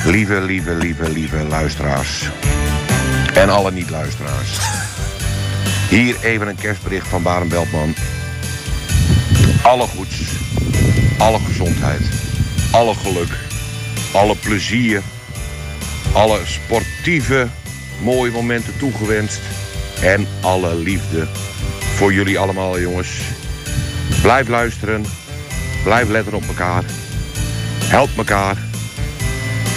[0.05, 2.23] Lieve, lieve, lieve, lieve luisteraars.
[3.35, 4.59] En alle niet-luisteraars.
[5.93, 7.95] Hier even een kerstbericht van Baren Beltman.
[9.63, 10.23] Alle goeds,
[11.19, 12.01] alle gezondheid,
[12.71, 13.29] alle geluk,
[14.13, 15.03] alle plezier,
[16.13, 17.49] alle sportieve
[18.03, 19.41] mooie momenten toegewenst.
[20.03, 21.27] En alle liefde
[21.95, 23.21] voor jullie allemaal, jongens.
[24.23, 25.05] Blijf luisteren,
[25.85, 26.85] blijf letten op elkaar.
[27.85, 28.57] Help elkaar.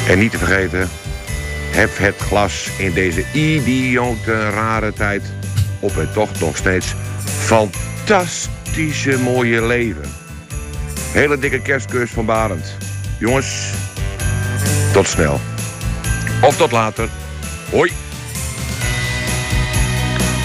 [0.08, 0.90] En niet te vergeten,
[1.72, 5.35] hef het glas in deze idiote rare tijd
[5.86, 6.94] op het toch nog steeds
[7.26, 10.04] fantastische mooie leven.
[11.12, 12.78] Hele dikke kerstkus van Barend.
[13.20, 13.70] Jongens,
[14.94, 15.40] tot snel.
[16.42, 17.10] Of tot later.
[17.72, 17.92] Hoi.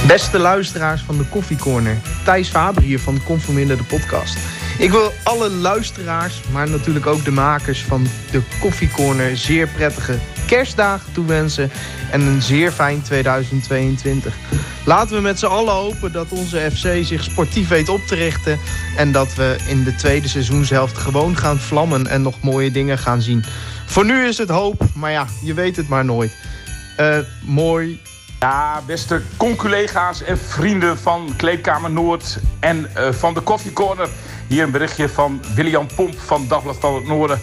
[0.06, 1.96] Beste luisteraars van de Koffie Corner.
[2.24, 4.36] Thijs Faber hier van de Conforminder de podcast.
[4.78, 9.36] Ik wil alle luisteraars, maar natuurlijk ook de makers van de Koffie Corner...
[9.36, 10.18] zeer prettige
[10.50, 11.70] kerstdagen toewensen
[12.10, 14.34] en een zeer fijn 2022.
[14.84, 18.58] Laten we met z'n allen hopen dat onze FC zich sportief weet op te richten...
[18.96, 23.22] en dat we in de tweede seizoenshelft gewoon gaan vlammen en nog mooie dingen gaan
[23.22, 23.44] zien.
[23.86, 26.36] Voor nu is het hoop, maar ja, je weet het maar nooit.
[26.96, 28.00] Eh, mooi
[28.40, 34.08] Ja, beste conculega's en vrienden van Kleedkamer Noord en eh, van de Coffee Corner.
[34.46, 37.40] Hier een berichtje van William Pomp van Dagblad van het Noorden.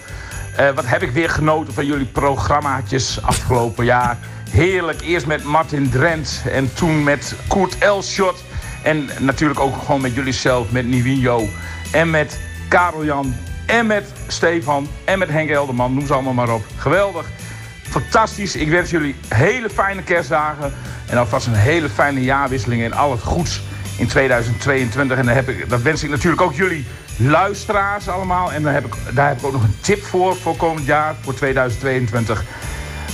[0.58, 4.18] Eh, wat heb ik weer genoten van jullie programmaatjes afgelopen jaar.
[4.50, 8.44] Heerlijk, eerst met Martin Drent en toen met Koert Elschot.
[8.84, 11.50] En natuurlijk ook gewoon met jullie zelf, met Nivino.
[11.92, 13.36] En met Karel Jan.
[13.66, 14.88] En met Stefan.
[15.06, 15.94] En met Henk Elderman.
[15.94, 16.66] Noem ze allemaal maar op.
[16.78, 17.26] Geweldig.
[17.84, 18.56] Fantastisch.
[18.56, 20.74] Ik wens jullie hele fijne kerstdagen.
[21.06, 23.62] En alvast een hele fijne jaarwisseling en al het goeds
[23.98, 25.18] in 2022.
[25.18, 26.86] En dan heb ik, dat wens ik natuurlijk ook jullie
[27.18, 28.52] luisteraars allemaal.
[28.52, 31.16] En dan heb ik, daar heb ik ook nog een tip voor voor komend jaar,
[31.22, 32.44] voor 2022.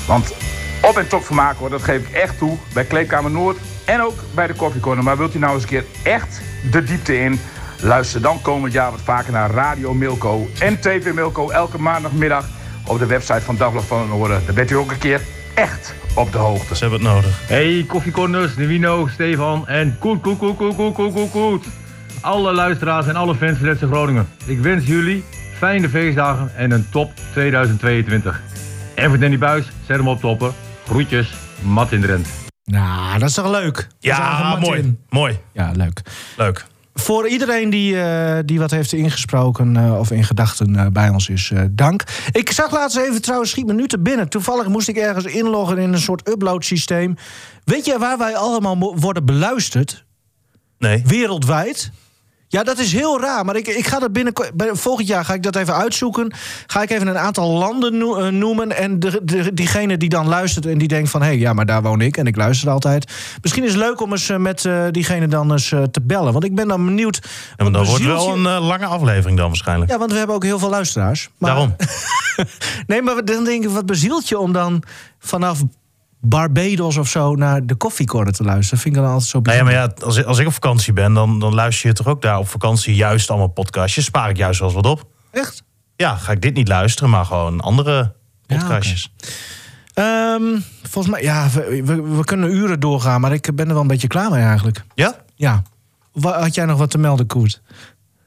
[0.07, 0.33] Want
[0.81, 2.57] op en top vermaken hoor, dat geef ik echt toe.
[2.73, 5.03] Bij Kleedkamer Noord en ook bij de Coffee Corner.
[5.03, 6.41] Maar wilt u nou eens een keer echt
[6.71, 7.39] de diepte in?
[7.79, 12.45] Luister dan komend jaar wat vaker naar Radio Milko en TV Milko elke maandagmiddag
[12.87, 14.45] op de website van Dagblad van het Noorden.
[14.45, 15.21] Dan bent u ook een keer
[15.53, 16.75] echt op de hoogte.
[16.75, 17.47] Ze hebben het nodig.
[17.47, 21.65] Hey, koffiecorners, Nivino, Stefan en Koet, Koet, Koet, Koet, Koet, Koet, Koet, Koet.
[22.21, 24.27] Alle luisteraars en alle fans van FC Groningen.
[24.45, 25.23] Ik wens jullie
[25.57, 28.41] fijne feestdagen en een top 2022.
[28.95, 30.53] En voor Danny Buis, zet hem op toppen.
[30.87, 32.27] Groetjes, Martin Drent.
[32.65, 33.77] Nou, dat is toch leuk?
[33.77, 34.97] Is Ja, mooi.
[35.09, 35.39] Mooi.
[35.53, 36.01] Ja, leuk.
[36.37, 36.65] Leuk.
[36.93, 41.29] Voor iedereen die, eh, die wat heeft ingesproken eh, of in gedachten eh, bij ons
[41.29, 42.03] is, dank.
[42.31, 44.29] Ik zag laatst even trouwens, schiet me nu te binnen.
[44.29, 47.15] Toevallig moest ik ergens inloggen in een soort upload systeem.
[47.63, 50.05] Weet je waar wij allemaal worden beluisterd?
[50.77, 51.03] Nee.
[51.05, 51.91] Wereldwijd?
[52.53, 53.45] Ja, dat is heel raar.
[53.45, 54.33] Maar ik, ik ga dat binnen,
[54.71, 56.33] volgend jaar ga ik dat even uitzoeken.
[56.67, 58.77] Ga ik even een aantal landen eh, noemen.
[58.77, 61.21] En de, de, diegene die dan luistert en die denkt van...
[61.21, 63.11] hé, hey, ja, maar daar woon ik en ik luister altijd.
[63.41, 66.31] Misschien is het leuk om eens eh, met eh, diegene dan eens te bellen.
[66.31, 67.21] Want ik ben dan benieuwd...
[67.57, 69.91] Ja, dat wordt wel een lange aflevering dan waarschijnlijk.
[69.91, 71.29] Ja, want we hebben ook heel veel luisteraars.
[71.37, 71.75] Maar, Daarom.
[72.87, 74.83] nee, maar dan denk ik, wat bezielt je om dan
[75.19, 75.61] vanaf
[76.25, 77.35] Barbados of zo...
[77.35, 78.79] naar de koffiecorner te luisteren?
[78.79, 79.87] Vind ik dan altijd zo Nou ja, bijzonder.
[79.89, 82.21] maar ja, als, ik- als ik op vakantie ben, dan, dan luister je toch ook
[82.21, 84.05] daar op vakantie juist allemaal podcastjes.
[84.05, 85.07] Spaar ik juist wel eens wat op.
[85.31, 85.63] Echt?
[85.95, 88.13] Ja, ga ik dit niet luisteren, maar gewoon andere
[88.45, 89.13] podcastjes.
[89.93, 90.43] Ehm,
[90.83, 93.87] volgens mij, ja, we, we, we kunnen uren doorgaan, maar ik ben er wel een
[93.87, 94.83] beetje klaar mee eigenlijk.
[94.95, 95.15] Ja?
[95.35, 95.61] Ja.
[96.11, 97.61] Wa- Had jij nog wat te melden, Koert?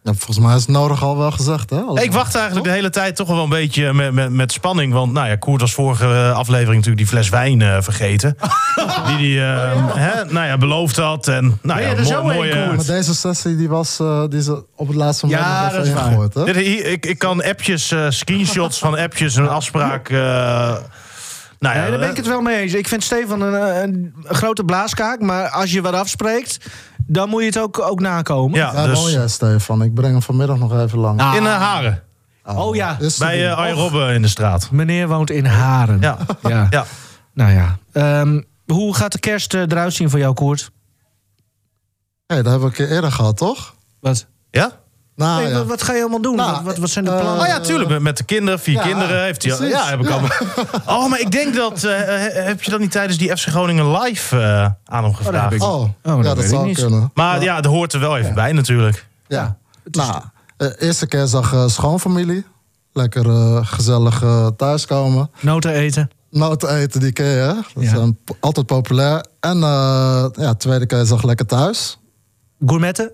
[0.07, 2.01] Ja, volgens mij is het nodig al wel gezegd, hè?
[2.03, 4.93] Ik wacht eigenlijk de hele tijd toch wel een beetje met, met, met spanning.
[4.93, 8.37] Want nou ja, Koert was vorige eh, aflevering natuurlijk die fles wijn eh, vergeten.
[9.19, 11.29] die hij hè, nou ja, beloofd had.
[11.29, 14.87] En, nou ja, mooi, mooi, eh, Maar deze sessie die was eh, die is op
[14.87, 16.11] het laatste moment Ja, dat is waar.
[16.11, 16.45] hè?
[16.45, 20.09] Dit- hier, ik, ik kan appjes, eh, screenshots van appjes, een afspraak.
[20.09, 20.17] eh,
[21.59, 22.73] nou ja, nee, daar ben ik het wel mee eens.
[22.75, 26.59] Ik vind Stefan een, eh, een, een grote blaaskaak, maar als je wat afspreekt,
[27.07, 28.59] dan moet je het ook, ook nakomen.
[28.59, 29.83] Ja, Ja, dus- mooi hè, Stefan.
[29.83, 31.21] Ik breng hem vanmiddag nog even lang.
[31.21, 31.35] Ah.
[31.35, 32.03] in eh, Haren.
[32.45, 34.71] Oh ja, Bij eh Arjen Robben in de straat.
[34.71, 36.01] meneer woont in Haren.
[36.01, 36.17] Ja.
[36.43, 36.67] ja.
[36.71, 36.85] Ja.
[37.33, 37.79] Nou ja.
[37.93, 40.71] Ehm, hoe gaat de kerst eh, eruit zien voor jou, Koert?
[42.27, 43.75] Hey, dat hebben we een keer eerder gehad, toch?
[44.01, 44.27] Wat?
[44.51, 44.73] Ja?
[45.17, 45.59] Nou, Nee, ja.
[45.59, 46.37] wat, wat ga je allemaal doen?
[46.37, 47.41] Nou, wat, wat, zijn de eh, plannen?
[47.43, 48.01] Oh ja, tuurlijk.
[48.01, 49.57] Met, de kinderen, vier Ja, kinderen heeft hij.
[49.57, 49.75] precies.
[49.75, 50.15] Ja, heb ik Ja.
[50.15, 50.23] al.
[51.03, 51.85] Oh, maar ik denk dat.
[51.85, 51.93] eh,
[52.45, 55.43] heb je dat niet tijdens die FC Groningen live eh, aan hem gevraagd?
[55.45, 56.79] heb ik- Oh, dat ja, dat zou niet.
[56.81, 57.11] kunnen.
[57.15, 59.07] Maar ja, dat hoort er wel even bij natuurlijk.
[59.27, 59.57] Ja.
[59.91, 60.23] Nou,
[60.57, 62.45] de eerste kerstdag eh, schoonfamilie.
[62.93, 65.31] Lekker eh, gezellig eh, thuiskomen.
[65.41, 66.11] Noten eten.
[66.31, 67.93] Noten eten, die ken je, hè?
[67.95, 69.25] Dat p- altijd populair.
[69.41, 71.99] En eh, ja, tweede kerstdag lekker thuis.
[72.67, 73.11] Gourmetten?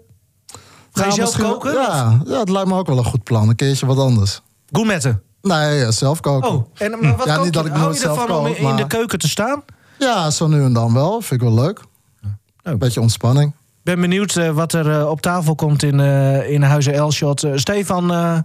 [0.93, 1.73] Ga je Ja, zelf koken?
[1.73, 3.49] Ja, ja, het lijkt me ook wel een goed plan.
[3.49, 4.41] Een keertje wat anders.
[4.71, 5.23] Gourmetten?
[5.43, 6.51] Nee, ja, zelf koken.
[6.51, 7.61] Oh, en maar wat ja, kook niet je?
[7.63, 9.63] dat ik Hou je zelf ervan om in, de keuken te staan?
[9.99, 11.21] Ja, zo nu en dan wel.
[11.21, 11.81] Vind ik wel leuk.
[12.65, 12.75] Oh.
[12.79, 13.55] Beetje ontspanning.
[13.83, 17.43] ben benieuwd eh, wat er eh, op tafel komt in, eh in Huizen Elshot.
[17.43, 18.39] Eh, Stefan, eh,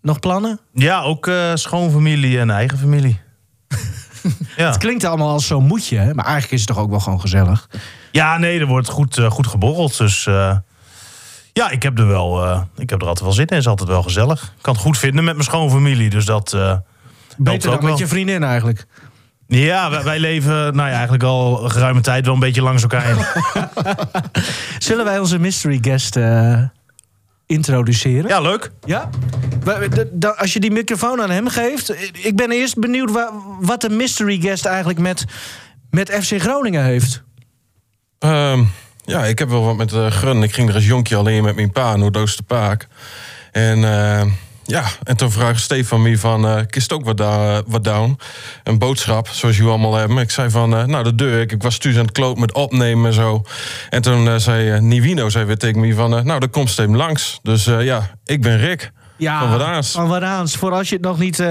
[0.00, 0.60] nog plannen?
[0.72, 3.20] Ja, ook eh, schoonfamilie en eigen familie.
[4.56, 4.66] ja.
[4.66, 6.14] Het klinkt allemaal als zo'n moedje, hè?
[6.14, 7.68] maar eigenlijk is het toch ook wel gewoon gezellig.
[8.12, 9.98] ja, nee, er wordt goed, goed geborreld.
[9.98, 10.56] Dus eh,
[11.52, 12.44] ja, ik heb er wel.
[12.44, 13.54] eh, ik heb er altijd wel zin in.
[13.54, 14.42] Het is altijd wel gezellig.
[14.42, 16.10] Ik kan het goed vinden met mijn schoonfamilie.
[16.10, 16.52] Dus dat.
[16.52, 16.76] eh
[17.36, 17.90] Beter dan ook wel.
[17.90, 18.86] met je vriendin eigenlijk.
[19.46, 22.82] Ja, wij, wij leven nou ja, eigenlijk al een geruime tijd wel een beetje langs
[22.82, 23.24] elkaar heen.
[24.78, 26.62] Zullen wij onze mystery guest eh,
[27.46, 28.28] introduceren?
[28.28, 28.70] Ja, leuk.
[28.84, 29.08] Ja?
[30.36, 31.94] Als je die microfoon aan hem geeft.
[32.24, 35.24] Ik ben eerst benieuwd wa- wat de mystery guest eigenlijk met,
[35.90, 37.22] met FC Groningen heeft.
[38.18, 38.64] Ehm,
[39.04, 40.42] ja, ik heb wel wat met uh, Grun.
[40.42, 42.88] Ik ging er als jonkje alleen met mijn pa, Noordoosterpaak.
[43.52, 44.22] En eh,
[44.64, 48.18] ja, en toen vraagt Stefan me van, eh kist ook wat, da- wat down?
[48.64, 50.18] Een boodschap, zoals jullie allemaal hebben.
[50.18, 51.52] Ik zei van, nou, dat doe ik.
[51.52, 53.42] Ik was thuis aan het kloot met opnemen en zo.
[53.90, 57.38] En toen zei Nivino zei weer tegen me van, nou, dat komt Steven langs.
[57.42, 58.92] Dus ja, ik ben Rick.
[59.16, 59.90] Ja, Van Wadaans.
[59.90, 60.56] Van Wadaans.
[60.56, 61.42] Voor als je het nog niet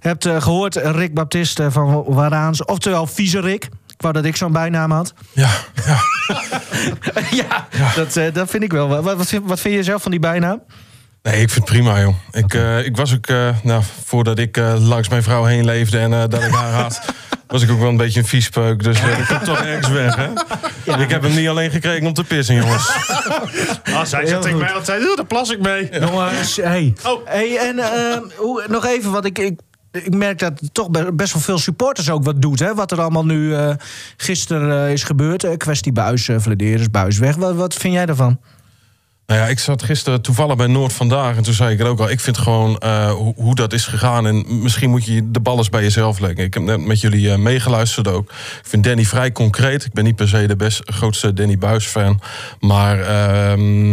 [0.00, 2.64] hebt eh, gehoord, Rick Baptiste van Wadaans.
[2.64, 3.68] Oftewel Vieze Rick.
[3.98, 5.12] Ik wou dat ik zo'n bijnaam had.
[5.34, 5.48] Ja,
[7.30, 7.66] ja,
[7.96, 8.88] Dat, eh, dat vind ik wel.
[8.88, 10.62] Wat, wat, vind- wat vind je zelf van die bijnaam?
[11.22, 12.14] Nee, ik vind het prima, joh.
[12.30, 15.98] Ik, eh, ik was ook, eh, nou, voordat ik eh, langs mijn vrouw heen leefde
[15.98, 17.00] en eh, dat ik haar had,
[17.46, 18.82] was ik ook wel een beetje een viespeuk.
[18.82, 20.28] Dus dat komt toch ergens weg, hè?
[21.02, 22.90] Ik heb hem niet alleen gekregen om te pissen, jongens.
[23.84, 25.88] Ah, zij zegt tegen mij altijd, "Oeh, daar plas ik mee.
[26.00, 26.92] Jongens, hey.
[27.06, 27.20] Oh.
[27.26, 29.60] hey en eh, hoe, nog even, wat ik, ik,
[29.92, 32.58] ik merk dat toch be- best wel veel supporters ook wat doet.
[32.58, 32.74] Hè?
[32.74, 33.74] Wat er allemaal nu eh,
[34.16, 35.44] gisteren eh, is gebeurd.
[35.44, 37.36] Eh, kwestie Buis, uh, Vladeris, Buis weg.
[37.36, 38.40] Wat, wat vind jij daarvan?
[39.28, 42.00] Nou ja, ik zat gisteren toevallig bij Noord vandaag en toen zei ik het ook
[42.00, 42.10] al.
[42.10, 45.56] Ik vind gewoon eh, hoe, hoe dat is gegaan en misschien moet je de bal
[45.56, 46.44] eens bij jezelf leggen.
[46.44, 48.30] Ik heb net met jullie eh, meegeluisterd ook.
[48.30, 49.84] Ik vind Danny vrij concreet.
[49.84, 52.20] Ik ben niet per se de best, grootste Danny Buis fan,
[52.60, 53.92] maar ehm,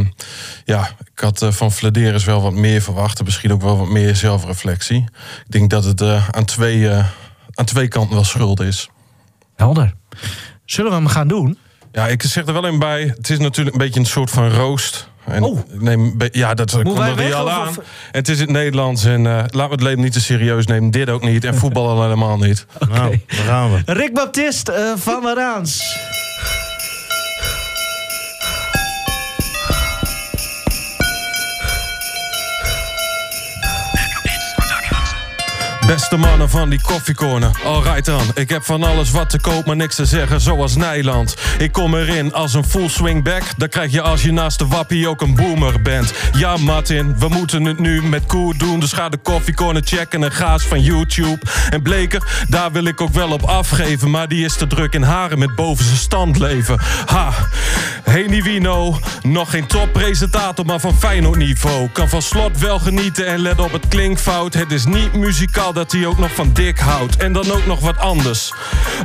[0.65, 3.19] ja, ik had eh, van Vladeris wel wat meer verwacht.
[3.19, 5.05] en Misschien ook wel wat meer zelfreflectie.
[5.45, 6.01] Ik denk dat het
[6.31, 6.89] aan, twee,
[7.53, 8.89] aan twee kanten wel schuld is.
[9.55, 9.93] Helder.
[10.65, 11.57] Zullen we hem gaan doen?
[11.91, 13.13] Ja, ik zeg er wel in bij.
[13.17, 15.13] Het is natuurlijk een beetje een soort van roost.
[15.25, 17.67] En ik neem, be- ja, dat komt er weg, al of- aan.
[17.67, 19.05] of- En het is in het Nederlands.
[19.05, 20.91] En eh laten we het leven niet te serieus nemen.
[20.91, 21.43] Dit ook niet.
[21.45, 22.65] En voetbal al helemaal niet.
[22.89, 23.93] Nou, daar gaan we.
[23.93, 25.97] Rick Baptiste eh, van Wadaans.
[35.87, 38.21] Beste mannen van die koffiecorner, alright dan.
[38.33, 41.35] Ik heb van alles wat te koop, maar niks te zeggen, zoals Nijland.
[41.57, 43.43] Ik kom erin als een full swingback.
[43.57, 46.13] Dat krijg je als je naast de wappie ook een boomer bent.
[46.37, 48.79] Ja, Martin, we moeten het nu met koer doen.
[48.79, 51.39] Dus ga de koffiecorner checken en gaas van YouTube.
[51.69, 54.11] En Bleker, daar wil ik ook wel op afgeven.
[54.11, 56.79] Maar die is te druk in haren met boven zijn stand leven.
[57.05, 57.33] Ha,
[58.03, 61.89] Heni Wino, nog geen toppresentator, maar van Feyenoord niveau.
[61.89, 64.53] Kan van slot wel genieten en let op het klinkfout.
[64.53, 67.17] Het is niet muzikaal dat hij ook nog van dik houdt.
[67.17, 68.53] En dan ook nog wat anders.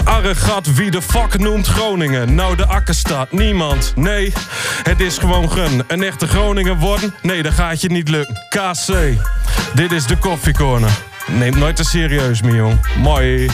[0.05, 2.34] Arregat, wie de fuck noemt Groningen?
[2.34, 3.92] Nou, de akkerstad, niemand.
[3.97, 4.32] Nee,
[4.82, 5.84] het is gewoon gun.
[5.88, 7.14] Een echte Groningen worden?
[7.22, 8.34] Nee, dat gaat je niet lukken.
[8.48, 8.94] KC,
[9.74, 10.90] dit is de koffiecorner.
[11.26, 12.80] Neem nooit te serieus, mijn jong.
[12.97, 13.51] Mooi.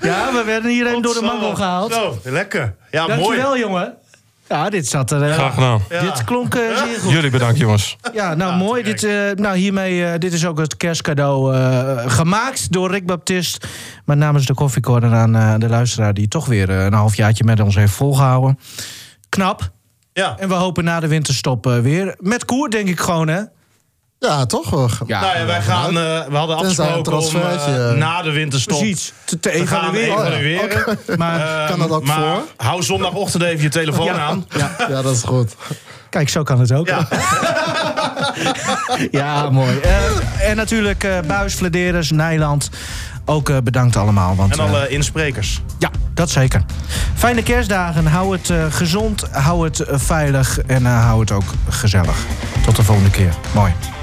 [0.00, 1.92] Ja, we werden hierheen door de mangel gehaald.
[1.92, 2.74] Zo, lekker.
[2.90, 3.60] Ja, Dankjewel, mooi.
[3.60, 3.94] jongen.
[4.48, 5.22] Ja, dit zat er...
[5.22, 5.80] eh, Graag gedaan.
[5.88, 7.12] Dit klonk eh, zeer goed.
[7.12, 7.96] Jullie bedankt, jongens.
[8.12, 8.82] Ja, nou mooi.
[8.82, 13.66] Dit, eh, nou, hiermee, eh, dit is ook het kerstcadeau eh, gemaakt door Rick Baptist.
[14.04, 16.14] Maar namens de koffiecorner aan eh, de luisteraar...
[16.14, 18.58] die toch weer eh, een halfjaartje met ons heeft volgehouden.
[19.28, 19.70] Knap.
[20.12, 20.36] Ja.
[20.38, 22.14] En we hopen na de winterstop eh, weer.
[22.18, 23.40] Met koer, denk ik gewoon, hè?
[24.28, 24.70] Ja, toch?
[24.70, 24.88] wel.
[25.06, 25.92] Ja, nou ja, wij gaan, eh,
[26.28, 27.96] we hadden Tenzij een afgesproken om transfertje, eh, eh.
[27.96, 30.32] na de winterstop Precies, te, te te gaan evalueren.
[30.32, 30.64] evalueren.
[30.64, 30.96] Oké.
[31.16, 32.42] Maar Ehm, Kan dat ook maar voor?
[32.56, 34.18] hou zondagochtend even je telefoon Ja.
[34.18, 34.46] aan.
[34.56, 34.70] Ja.
[34.88, 35.54] Ja, dat is goed.
[36.10, 36.86] Kijk, zo kan het ook.
[36.88, 37.08] Ja.
[39.10, 39.78] Ja, mooi.
[39.78, 41.54] Eh, en natuurlijk eh Buis,
[42.10, 42.70] Nijland.
[43.24, 44.36] Ook eh, bedankt allemaal.
[44.36, 45.60] Want, En eh, alle insprekers.
[45.78, 46.62] ja, Dat zeker.
[47.14, 48.06] Fijne kerstdagen.
[48.06, 52.16] Hou het eh, gezond, hou het eh, veilig en eh, hou het ook gezellig.
[52.64, 53.32] Tot de volgende keer.
[53.54, 53.72] Mooi.